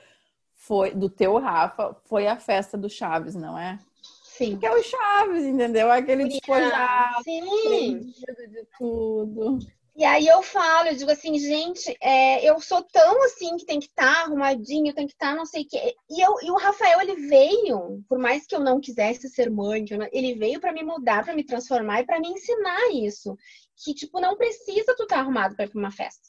[0.53, 3.79] foi do teu Rafa, foi a festa do Chaves, não é?
[4.23, 4.51] Sim.
[4.51, 5.91] Porque é o Chaves, entendeu?
[5.91, 9.59] Aquele despojado, de tudo.
[9.95, 13.79] E aí eu falo, eu digo assim, gente, é, eu sou tão assim que tem
[13.79, 15.95] que estar tá arrumadinho, tem que estar tá não sei o quê.
[16.09, 19.85] E, eu, e o Rafael, ele veio, por mais que eu não quisesse ser mãe,
[19.91, 23.37] não, ele veio para me mudar, para me transformar e para me ensinar isso.
[23.83, 26.27] Que, tipo, não precisa tu estar tá arrumado para ir pra uma festa.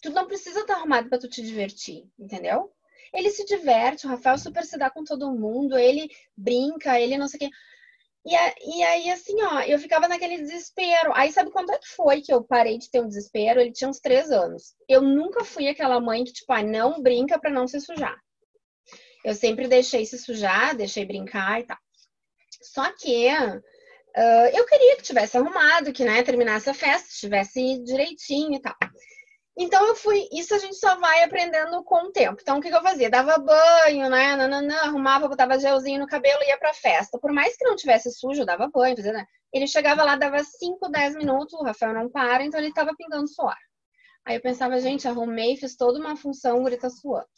[0.00, 2.72] Tu não precisa estar tá arrumado para tu te divertir, entendeu?
[3.12, 7.26] Ele se diverte, o Rafael super se dá com todo mundo, ele brinca, ele não
[7.26, 7.50] sei o quê.
[8.26, 11.12] E, a, e aí, assim, ó, eu ficava naquele desespero.
[11.14, 13.60] Aí, sabe quando é que foi que eu parei de ter um desespero?
[13.60, 14.74] Ele tinha uns três anos.
[14.88, 18.16] Eu nunca fui aquela mãe que, tipo, ah, não brinca para não se sujar.
[19.24, 21.78] Eu sempre deixei se sujar, deixei brincar e tal.
[22.62, 28.54] Só que uh, eu queria que tivesse arrumado, que, né, terminasse a festa, estivesse direitinho
[28.54, 28.74] e tal.
[29.56, 32.38] Então eu fui, isso a gente só vai aprendendo com o tempo.
[32.42, 33.08] Então o que, que eu fazia?
[33.08, 34.34] Dava banho, né?
[34.34, 37.18] Nananã, arrumava, botava gelzinho no cabelo e ia pra festa.
[37.20, 39.24] Por mais que não tivesse sujo, dava banho, fazia, né?
[39.52, 43.28] Ele chegava lá, dava 5, 10 minutos, o Rafael não para, então ele tava pingando
[43.28, 43.54] suor.
[44.26, 47.28] Aí eu pensava, gente, arrumei, fiz toda uma função, o tá suando.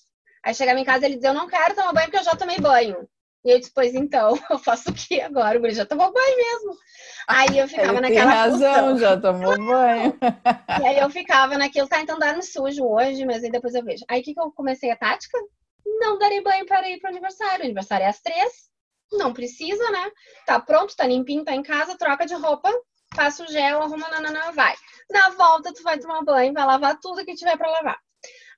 [0.43, 2.59] Aí chegava em casa ele dizia, eu não quero tomar banho porque eu já tomei
[2.59, 3.07] banho.
[3.47, 5.57] E eu disse, pois então, eu faço o que agora?
[5.57, 6.77] O guri já tomou banho mesmo.
[7.29, 8.99] Aí eu ficava Ele naquela tem razão, função.
[8.99, 10.19] já tomou banho.
[10.83, 14.05] E aí eu ficava naquilo, tá, então dorme sujo hoje, mas aí depois eu vejo.
[14.09, 15.39] Aí o que, que eu comecei a tática?
[15.87, 17.61] Não darei banho para ir pro aniversário.
[17.63, 18.69] O aniversário é às três,
[19.13, 20.11] não precisa, né?
[20.45, 22.69] Tá pronto, tá limpinho, tá em casa, troca de roupa,
[23.15, 24.75] passa o gel, arruma, nananã, vai.
[25.09, 27.99] Na volta, tu vai tomar banho, vai lavar tudo que tiver para lavar.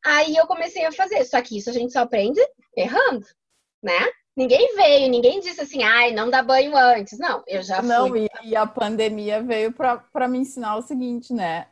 [0.02, 2.40] Aí eu comecei a fazer, só que isso a gente só aprende
[2.74, 3.26] errando,
[3.82, 4.08] né?
[4.38, 7.18] Ninguém veio, ninguém disse assim, ai, não dá banho antes.
[7.18, 7.86] Não, eu já fui.
[7.88, 11.66] Não, e, e a pandemia veio para me ensinar o seguinte, né?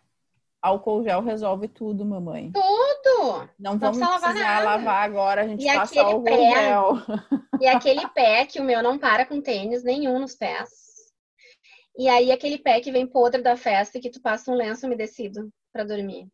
[0.61, 2.51] Álcool gel resolve tudo, mamãe.
[2.53, 3.49] Tudo!
[3.59, 4.65] Não Não vamos precisa lavar precisar nada.
[4.65, 6.51] lavar agora, a gente E passa álcool pé?
[6.51, 6.93] gel.
[7.61, 10.69] E aquele pé que o meu não para com tênis nenhum nos pés.
[11.99, 14.87] E aí aquele pé que vem podre da festa e que tu passa um lenço
[14.87, 16.29] umedecido pra dormir.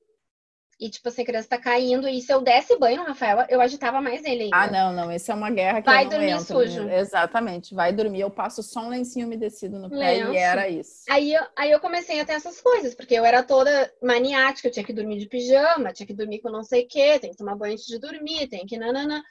[0.85, 3.61] E tipo assim, a criança tá caindo e se eu desse banho no Rafael, eu
[3.61, 4.57] agitava mais ele ainda.
[4.57, 6.45] Ah, não, não, essa é uma guerra que Vai eu não dormir entro.
[6.45, 6.89] sujo.
[6.89, 10.33] Exatamente, vai dormir, eu passo só um lencinho umedecido no pé Lenço.
[10.33, 11.05] e era isso.
[11.09, 14.73] Aí, eu- aí eu comecei a ter essas coisas, porque eu era toda maniática, eu
[14.73, 17.37] tinha que dormir de pijama, tinha que dormir com não sei o quê, tem que
[17.37, 19.23] tomar banho antes de dormir, tem que nananã.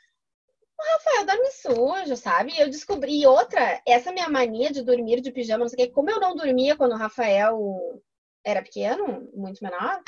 [0.80, 2.54] O Rafael dorme sujo, sabe?
[2.54, 5.94] E eu descobri outra, essa minha mania de dormir de pijama, não sei o quê,
[5.94, 8.02] como eu não dormia quando o Rafael
[8.44, 10.02] era pequeno, muito menor,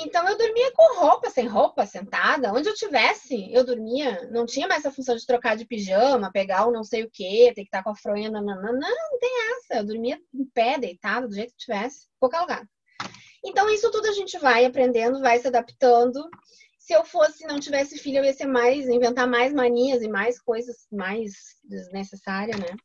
[0.00, 4.28] então eu dormia com roupa, sem roupa, sentada, onde eu tivesse, eu dormia.
[4.30, 7.52] Não tinha mais essa função de trocar de pijama, pegar o não sei o quê,
[7.54, 8.72] ter que estar com a fronha, nananã.
[8.72, 9.76] Não, não tem essa.
[9.76, 12.68] Eu dormia em pé, deitada, do jeito que tivesse, qualquer lugar.
[13.44, 16.28] Então, isso tudo a gente vai aprendendo, vai se adaptando.
[16.78, 20.40] Se eu fosse, não tivesse filho, eu ia ser mais, inventar mais manias e mais
[20.40, 21.32] coisas mais
[21.64, 22.76] desnecessárias, né?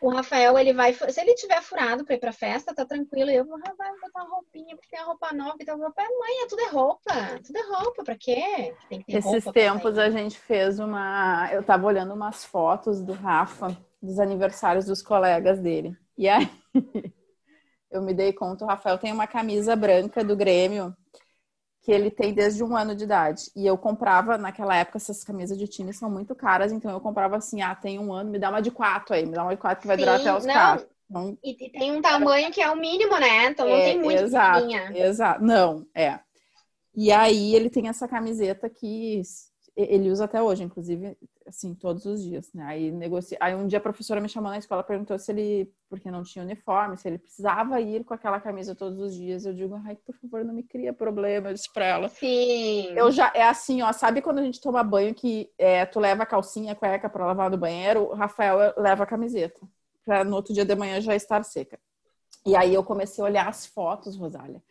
[0.00, 3.30] O Rafael, ele vai, se ele tiver furado pra ir pra festa, tá tranquilo.
[3.30, 5.78] Eu vou, ah, vai botar uma roupinha, porque tem a roupa nova e tal.
[5.78, 7.12] Roupa, mãe, é tudo é roupa,
[7.44, 8.74] tudo é roupa, pra quê?
[8.88, 11.50] Tem que ter Esses tempos a gente fez uma.
[11.52, 15.94] Eu tava olhando umas fotos do Rafa, dos aniversários dos colegas dele.
[16.16, 16.50] E aí
[17.90, 20.96] eu me dei conta, o Rafael tem uma camisa branca do Grêmio
[21.82, 23.44] que ele tem desde um ano de idade.
[23.56, 27.36] E eu comprava, naquela época, essas camisas de time são muito caras, então eu comprava
[27.36, 29.60] assim, ah, tem um ano, me dá uma de quatro aí, me dá uma de
[29.60, 30.52] quatro que vai durar Sim, até os não.
[30.52, 30.86] quatro.
[31.08, 33.46] Então, E, tem um tamanho que é o mínimo, né?
[33.46, 35.42] Então não É, tem muito exato, exato.
[35.42, 36.20] Não, é.
[36.94, 39.22] E aí ele tem essa camiseta que
[39.76, 41.16] ele usa até hoje, inclusive,
[41.50, 42.64] assim, todos os dias, né?
[42.64, 43.36] Aí negocia...
[43.40, 46.44] Aí um dia a professora me chamou na escola, perguntou se ele, porque não tinha
[46.44, 49.44] uniforme, se ele precisava ir com aquela camisa todos os dias.
[49.44, 52.08] Eu digo, ai, por favor, não me cria problema, eu disse pra ela.
[52.08, 52.92] Sim.
[52.96, 56.22] Eu já, é assim, ó, sabe quando a gente toma banho que é, tu leva
[56.22, 59.60] a calcinha, a cueca pra lavar no banheiro, o Rafael leva a camiseta,
[60.04, 61.78] pra no outro dia de manhã já estar seca.
[62.46, 64.62] E aí eu comecei a olhar as fotos, Rosália,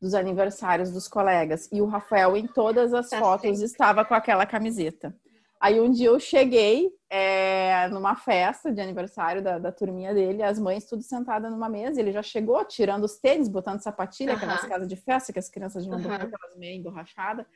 [0.00, 3.64] dos aniversários dos colegas, e o Rafael em todas as Tá fotos sempre.
[3.64, 5.16] estava com aquela camiseta.
[5.60, 10.58] Aí um dia eu cheguei é, numa festa de aniversário da, da turminha dele, as
[10.58, 14.36] mães tudo sentadas numa mesa, ele já chegou tirando os tênis, botando sapatilha, Aham.
[14.42, 16.02] aquelas casas de festa que as crianças vão Aham.
[16.08, 17.46] botar aquelas meias emborrachadas.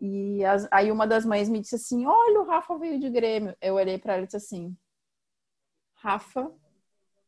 [0.00, 3.56] E as- aí uma das mães me disse assim: Olha, o Rafa veio de Grêmio.
[3.60, 4.76] Eu olhei para ela e disse assim:
[5.94, 6.50] Rafa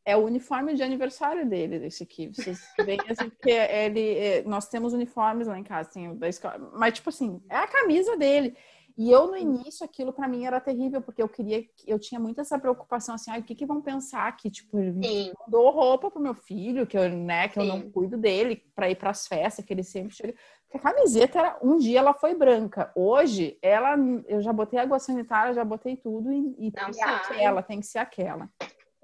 [0.05, 2.29] é o uniforme de aniversário dele, desse aqui.
[2.29, 6.59] Vocês veem assim, porque ele, é, nós temos uniformes lá em casa, o da escola,
[6.75, 8.55] mas tipo assim, é a camisa dele.
[8.97, 12.41] E eu no início aquilo para mim era terrível, porque eu queria, eu tinha muito
[12.41, 15.33] essa preocupação assim, ah, o que que vão pensar que tipo, Sim.
[15.49, 17.91] dou roupa pro meu filho, que eu, né, que eu não Sim.
[17.91, 20.35] cuido dele para ir para as festas, que ele sempre chega.
[20.63, 22.93] Porque a camiseta era um dia ela foi branca.
[22.95, 23.97] Hoje ela
[24.29, 27.87] eu já botei água sanitária, já botei tudo e, e Não tem aquela, tem que
[27.87, 28.49] ser aquela.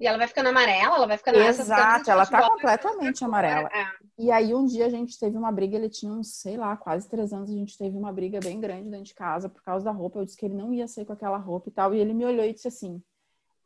[0.00, 3.68] E ela vai ficando amarela, ela vai ficando Exato, ela tá completamente amarela.
[3.68, 3.86] É.
[4.18, 7.06] E aí um dia a gente teve uma briga, ele tinha uns, sei lá, quase
[7.06, 9.90] três anos, a gente teve uma briga bem grande dentro de casa por causa da
[9.90, 10.18] roupa.
[10.18, 11.94] Eu disse que ele não ia sair com aquela roupa e tal.
[11.94, 13.02] E ele me olhou e disse assim: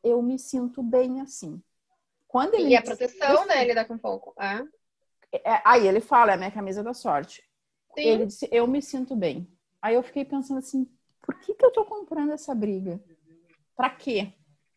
[0.03, 1.63] Eu me sinto bem assim.
[2.27, 4.35] Quando ele E a me disse proteção isso, dele daqui a pouco.
[4.37, 4.65] É.
[5.35, 7.45] é, aí ele fala, é a minha camisa da sorte.
[7.95, 8.03] Sim.
[8.03, 9.49] Ele disse, eu me sinto bem.
[9.81, 10.85] Aí eu fiquei pensando assim,
[11.23, 13.01] por que, que eu tô comprando essa briga?
[13.77, 14.33] Pra quê?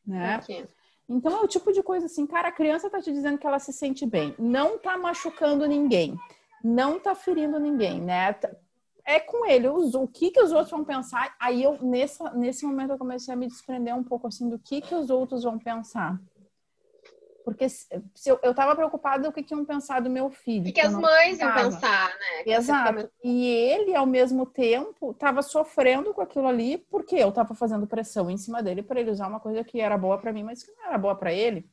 [0.06, 0.38] Né?
[0.38, 0.68] Pra quê?
[1.10, 3.60] Então é o tipo de coisa assim, cara, a criança tá te dizendo que ela
[3.60, 6.18] se sente bem, não tá machucando ninguém,
[6.64, 8.36] não tá ferindo ninguém, né?
[9.06, 11.34] É com ele, o, que que os outros vão pensar?
[11.40, 14.82] Aí eu, nesse, nesse momento, eu comecei a me desprender um pouco assim do que
[14.82, 16.20] que os outros vão pensar.
[17.48, 17.88] Porque se,
[18.26, 20.64] eu, eu tava preocupada do que, que iam pensar do meu filho.
[20.64, 22.44] O que, que as mães iam pensar, né?
[22.44, 23.10] Que Exato.
[23.24, 28.30] E ele, ao mesmo tempo, tava sofrendo com aquilo ali, porque eu tava fazendo pressão
[28.30, 30.74] em cima dele para ele usar uma coisa que era boa para mim, mas que
[30.74, 31.66] não era boa para ele.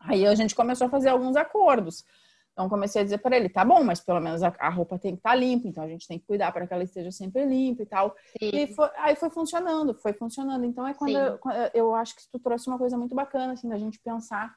[0.00, 2.04] Aí a gente começou a fazer alguns acordos.
[2.52, 5.12] Então comecei a dizer para ele, tá bom, mas pelo menos a, a roupa tem
[5.12, 7.44] que estar tá limpa, então a gente tem que cuidar para que ela esteja sempre
[7.44, 8.16] limpa e tal.
[8.42, 8.50] Sim.
[8.52, 10.64] E foi, aí foi funcionando, foi funcionando.
[10.64, 11.38] Então é quando eu,
[11.72, 14.52] eu, acho que tu trouxe uma coisa muito bacana assim da gente pensar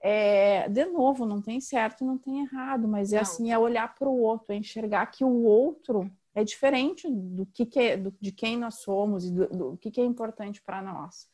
[0.00, 3.22] é, de novo, não tem certo e não tem errado, mas é não.
[3.22, 7.66] assim, é olhar para o outro, é enxergar que o outro é diferente do que,
[7.66, 10.80] que é, do, de quem nós somos e do, do que, que é importante para
[10.80, 11.28] nós.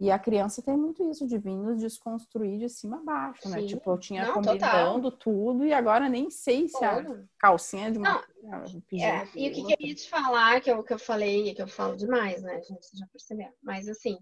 [0.00, 3.60] E a criança tem muito isso de vir nos desconstruir de cima a baixo, né?
[3.60, 3.66] Sim.
[3.66, 5.18] Tipo, eu tinha não, combinando total.
[5.18, 7.04] tudo e agora nem sei se a
[7.38, 8.20] calcinha de uma.
[8.42, 8.64] Não,
[9.00, 11.68] é, e o que, eu ia te falar, que eu, que eu falei, que eu
[11.68, 12.98] falo demais, né, gente?
[12.98, 13.52] Já perceberam.
[13.62, 14.18] Mas assim,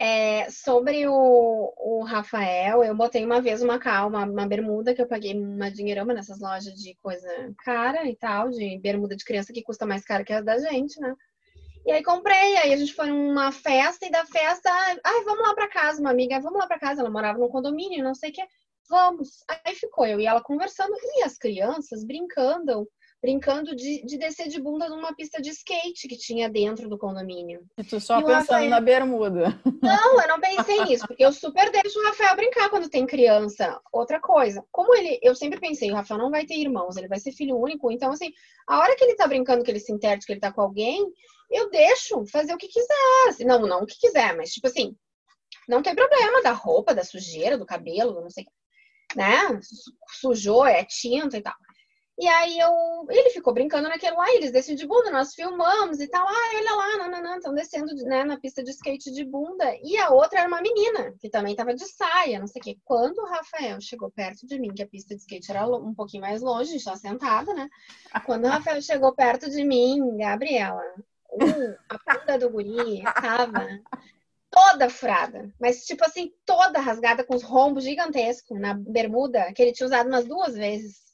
[0.00, 5.08] é, sobre o, o, Rafael, eu botei uma vez uma calma, uma bermuda que eu
[5.08, 7.28] paguei uma dinheirama nessas lojas de coisa
[7.64, 11.00] cara e tal, de bermuda de criança que custa mais cara que a da gente,
[11.00, 11.14] né?
[11.84, 15.54] E aí comprei, aí a gente foi numa festa e da festa, ai, vamos lá
[15.54, 18.32] para casa, uma amiga, vamos lá para casa, ela morava num condomínio, não sei o
[18.32, 18.46] que,
[18.88, 19.42] vamos.
[19.48, 22.88] Aí ficou eu e ela conversando e as crianças brincando
[23.20, 27.66] brincando de, de descer de bunda numa pista de skate que tinha dentro do condomínio.
[27.76, 28.70] E tu só e pensando Rafael...
[28.70, 29.60] na bermuda.
[29.82, 33.80] Não, eu não pensei nisso, porque eu super deixo o Rafael brincar quando tem criança.
[33.92, 37.18] Outra coisa, como ele, eu sempre pensei, o Rafael não vai ter irmãos, ele vai
[37.18, 38.32] ser filho único, então assim,
[38.66, 41.04] a hora que ele tá brincando, que ele se interte, que ele tá com alguém,
[41.50, 43.28] eu deixo fazer o que quiser.
[43.28, 44.94] Assim, não, não o que quiser, mas tipo assim,
[45.68, 48.46] não tem problema da roupa, da sujeira, do cabelo, não sei,
[49.16, 49.58] né?
[50.20, 51.54] Sujou, é tinta e tal.
[52.18, 56.08] E aí eu, ele ficou brincando naquele lá, eles descem de bunda, nós filmamos e
[56.08, 56.26] tal.
[56.26, 59.72] Ah, olha lá, nananã, estão descendo né, na pista de skate de bunda.
[59.84, 62.76] E a outra era uma menina, que também estava de saia, não sei o quê.
[62.84, 66.22] Quando o Rafael chegou perto de mim, que a pista de skate era um pouquinho
[66.22, 67.68] mais longe, já sentada, né?
[68.26, 70.82] Quando o Rafael chegou perto de mim, Gabriela,
[71.30, 73.80] uh, a bunda do guri tava
[74.50, 79.72] toda furada, mas tipo assim, toda rasgada com os rombos gigantescos na bermuda, que ele
[79.72, 81.07] tinha usado umas duas vezes.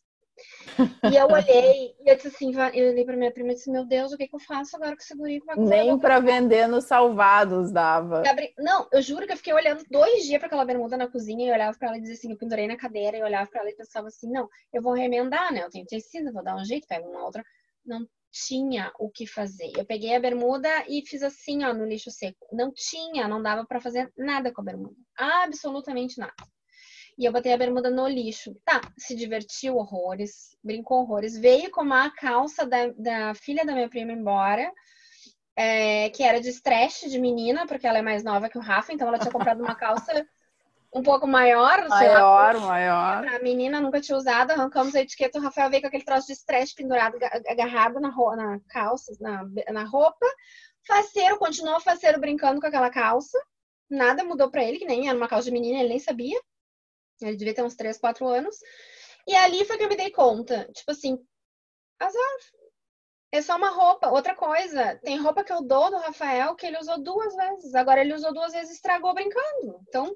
[1.10, 3.84] E eu olhei e eu disse assim, eu olhei pra minha prima e disse, meu
[3.84, 5.40] Deus, o que, que eu faço agora com esse guri?
[5.56, 8.22] Nem pra vender nos salvados dava.
[8.58, 11.52] Não, eu juro que eu fiquei olhando dois dias pra aquela bermuda na cozinha e
[11.52, 13.76] olhava pra ela e dizia assim, eu pendurei na cadeira e olhava pra ela e
[13.76, 15.62] pensava assim, não, eu vou remendar, né?
[15.62, 17.44] Eu tenho tecido, vou dar um jeito, pego uma outra.
[17.84, 19.70] Não tinha o que fazer.
[19.76, 22.48] Eu peguei a bermuda e fiz assim, ó, no lixo seco.
[22.52, 24.96] Não tinha, não dava para fazer nada com a bermuda.
[25.16, 26.34] Absolutamente nada.
[27.16, 28.54] E eu botei a bermuda no lixo.
[28.64, 31.38] Tá, se divertiu horrores, brincou horrores.
[31.38, 34.70] Veio com uma calça da, da filha da minha prima embora,
[35.56, 38.92] é, que era de stretch de menina, porque ela é mais nova que o Rafa,
[38.92, 40.26] então ela tinha comprado uma calça
[40.92, 41.88] um pouco maior.
[41.88, 43.28] Maior, lá, maior.
[43.28, 46.34] A menina nunca tinha usado, arrancamos a etiqueta, o Rafael veio com aquele troço de
[46.34, 50.26] stretch pendurado, agarrado na, na calça, na, na roupa.
[50.86, 53.38] Faceiro, continuou faceiro brincando com aquela calça.
[53.90, 56.40] Nada mudou para ele, que nem era uma calça de menina, ele nem sabia.
[57.20, 58.56] Ele devia ter uns 3, 4 anos.
[59.26, 60.70] E ali foi que eu me dei conta.
[60.72, 61.18] Tipo assim,
[61.98, 62.38] azar.
[63.32, 64.10] É só uma roupa.
[64.10, 67.74] Outra coisa, tem roupa que eu dou do Rafael que ele usou duas vezes.
[67.74, 69.80] Agora ele usou duas vezes e estragou brincando.
[69.88, 70.14] Então,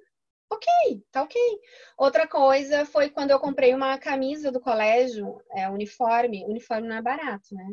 [0.51, 0.69] ok,
[1.11, 1.41] tá ok.
[1.97, 6.45] Outra coisa foi quando eu comprei uma camisa do colégio, é, uniforme.
[6.45, 7.67] Uniforme não é barato, né?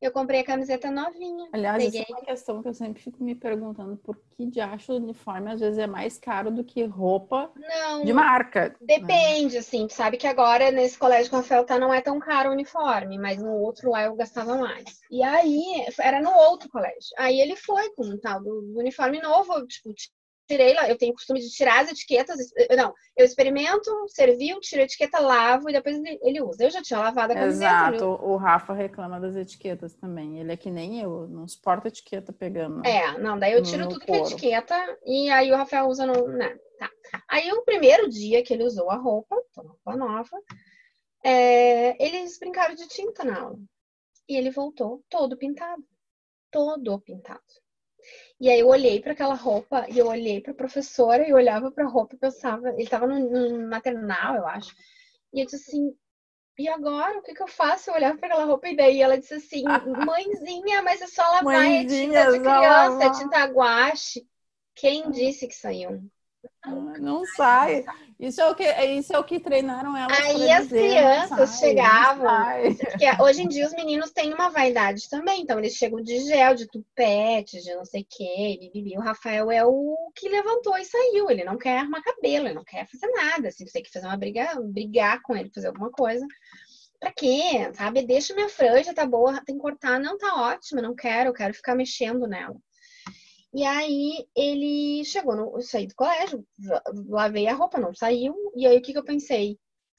[0.00, 1.48] Eu comprei a camiseta novinha.
[1.52, 2.00] Aliás, Peguei.
[2.00, 4.96] essa é uma questão que eu sempre fico me perguntando por que de acho o
[4.96, 8.74] uniforme às vezes é mais caro do que roupa não, de marca.
[8.80, 9.60] Depende, né?
[9.60, 9.86] assim.
[9.86, 12.52] Tu sabe que agora nesse colégio que o Rafael tá não é tão caro o
[12.52, 15.00] uniforme, mas no outro lá eu gastava mais.
[15.10, 17.10] E aí, era no outro colégio.
[17.18, 19.92] Aí ele foi com um tal do uniforme novo, tipo,
[20.50, 22.36] tirei lá, eu tenho costume de tirar as etiquetas.
[22.76, 26.64] Não, eu experimento, serviu, tiro a etiqueta, lavo e depois ele usa.
[26.64, 27.94] Eu já tinha lavado a camiseta.
[27.94, 30.40] Exato, o Rafa reclama das etiquetas também.
[30.40, 32.84] Ele é que nem eu, não suporta etiqueta pegando.
[32.84, 36.26] É, não, daí eu tiro tudo que é etiqueta e aí o Rafael usa no.
[36.28, 36.90] Né, tá.
[37.28, 40.36] Aí o primeiro dia que ele usou a roupa, uma roupa nova,
[41.24, 43.58] é, eles brincaram de tinta na aula.
[44.28, 45.84] E ele voltou todo pintado.
[46.50, 47.40] Todo pintado.
[48.40, 51.70] E aí eu olhei para aquela roupa e eu olhei para a professora e olhava
[51.70, 54.74] para a roupa e pensava, ele estava no, no, maternal, eu acho.
[55.32, 55.94] E eu disse assim,
[56.58, 57.90] e agora, o que, que eu faço?
[57.90, 59.64] Eu olhava para aquela roupa e daí ela disse assim,
[60.06, 64.26] mãezinha, mas é só lavar, mãezinha, é tinta de criança, é tinta guache.
[64.74, 66.02] Quem disse que saiu?
[67.00, 67.84] Não sai.
[68.18, 70.18] Isso é o que, isso é o que treinaram elas.
[70.18, 72.28] Aí as dizer, crianças chegavam.
[72.76, 75.40] Porque hoje em dia os meninos têm uma vaidade também.
[75.40, 78.70] Então eles chegam de gel, de tupete, de não sei o quê.
[78.96, 81.30] O Rafael é o que levantou e saiu.
[81.30, 83.48] Ele não quer arrumar cabelo, ele não quer fazer nada.
[83.48, 86.26] Assim, você tem que fazer uma briga, brigar com ele, fazer alguma coisa.
[86.98, 87.72] Pra quê?
[87.72, 88.02] Sabe?
[88.02, 89.98] Deixa minha franja, tá boa, tem que cortar.
[89.98, 92.54] Não, tá ótima, não quero, eu quero ficar mexendo nela.
[93.52, 96.46] E aí ele chegou, no, eu saí do colégio,
[97.08, 98.34] lavei a roupa, não saiu.
[98.54, 99.58] E aí o que, que eu pensei?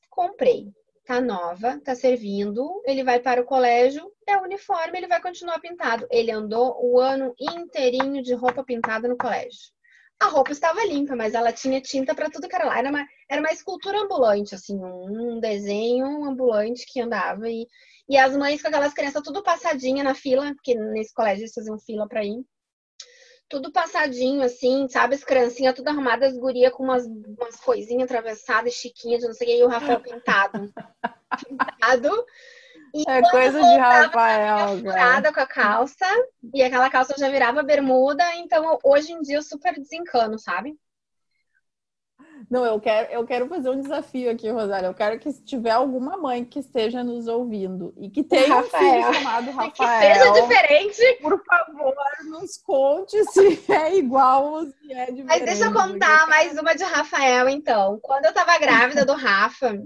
[0.09, 0.71] Comprei.
[1.05, 6.07] Tá nova, tá servindo, ele vai para o colégio, é uniforme, ele vai continuar pintado.
[6.09, 9.71] Ele andou o ano inteirinho de roupa pintada no colégio.
[10.19, 12.77] A roupa estava limpa, mas ela tinha tinta para tudo que era lá.
[12.77, 17.49] Era uma, era uma escultura ambulante, assim, um desenho ambulante que andava.
[17.49, 17.67] E,
[18.07, 21.79] e as mães com aquelas crianças tudo passadinha na fila, porque nesse colégio eles faziam
[21.79, 22.45] fila para ir
[23.51, 25.13] tudo passadinho, assim, sabe?
[25.13, 29.49] As criancinhas tudo arrumadas, as guria com umas, umas coisinhas atravessadas, chiquinhas, não sei o
[29.49, 30.73] que, e o Rafael pintado.
[31.45, 32.25] pintado.
[32.93, 36.05] E é coisa de Rafael, furada com a calça,
[36.53, 40.75] e aquela calça já virava bermuda, então hoje em dia eu super desencano, sabe?
[42.49, 44.87] Não, eu quero, eu quero fazer um desafio aqui, Rosário.
[44.87, 48.99] Eu quero que se tiver alguma mãe que esteja nos ouvindo e que tenha Rafael.
[48.99, 51.95] um filho chamado Rafael, que seja diferente, por favor,
[52.29, 55.25] nos conte se é igual ou se é diferente.
[55.25, 57.99] Mas deixa eu contar mais uma de Rafael, então.
[58.01, 59.81] Quando eu tava grávida do Rafa,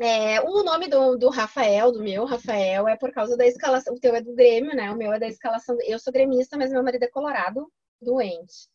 [0.00, 3.94] é, o nome do, do Rafael, do meu Rafael, é por causa da escalação.
[3.94, 4.90] O teu é do Grêmio, né?
[4.90, 5.76] O meu é da escalação.
[5.84, 8.70] Eu sou gremista, mas meu marido é colorado, doente.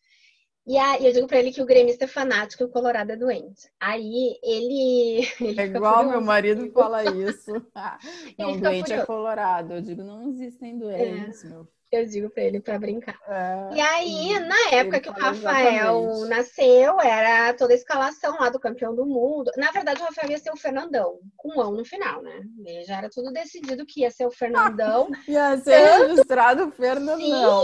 [0.67, 3.15] E aí eu digo pra ele que o gremista é fanático e o colorado é
[3.15, 3.71] doente.
[3.79, 5.25] Aí ele.
[5.39, 7.53] ele é igual meu marido fala isso.
[8.37, 9.75] não, doente é colorado.
[9.75, 11.47] Eu digo, não existem doentes, é.
[11.47, 13.17] meu eu digo para ele para brincar.
[13.27, 16.29] É, e aí, na época que o Rafael exatamente.
[16.29, 19.51] nasceu, era toda a escalação lá do campeão do mundo.
[19.55, 22.41] Na verdade, o Rafael ia ser o Fernandão, com um no final, né?
[22.65, 25.07] E já era tudo decidido que ia ser o Fernandão.
[25.27, 26.07] ia ser Tanto...
[26.07, 27.17] registrado o Fernandão.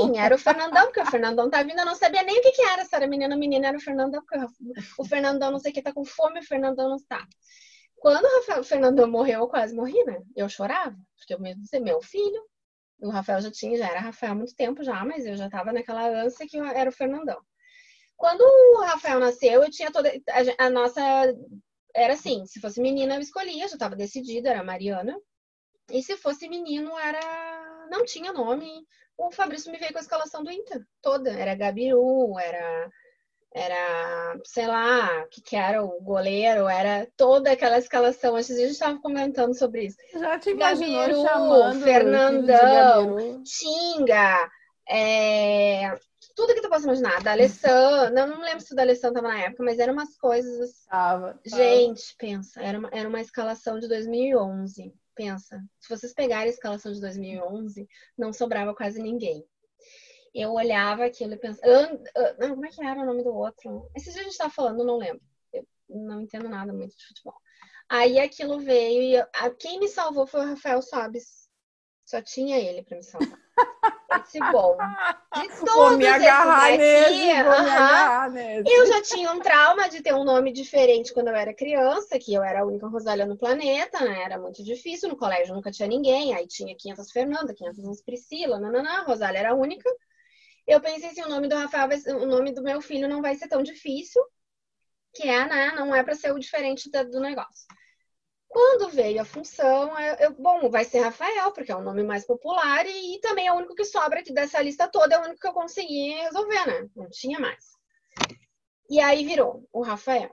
[0.08, 2.52] Sim, era o Fernandão, porque o Fernandão tá vindo, eu não sabia nem o que,
[2.52, 4.46] que era, se era menina ou menina, era o Fernandão, porque
[4.98, 7.26] o Fernandão não sei o que tá com fome, o Fernandão não está.
[8.04, 10.22] Quando o, Rafael, o Fernandão morreu, eu quase morri, né?
[10.36, 12.44] Eu chorava, porque eu mesmo dizer, meu filho,
[13.04, 15.74] o Rafael já tinha, já era Rafael há muito tempo já, mas eu já estava
[15.74, 17.40] naquela ânsia que era o Fernandão.
[18.16, 20.10] Quando o Rafael nasceu, eu tinha toda.
[20.60, 21.02] A, a nossa.
[21.96, 25.18] Era assim: se fosse menina, eu escolhia, já estava decidida, era Mariana.
[25.92, 27.88] E se fosse menino, era.
[27.90, 28.86] Não tinha nome.
[29.18, 31.32] O Fabrício me veio com a escalação do Inter toda.
[31.32, 32.90] Era Gabiru, era
[33.54, 38.36] era, sei lá, o que, que era o goleiro, era toda aquela escalação.
[38.36, 39.98] Antes a gente estava comentando sobre isso.
[40.12, 44.50] Já te imaginou Gabiru, chamando Fernandão, Tinga,
[44.90, 45.96] é,
[46.36, 47.22] tudo que tu possa imaginar.
[47.22, 50.18] Da Alessandra, não, não lembro se o da Alessandra estava na época, mas eram umas
[50.18, 50.86] coisas.
[50.90, 51.40] Tava, tava.
[51.46, 54.94] Gente, pensa, era uma, era uma escalação de 2011.
[55.16, 57.88] Pensa, se vocês pegarem a escalação de 2011,
[58.18, 59.46] não sobrava quase ninguém
[60.34, 61.98] eu olhava aquilo e pensava.
[62.40, 63.90] como é que era o nome do outro?
[63.96, 65.22] Esse dia a gente tava falando, não lembro.
[65.54, 67.36] Eu não entendo nada muito de futebol.
[67.88, 71.44] Aí aquilo veio e eu, quem me salvou foi o Rafael Sobes.
[72.06, 73.40] Só tinha ele para me salvar.
[74.26, 74.76] Esse bom.
[75.34, 78.72] De todos vou me agarrar esses nesse, vou me agarrar nesse.
[78.72, 82.34] eu já tinha um trauma de ter um nome diferente quando eu era criança, que
[82.34, 84.24] eu era a única Rosália no planeta, né?
[84.24, 89.04] Era muito difícil, no colégio nunca tinha ninguém, aí tinha 500 Fernanda, 500 Priscila, a
[89.04, 89.90] Rosália era a única
[90.68, 93.36] eu pensei assim, o nome do Rafael, vai, o nome do meu filho não vai
[93.36, 94.24] ser tão difícil,
[95.14, 97.68] que é, né, não é para ser o diferente do negócio.
[98.48, 102.86] Quando veio a função, eu, bom, vai ser Rafael, porque é o nome mais popular
[102.86, 105.40] e, e, também é o único que sobra aqui dessa lista toda, é o único
[105.40, 106.90] que eu consegui resolver, né?
[106.96, 107.72] Não tinha mais.
[108.90, 110.32] E aí virou o Rafael.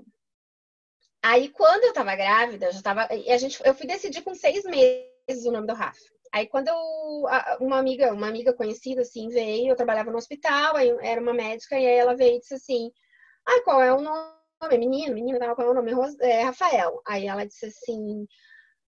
[1.23, 3.07] Aí, quando eu tava grávida, eu já tava.
[3.07, 6.01] A gente, eu fui decidir com seis meses o nome do Rafa.
[6.33, 6.77] Aí quando eu,
[7.61, 11.75] uma amiga, uma amiga conhecida assim veio, eu trabalhava no hospital, aí era uma médica
[11.79, 12.91] e aí ela veio e disse assim:
[13.47, 14.31] "Ah, qual é o nome?
[14.79, 15.93] Menino, menina, qual é o nome?
[16.23, 17.01] É Rafael".
[17.07, 18.27] Aí ela disse assim: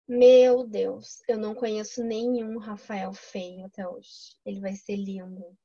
[0.08, 4.36] "Meu Deus, eu não conheço nenhum Rafael feio até hoje.
[4.46, 5.56] Ele vai ser lindo".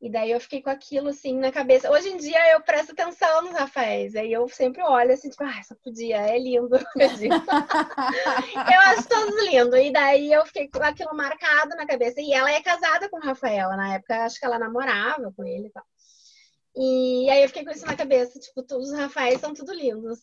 [0.00, 1.90] E daí eu fiquei com aquilo assim na cabeça.
[1.90, 4.16] Hoje em dia eu presto atenção nos Rafaéis.
[4.16, 6.74] Aí eu sempre olho assim, tipo, ah, só podia, é lindo.
[6.96, 9.78] eu acho todos lindos.
[9.78, 12.18] E daí eu fiquei com aquilo marcado na cabeça.
[12.20, 13.68] E ela é casada com o Rafael.
[13.70, 15.84] Na época, acho que ela namorava com ele e tal.
[16.76, 20.18] E aí eu fiquei com isso na cabeça, tipo, todos os Rafaéis são tudo lindos.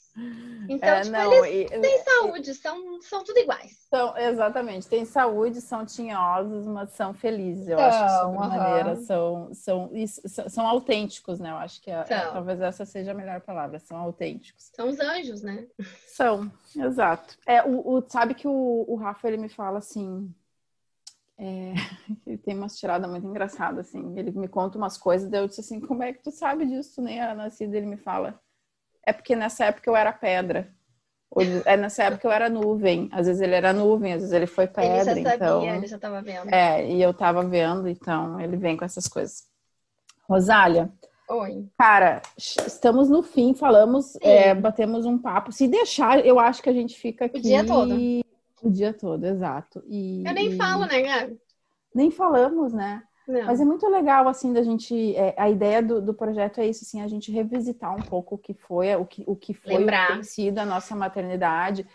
[0.70, 3.88] Então, É, tipo, não, eles e- têm saúde, são, são tudo iguais.
[3.90, 8.20] São, exatamente, tem saúde, são tinhosos, mas são felizes, eu São, acho, de aham.
[8.20, 9.92] sobremaneira, são, são,
[10.26, 11.52] são, são autênticos, né?
[11.52, 12.34] Eu acho que a- São.
[12.34, 14.72] talvez essa seja a melhor palavra, são autênticos.
[14.76, 15.68] São os anjos, né?
[16.06, 17.38] São, exato.
[17.46, 20.34] É, o, o- sabe que o, o Rafa, ele me fala assim,
[21.38, 21.74] é,
[22.26, 25.62] ele tem umas tiradas muito engraçadas, assim, ele me conta umas coisas, daí eu disse
[25.62, 26.96] assim, como é que tu sabe disso?
[26.96, 28.40] Tu nem era nascida, ele me fala,
[29.06, 30.76] é porque nessa época eu era pedra.
[31.30, 33.10] Ou, é nessa época eu era nuvem.
[33.12, 35.64] Às vezes ele era nuvem, às vezes ele foi ele pedra, já sabia, então...
[35.64, 36.54] ele já tava vendo.
[36.54, 39.46] É, e eu tava vendo, então ele vem com essas coisas.
[40.28, 40.92] Rosália,
[41.30, 41.68] Oi.
[41.78, 45.52] cara, estamos no fim, falamos, é, batemos um papo.
[45.52, 47.96] Se deixar, eu acho que a gente fica aqui dia todo.
[48.62, 49.84] O dia todo, exato.
[49.88, 51.40] E, Eu nem falo, né, Gabi?
[51.94, 53.04] Nem falamos, né?
[53.28, 53.46] Não.
[53.46, 55.16] Mas é muito legal, assim, da gente.
[55.16, 58.38] é, a ideia do, do projeto é isso, assim, a gente revisitar um pouco o
[58.38, 60.08] que foi, o que, o que foi, o Lembrar.
[60.08, 61.86] que tem sido a nossa maternidade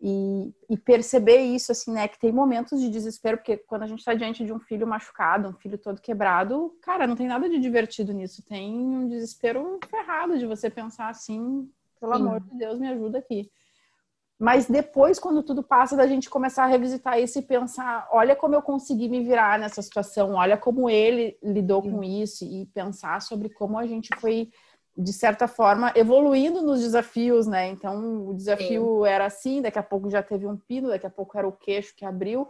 [0.00, 2.06] e, e perceber isso, assim, né?
[2.06, 5.48] Que tem momentos de desespero, porque quando a gente está diante de um filho machucado,
[5.48, 8.42] um filho todo quebrado, cara, não tem nada de divertido nisso.
[8.42, 12.22] Tem um desespero ferrado de você pensar assim, pelo Sim.
[12.22, 13.50] amor de Deus, me ajuda aqui.
[14.38, 18.54] Mas depois, quando tudo passa, da gente começar a revisitar isso e pensar: olha como
[18.54, 23.48] eu consegui me virar nessa situação, olha como ele lidou com isso, e pensar sobre
[23.48, 24.50] como a gente foi,
[24.96, 27.68] de certa forma, evoluindo nos desafios, né?
[27.68, 31.38] Então, o desafio era assim, daqui a pouco já teve um pino, daqui a pouco
[31.38, 32.46] era o queixo que abriu.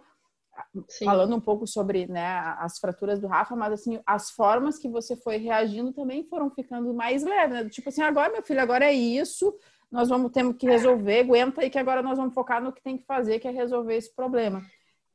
[0.89, 1.05] Sim.
[1.05, 2.25] Falando um pouco sobre né,
[2.59, 6.95] as fraturas do Rafa, mas assim, as formas que você foi reagindo também foram ficando
[6.95, 7.69] mais leves, né?
[7.69, 9.55] Tipo assim, agora, meu filho, agora é isso
[9.91, 12.99] nós vamos ter que resolver, aguenta aí que agora nós vamos focar no que tem
[12.99, 14.63] que fazer, que é resolver esse problema.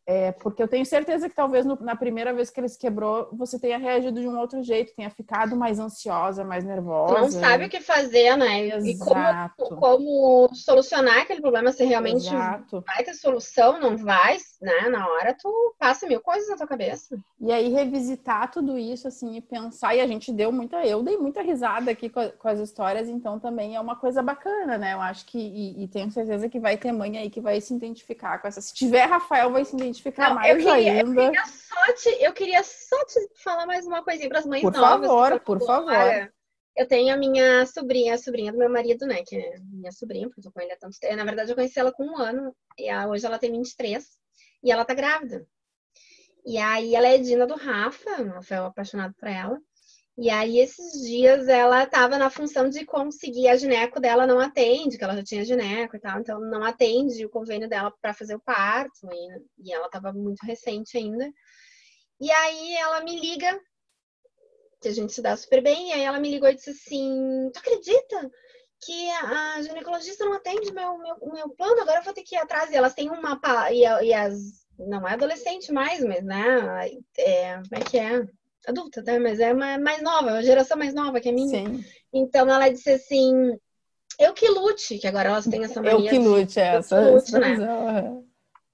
[0.08, 3.30] É, porque eu tenho certeza que talvez no, na primeira vez que ele se quebrou,
[3.32, 7.14] você tenha reagido de um outro jeito, tenha ficado mais ansiosa, mais nervosa.
[7.14, 8.66] Não sabe o que fazer, né?
[8.80, 9.76] E como, Exato.
[9.76, 12.84] como solucionar aquele problema se realmente Exato.
[12.86, 14.90] vai ter solução, não vai, né?
[14.90, 17.18] Na hora tu passa mil coisas na tua cabeça.
[17.40, 21.16] E aí revisitar tudo isso, assim, e pensar, e a gente deu muita, eu dei
[21.18, 24.94] muita risada aqui com, a- com as histórias, então também é uma coisa bacana, né?
[24.94, 27.74] Eu acho que, e, e tenho certeza que vai ter mãe aí que vai se
[27.74, 28.60] identificar com essa.
[28.62, 29.91] Se tiver Rafael, vai se identificar
[30.30, 31.26] Não, mais eu queria- eu ainda.
[31.26, 34.74] queria só te, eu queria só te falar mais uma coisinha para as mães Por
[34.74, 35.08] novas.
[35.08, 35.88] favor, por agora.
[35.96, 36.34] favor.
[36.76, 39.24] Eu tenho a minha sobrinha, a sobrinha do meu marido, né?
[39.28, 41.16] Que é minha sobrinha, porque eu ele há tanto tempo.
[41.18, 44.08] Na verdade, eu conheci ela com um ano, e hoje ela tem 23,
[44.64, 45.46] e ela tá grávida.
[46.46, 49.60] E aí ela é Dina do Rafa, o Rafael apaixonado por ela.
[50.18, 54.98] E aí, esses dias, ela tava na função de conseguir a gineco dela, não atende,
[54.98, 58.36] que ela já tinha gineco e tal, então não atende o convênio dela para fazer
[58.36, 61.32] o parto, e, e ela tava muito recente ainda.
[62.20, 63.60] E aí ela me liga,
[64.82, 67.50] que a gente se dá super bem, e aí ela me ligou e disse assim:
[67.54, 68.32] Tu acredita
[68.84, 71.82] que a ginecologista não atende meu, meu, meu plano?
[71.82, 72.72] Agora eu vou ter que ir atrás.
[72.72, 73.40] E elas têm uma.
[73.72, 74.62] E, e as.
[74.78, 76.90] Não é adolescente mais, mas, né?
[77.18, 78.26] É, como é que é?
[78.68, 79.18] Adulta, né?
[79.20, 81.50] Mas é uma, mais nova, uma geração mais nova que a minha.
[81.66, 81.84] Sim,
[82.14, 83.58] Então ela disse assim:
[84.20, 86.96] Eu que lute, que agora elas têm essa eu mania que de- lute essa.
[86.96, 87.40] que lute, né?
[87.54, 88.26] expressão.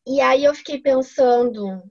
[0.06, 1.82] E aí eu fiquei pensando,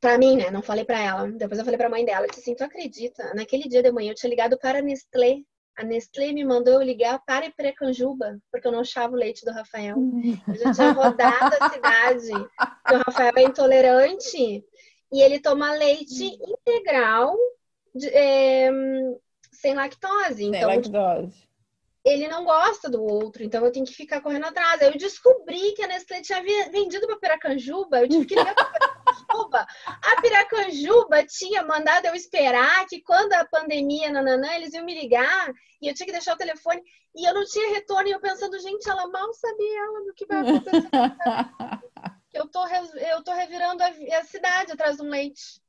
[0.00, 0.50] pra mim, né?
[0.50, 1.30] Não falei pra ela.
[1.32, 3.32] Depois eu falei pra mãe dela, eu disse assim, tu acredita?
[3.34, 5.38] Naquele dia de manhã eu tinha ligado para a Nestlé.
[5.76, 9.50] A Nestlé me mandou eu ligar para Precanjuba, porque eu não achava o leite do
[9.50, 9.96] Rafael.
[10.48, 12.28] Eu já tinha rodado a cidade.
[12.86, 14.64] que o Rafael é intolerante
[15.14, 17.36] e ele toma leite integral
[17.94, 18.70] de- é,
[19.52, 20.34] sem lactose.
[20.34, 21.48] Sem Então, lactose.
[22.04, 24.82] ele não gosta do outro, então eu tenho que ficar correndo atrás.
[24.82, 28.64] Aí eu descobri que a Nestlé tinha vendido para Piracanjuba, eu tive que ligar para
[28.70, 29.66] Piracanjuba.
[29.86, 35.50] A Piracanjuba tinha mandado eu esperar que quando a pandemia, nananã, eles iam me ligar
[35.80, 36.82] e eu tinha que deixar o telefone
[37.16, 38.08] e eu não tinha retorno.
[38.08, 40.90] E eu pensando, gente, ela mal sabia ela do que vai acontecer.
[42.34, 43.86] Eu tô, eu tô revirando a,
[44.18, 45.62] a cidade atrás de um leite.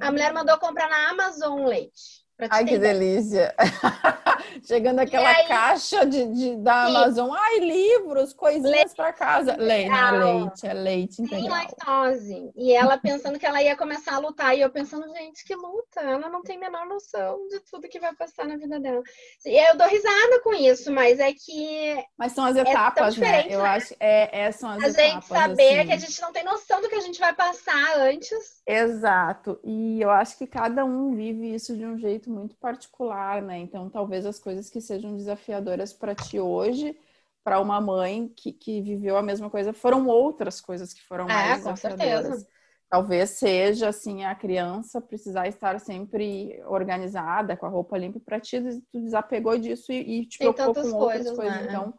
[0.00, 2.21] A mulher mandou comprar na Amazon um leite.
[2.50, 2.94] Ai, que ideia.
[2.94, 3.54] delícia!
[4.66, 6.96] Chegando aquela aí- caixa de, de- da Sim.
[6.96, 7.30] Amazon.
[7.32, 9.56] Ai, livros, coisinhas para casa.
[9.56, 11.50] Leite, não é leite, é leite sem integral.
[11.50, 12.52] lactose.
[12.56, 14.56] E ela pensando que ela ia começar a lutar.
[14.56, 16.00] E eu pensando, gente, que luta.
[16.00, 19.02] Ela não tem a menor noção de tudo que vai passar na vida dela.
[19.46, 23.26] E eu dou risada com isso, mas é que Mas são as tão etapas, né?
[23.26, 23.68] diferente, Eu né?
[23.68, 25.02] acho é, é, são as a etapas.
[25.12, 25.86] gente saber assim.
[25.86, 28.62] que a gente não tem noção do que a gente vai passar antes.
[28.66, 29.58] Exato.
[29.64, 33.58] E eu acho que cada um vive isso de um jeito muito particular, né?
[33.58, 36.98] Então, talvez as coisas que sejam desafiadoras para ti hoje,
[37.44, 41.34] para uma mãe que, que viveu a mesma coisa, foram outras coisas que foram É,
[41.34, 42.38] mais com desafiadoras.
[42.38, 42.48] certeza.
[42.88, 48.60] talvez seja assim a criança precisar estar sempre organizada com a roupa limpa para ti
[48.92, 51.64] tu desapegou disso e, e te preocupou com outras coisas, coisas.
[51.64, 51.68] Né?
[51.68, 51.94] então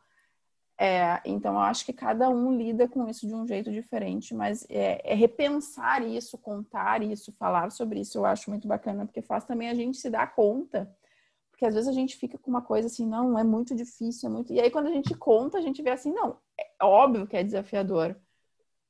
[0.78, 4.66] é, então eu acho que cada um lida com isso de um jeito diferente mas
[4.70, 9.46] é, é, repensar isso contar isso falar sobre isso eu acho muito bacana porque faz
[9.46, 10.92] também a gente se dar conta
[11.52, 14.32] porque às vezes a gente fica com uma coisa assim não é muito difícil é
[14.32, 17.38] muito e aí quando a gente conta a gente vê assim não é óbvio que
[17.38, 18.16] é desafiador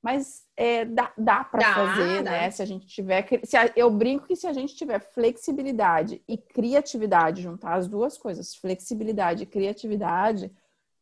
[0.03, 2.31] mas é, dá, dá para fazer, dá.
[2.31, 2.51] né?
[2.51, 3.25] Se a gente tiver.
[3.45, 8.17] Se a, eu brinco que se a gente tiver flexibilidade e criatividade, juntar as duas
[8.17, 10.51] coisas, flexibilidade e criatividade,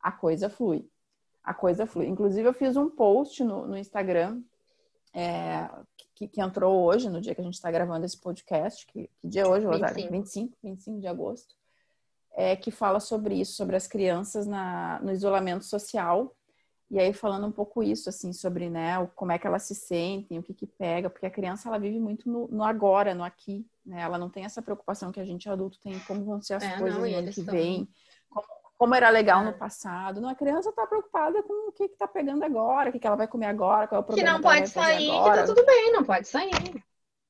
[0.01, 0.87] a coisa flui.
[1.43, 2.07] A coisa flui.
[2.07, 4.41] Inclusive, eu fiz um post no, no Instagram
[5.13, 5.69] é,
[6.15, 8.85] que, que, entrou hoje, no dia que a gente está gravando esse podcast.
[8.87, 9.95] Que, que dia é hoje, Rosário?
[9.95, 10.11] 25.
[10.11, 11.55] 25, 25 de agosto.
[12.33, 16.33] É, que fala sobre isso, sobre as crianças na, no isolamento social
[16.91, 20.37] e aí falando um pouco isso, assim, sobre, né, como é que elas se sentem,
[20.37, 23.65] o que que pega, porque a criança, ela vive muito no, no agora, no aqui,
[23.85, 24.01] né?
[24.01, 26.77] Ela não tem essa preocupação que a gente adulto tem, como vão ser as é,
[26.77, 27.87] coisas não, no ano que vem,
[28.81, 29.45] como, era legal é.
[29.45, 30.19] no passado.
[30.19, 33.05] Não, a criança está preocupada com o que que tá pegando agora, o que que
[33.05, 35.65] ela vai comer agora, qual é o problema Que não pode sair, que tá tudo
[35.65, 36.83] bem, não pode sair.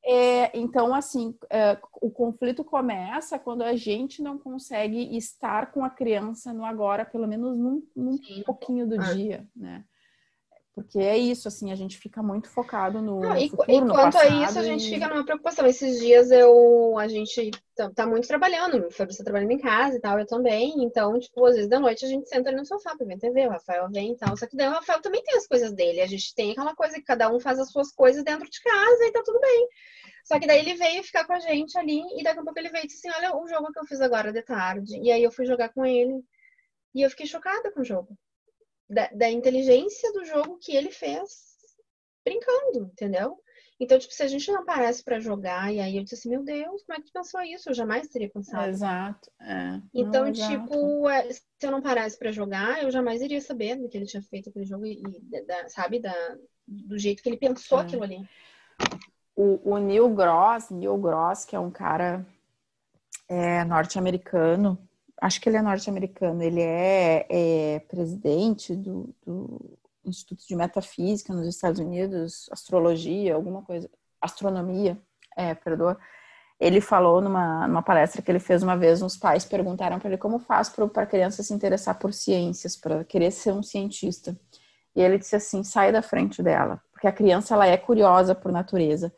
[0.03, 5.89] É, então, assim, é, o conflito começa quando a gente não consegue estar com a
[5.89, 9.13] criança no agora, pelo menos num, num pouquinho do ah.
[9.13, 9.83] dia, né?
[10.73, 13.93] Porque é isso, assim, a gente fica muito focado no, não, e, futuro, e no
[13.93, 14.89] quanto a isso, a gente e...
[14.89, 15.65] fica numa preocupação.
[15.67, 19.97] Esses dias eu, a gente tá, tá muito trabalhando, o Fabrício tá trabalhando em casa
[19.97, 20.81] e tal, eu também.
[20.81, 23.47] Então, tipo, às vezes da noite a gente senta ali no sofá pra ver TV,
[23.47, 24.37] o Rafael vem e tal.
[24.37, 25.99] Só que daí o Rafael também tem as coisas dele.
[25.99, 29.05] A gente tem aquela coisa que cada um faz as suas coisas dentro de casa
[29.05, 29.67] e tá tudo bem.
[30.23, 32.69] Só que daí ele veio ficar com a gente ali e daqui a pouco ele
[32.69, 34.97] veio e disse assim, olha o jogo que eu fiz agora de tarde.
[35.01, 36.23] E aí eu fui jogar com ele
[36.95, 38.17] e eu fiquei chocada com o jogo
[38.91, 41.51] da, da inteligência do jogo que ele fez
[42.25, 43.37] brincando, entendeu?
[43.79, 46.43] Então, tipo, se a gente não parasse para jogar, e aí eu disse assim, meu
[46.43, 47.69] Deus, como é que tu pensou isso?
[47.69, 48.69] Eu jamais teria pensado.
[48.69, 49.31] Exato.
[49.41, 49.81] É.
[49.91, 53.89] Então, não, tipo, é, se eu não parasse para jogar, eu jamais iria saber do
[53.89, 55.01] que ele tinha feito aquele jogo e,
[55.47, 56.13] da, sabe, da,
[56.67, 57.81] do jeito que ele pensou é.
[57.81, 58.19] aquilo ali.
[59.35, 62.23] O, o Neil Gross, Neil Gross, que é um cara
[63.27, 64.77] é, norte-americano,
[65.21, 71.47] acho que ele é norte-americano, ele é, é presidente do, do, Instituto de Metafísica nos
[71.47, 73.87] Estados Unidos, astrologia, alguma coisa,
[74.19, 74.99] astronomia,
[75.37, 75.95] é, perdoa.
[76.59, 80.17] Ele falou numa, numa palestra que ele fez uma vez, uns pais perguntaram para ele
[80.17, 84.35] como faz para a criança se interessar por ciências, para querer ser um cientista.
[84.95, 88.51] E ele disse assim: sai da frente dela, porque a criança ela é curiosa por
[88.51, 89.13] natureza.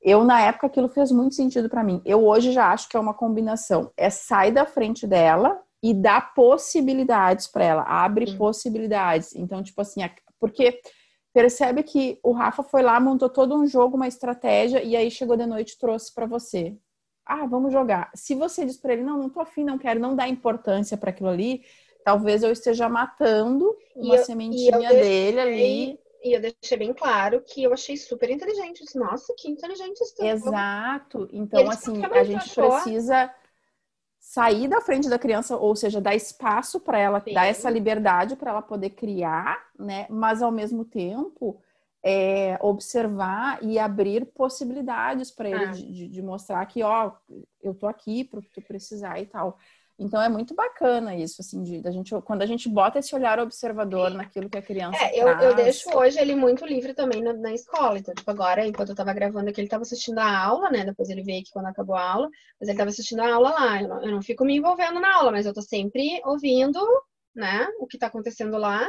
[0.00, 2.00] Eu, na época, aquilo fez muito sentido para mim.
[2.04, 3.90] Eu hoje já acho que é uma combinação.
[3.96, 8.36] É sai da frente dela e dá possibilidades para ela, abre Sim.
[8.36, 9.34] possibilidades.
[9.34, 10.00] Então, tipo assim,
[10.38, 10.80] porque
[11.32, 15.36] percebe que o Rafa foi lá, montou todo um jogo, uma estratégia, e aí chegou
[15.36, 16.76] de noite e trouxe para você.
[17.24, 18.10] Ah, vamos jogar.
[18.14, 21.10] Se você diz para ele, não, não tô afim, não quero, não dá importância para
[21.10, 21.62] aquilo ali,
[22.04, 27.62] talvez eu esteja matando uma eu, sementinha dele ali e eu deixei bem claro que
[27.62, 28.84] eu achei super inteligente.
[28.84, 30.14] disse, Nossa, que inteligente isso.
[30.22, 31.28] Exato.
[31.32, 33.32] Então, assim, a gente precisa
[34.18, 37.32] sair da frente da criança, ou seja, dar espaço para ela, Sim.
[37.32, 40.06] dar essa liberdade para ela poder criar, né?
[40.10, 41.62] Mas ao mesmo tempo
[42.04, 45.70] é, observar e abrir possibilidades para ele ah.
[45.70, 47.12] de, de, mostrar que, ó,
[47.62, 49.58] eu tô aqui para tu precisar e tal.
[49.98, 53.40] Então é muito bacana isso, assim, de, da gente, quando a gente bota esse olhar
[53.40, 54.16] observador Sim.
[54.18, 57.54] naquilo que a criança é, eu, eu, deixo hoje ele muito livre também na, na,
[57.54, 57.98] escola.
[57.98, 60.84] Então, tipo, agora, enquanto eu tava gravando aqui, ele tava assistindo a aula, né?
[60.84, 62.28] Depois ele veio aqui quando acabou a aula,
[62.60, 63.82] mas ele tava assistindo a aula lá.
[63.82, 66.78] Eu não, eu não fico me envolvendo na aula, mas eu tô sempre ouvindo,
[67.34, 67.66] né?
[67.80, 68.86] O que tá acontecendo lá.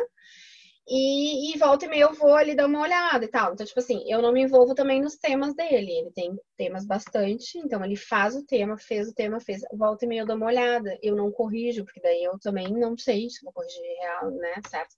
[0.89, 3.53] E, e, volta e meia eu vou ali dar uma olhada e tal.
[3.53, 5.91] Então, tipo assim, eu não me envolvo também nos temas dele.
[5.91, 9.61] Ele tem temas bastante, então ele faz o tema, fez o tema, fez.
[9.73, 10.97] Volta e meia eu dou uma olhada.
[11.01, 14.53] Eu não corrijo, porque daí eu também não sei se vou corrigir real, né?
[14.69, 14.95] Certo?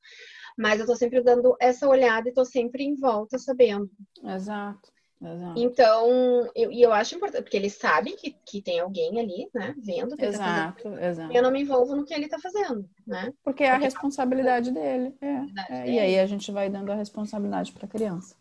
[0.58, 3.90] Mas eu tô sempre dando essa olhada e tô sempre em volta sabendo.
[4.24, 4.92] Exato.
[5.22, 5.60] Exato.
[5.60, 9.76] Então, eu, e eu acho importante, porque ele sabe que, que tem alguém ali, né,
[9.78, 11.04] vendo o que exato, tá fazendo.
[11.04, 11.34] Exato.
[11.34, 13.34] Eu não me envolvo no que ele tá fazendo, né?
[13.44, 15.14] Porque é a responsabilidade dele.
[15.20, 15.92] É, é, dele.
[15.92, 18.36] E aí a gente vai dando a responsabilidade para a criança.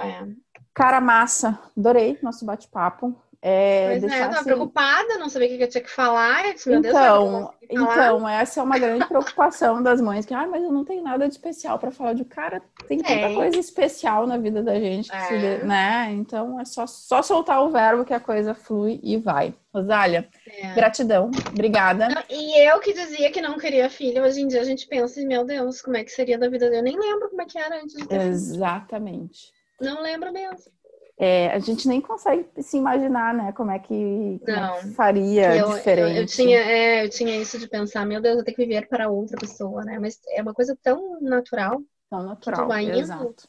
[0.00, 0.26] É.
[0.74, 3.16] Cara massa, adorei nosso bate-papo.
[3.48, 4.44] É, pois é, eu tava assim...
[4.44, 6.52] preocupada, não sabia o que eu tinha que falar.
[6.52, 10.72] Disse, então, Deus, então, essa é uma grande preocupação das mães, que, ah, mas eu
[10.72, 13.34] não tenho nada de especial para falar de cara, tem tanta é.
[13.34, 15.20] coisa especial na vida da gente, é.
[15.28, 16.08] se, né?
[16.10, 19.54] Então é só, só soltar o verbo que a coisa flui e vai.
[19.72, 20.74] Rosália, é.
[20.74, 22.08] gratidão, obrigada.
[22.28, 25.44] E eu que dizia que não queria filho, hoje em dia a gente pensa, meu
[25.44, 26.78] Deus, como é que seria da vida dele?
[26.78, 29.52] Eu nem lembro como é que era antes de ter Exatamente.
[29.52, 29.56] Filho.
[29.94, 30.72] Não lembro mesmo.
[31.18, 35.56] É, a gente nem consegue se imaginar, né, como é que, como é que faria
[35.56, 36.16] eu, diferente.
[36.16, 38.86] Eu, eu tinha, é, eu tinha isso de pensar, meu Deus, eu tenho que viver
[38.86, 39.98] para outra pessoa, né?
[39.98, 41.80] Mas é uma coisa tão natural.
[42.10, 43.48] Tão natural, que indo, exato.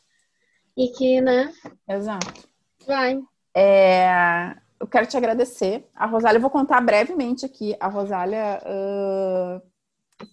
[0.77, 1.51] E que, né?
[1.87, 2.47] Exato.
[2.85, 3.19] Vai.
[3.53, 5.85] É, eu quero te agradecer.
[5.93, 7.75] A Rosália, eu vou contar brevemente aqui.
[7.79, 9.61] A Rosália uh,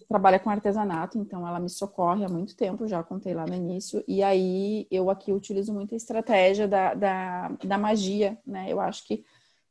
[0.07, 4.03] trabalha com artesanato, então ela me socorre há muito tempo, já contei lá no início,
[4.07, 8.65] e aí eu aqui utilizo muito a estratégia da, da, da magia, né?
[8.69, 9.23] Eu acho que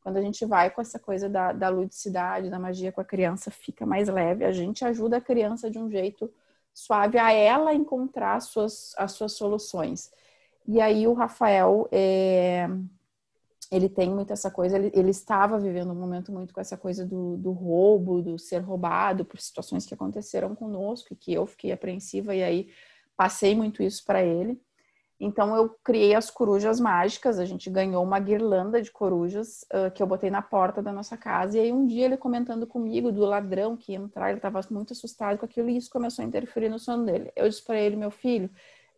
[0.03, 3.51] quando a gente vai com essa coisa da, da ludicidade, da magia com a criança,
[3.51, 6.31] fica mais leve, a gente ajuda a criança de um jeito
[6.75, 10.13] suave a ela encontrar as suas, as suas soluções.
[10.67, 12.69] E aí o Rafael, é,
[13.71, 17.05] ele tem muito essa coisa, ele, ele, estava vivendo um momento muito com essa coisa
[17.05, 21.73] do, do, roubo, do ser roubado por situações que aconteceram conosco e que eu fiquei
[21.73, 22.69] apreensiva e aí
[23.17, 24.61] passei muito isso para ele.
[25.19, 30.03] Então eu criei as corujas mágicas, a gente ganhou uma guirlanda de corujas uh, que
[30.03, 33.25] eu botei na porta da nossa casa e aí um dia ele comentando comigo do
[33.25, 36.69] ladrão que ia entrar, ele estava muito assustado com aquilo e isso começou a interferir
[36.69, 37.31] no sono dele.
[37.37, 38.51] Eu disse para ele, meu filho,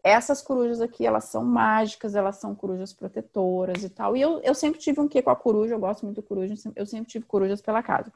[0.06, 4.16] essas corujas aqui, elas são mágicas, elas são corujas protetoras e tal.
[4.16, 6.54] E eu, eu sempre tive um quê com a coruja, eu gosto muito de coruja,
[6.74, 8.12] eu sempre tive corujas pela casa.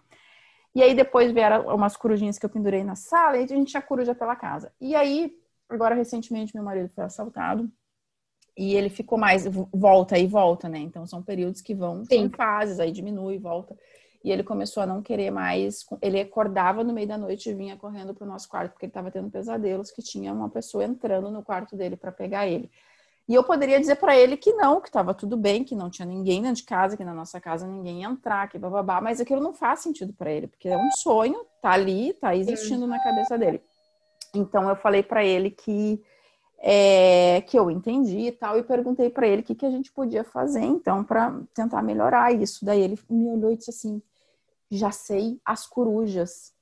[0.74, 3.82] E aí depois vieram umas corujinhas que eu pendurei na sala e a gente tinha
[3.82, 4.72] coruja pela casa.
[4.80, 5.36] E aí,
[5.68, 7.70] agora recentemente, meu marido foi assaltado
[8.56, 10.78] e ele ficou mais, volta e volta, né?
[10.78, 12.28] Então são períodos que vão, Sim.
[12.28, 13.76] são fases, aí diminui, volta.
[14.22, 15.86] E ele começou a não querer mais.
[16.02, 18.90] Ele acordava no meio da noite e vinha correndo para o nosso quarto, porque ele
[18.90, 22.70] estava tendo pesadelos que tinha uma pessoa entrando no quarto dele para pegar ele.
[23.30, 26.04] E eu poderia dizer para ele que não, que estava tudo bem, que não tinha
[26.04, 29.40] ninguém dentro de casa, que na nossa casa ninguém ia entrar, que bababá, mas aquilo
[29.40, 33.38] não faz sentido para ele, porque é um sonho, tá ali, tá existindo na cabeça
[33.38, 33.62] dele.
[34.34, 36.02] Então eu falei para ele que
[36.58, 39.92] é, que eu entendi e tal, e perguntei para ele o que, que a gente
[39.92, 42.64] podia fazer então para tentar melhorar isso.
[42.64, 44.02] Daí ele me olhou e disse assim:
[44.70, 46.52] já sei as corujas,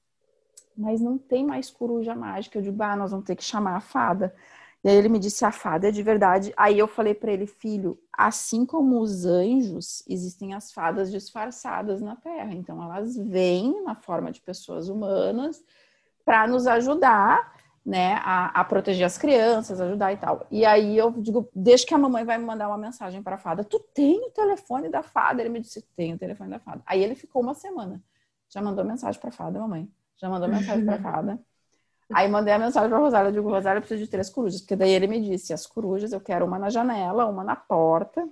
[0.76, 2.58] mas não tem mais coruja mágica.
[2.58, 4.34] Eu digo, ah, nós vamos ter que chamar a fada.
[4.82, 6.52] E aí ele me disse, a fada é de verdade.
[6.56, 12.14] Aí eu falei para ele, filho, assim como os anjos, existem as fadas disfarçadas na
[12.16, 12.54] Terra.
[12.54, 15.62] Então elas vêm na forma de pessoas humanas
[16.24, 17.57] para nos ajudar,
[17.88, 20.46] né, a, a, proteger as crianças, ajudar e tal.
[20.50, 23.38] E aí eu digo, deixa que a mamãe vai me mandar uma mensagem para a
[23.38, 23.64] fada.
[23.64, 25.40] Tu tem o telefone da fada?
[25.40, 26.82] Ele me disse, tenho o telefone da fada.
[26.84, 28.02] Aí ele ficou uma semana.
[28.50, 29.90] Já mandou mensagem para a fada, mamãe.
[30.18, 31.40] Já mandou mensagem para a fada.
[32.12, 33.28] Aí mandei a mensagem para Rosário.
[33.28, 34.60] Eu digo, Rosário, eu preciso de três corujas.
[34.60, 38.28] Porque daí ele me disse, as corujas, eu quero uma na janela, uma na porta.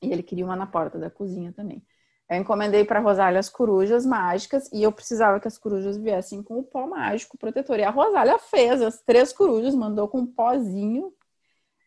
[0.00, 1.82] E ele queria uma na porta da cozinha também.
[2.30, 6.60] Eu encomendei para Rosália as corujas mágicas e eu precisava que as corujas viessem com
[6.60, 7.80] o pó mágico protetor.
[7.80, 11.12] E a Rosália fez as três corujas, mandou com um pozinho.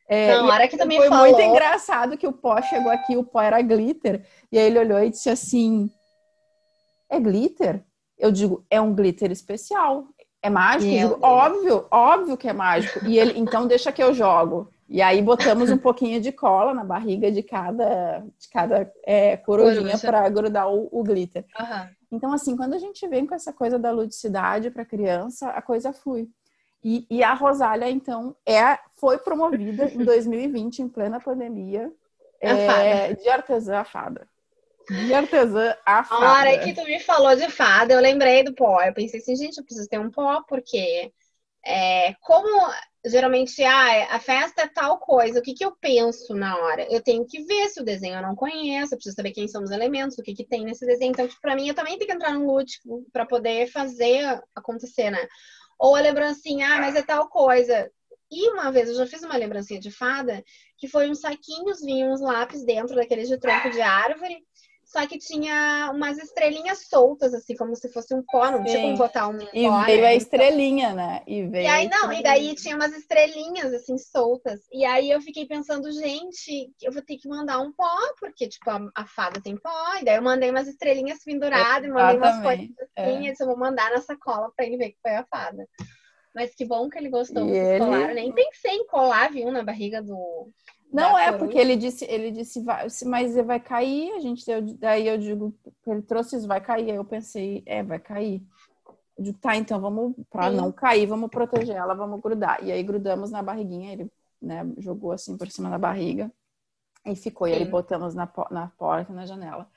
[0.05, 1.27] É, Não, hora que também foi falou...
[1.27, 4.27] muito engraçado que o pó chegou aqui, o pó era glitter.
[4.51, 5.89] E aí ele olhou e disse assim:
[7.09, 7.81] É glitter?
[8.17, 10.07] Eu digo, é um glitter especial.
[10.41, 10.91] É mágico?
[10.91, 13.05] Digo, óbvio, óbvio que é mágico.
[13.05, 14.72] E ele, então deixa que eu jogo.
[14.93, 19.97] E aí botamos um pouquinho de cola na barriga de cada, de cada é, corujinha
[19.97, 21.43] para grudar o, o glitter.
[21.59, 21.89] Uhum.
[22.11, 25.91] Então, assim, quando a gente vem com essa coisa da ludicidade para criança, a coisa
[25.91, 26.29] flui.
[26.83, 31.91] E, e, a Rosália, então, é, foi promovida em 2020, em plena pandemia,
[32.39, 34.27] é, de artesã a fada.
[34.87, 36.23] De artesã a fada.
[36.23, 38.79] A hora que tu me falou de fada, eu lembrei do pó.
[38.83, 41.11] Eu pensei assim, gente, eu preciso ter um pó, porque
[41.65, 42.71] é, como
[43.05, 46.87] geralmente ah, a festa é tal coisa, o que, que eu penso na hora?
[46.89, 49.63] Eu tenho que ver se o desenho eu não conheço, eu preciso saber quem são
[49.63, 51.11] os elementos, o que, que tem nesse desenho.
[51.11, 55.11] Então, tipo, para mim, eu também tenho que entrar no lúdico para poder fazer acontecer,
[55.11, 55.27] né?
[55.77, 57.91] Ou a lembrancinha, ah, mas é tal coisa.
[58.31, 60.43] E uma vez eu já fiz uma lembrancinha de fada,
[60.77, 64.43] que foi uns saquinhos, vinham uns lápis dentro daqueles de tronco de árvore,
[64.93, 68.95] só que tinha umas estrelinhas soltas, assim, como se fosse um pó, não tinha como
[68.95, 70.07] botar um E pó, veio né?
[70.07, 71.23] a estrelinha, né?
[71.25, 74.59] E, veio e aí, não, e daí tinha umas estrelinhas, assim, soltas.
[74.71, 77.89] E aí eu fiquei pensando, gente, eu vou ter que mandar um pó,
[78.19, 79.95] porque, tipo, a, a fada tem pó.
[79.99, 83.33] E daí eu mandei umas estrelinhas penduradas, mandei umas coisas assim, é.
[83.39, 85.67] eu vou mandar na sacola pra ele ver que foi a fada.
[86.35, 87.79] Mas que bom que ele gostou e ele...
[87.79, 88.13] colar.
[88.13, 90.51] Nem pensei em colar, viu, na barriga do,
[90.93, 95.07] não é, porque ele disse, ele disse, vai, mas vai cair, a gente, eu, daí
[95.07, 95.53] eu digo,
[95.87, 96.91] ele trouxe isso, vai cair.
[96.91, 98.43] Aí eu pensei, é, vai cair.
[99.17, 102.63] Eu digo, tá, então vamos, para não cair, vamos proteger ela, vamos grudar.
[102.63, 104.11] E aí grudamos na barriguinha, ele
[104.41, 106.31] né, jogou assim por cima da barriga
[107.05, 107.47] e ficou.
[107.47, 107.53] Sim.
[107.53, 109.67] E aí botamos na, na porta, na janela.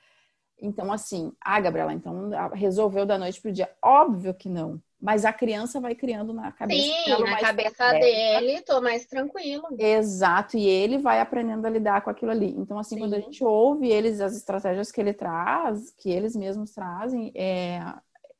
[0.59, 3.71] Então, assim, ah, Gabriela, então resolveu da noite pro dia?
[3.81, 4.81] Óbvio que não.
[4.99, 9.63] Mas a criança vai criando na cabeça Sim, na cabeça dele, tô mais tranquilo.
[9.77, 12.49] Exato, e ele vai aprendendo a lidar com aquilo ali.
[12.57, 13.01] Então, assim, Sim.
[13.01, 17.79] quando a gente ouve eles, as estratégias que ele traz, que eles mesmos trazem, é,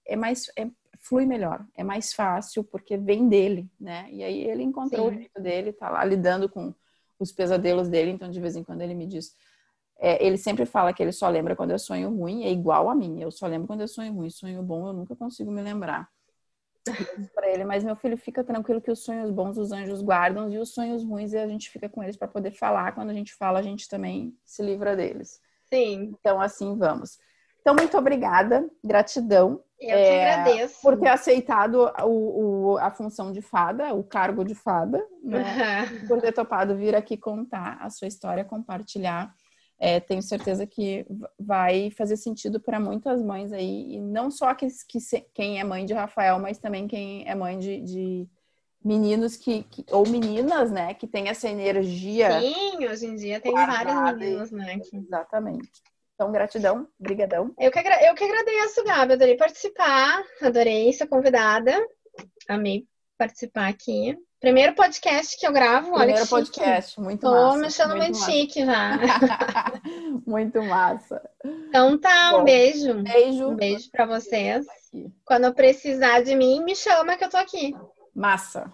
[0.06, 0.68] é mais é,
[1.00, 4.08] flui melhor, é mais fácil porque vem dele, né?
[4.12, 5.16] E aí ele encontrou Sim.
[5.16, 6.74] o jeito dele, tá lá lidando com
[7.20, 9.36] os pesadelos dele, então de vez em quando ele me diz,
[10.00, 12.96] é, ele sempre fala que ele só lembra quando eu sonho ruim, é igual a
[12.96, 16.10] mim, eu só lembro quando eu sonho ruim, sonho bom eu nunca consigo me lembrar.
[17.34, 20.58] Para ele, mas meu filho fica tranquilo que os sonhos bons os anjos guardam e
[20.58, 22.94] os sonhos ruins a gente fica com eles para poder falar.
[22.94, 25.42] Quando a gente fala, a gente também se livra deles.
[25.70, 26.16] Sim.
[26.20, 27.18] Então assim vamos.
[27.62, 29.62] Então muito obrigada, gratidão.
[29.80, 30.82] Eu é, que agradeço.
[30.82, 35.88] Por ter aceitado o, o, a função de fada, o cargo de fada, né?
[36.02, 36.08] Uhum.
[36.08, 39.34] por ter topado vir aqui contar a sua história, compartilhar
[39.80, 41.06] é, tenho certeza que
[41.40, 45.64] vai fazer sentido para muitas mães aí, e não só que, que se, quem é
[45.64, 48.28] mãe de Rafael, mas também quem é mãe de, de
[48.84, 52.40] meninos que, que, ou meninas, né, que tem essa energia.
[52.40, 54.80] Sim, hoje em dia tem vários meninos, né?
[54.80, 54.98] Que...
[54.98, 55.70] Exatamente.
[56.16, 57.54] Então, gratidão, brigadão.
[57.60, 61.72] Eu que, agra eu que agradeço, Gabi, adorei participar, adorei ser convidada,
[62.50, 62.88] amei
[63.18, 64.18] participar aqui.
[64.40, 67.54] Primeiro podcast que eu gravo, olha Primeiro podcast, muito Tô massa.
[67.54, 68.92] Tô me achando muito, muito chique já.
[70.28, 71.28] muito massa.
[71.44, 72.94] Então tá, Bom, um beijo.
[73.02, 73.48] Beijo.
[73.48, 74.66] Um beijo para vocês.
[75.26, 77.76] Quando precisar de mim, me chama que eu tô aqui.
[78.16, 78.72] Massa.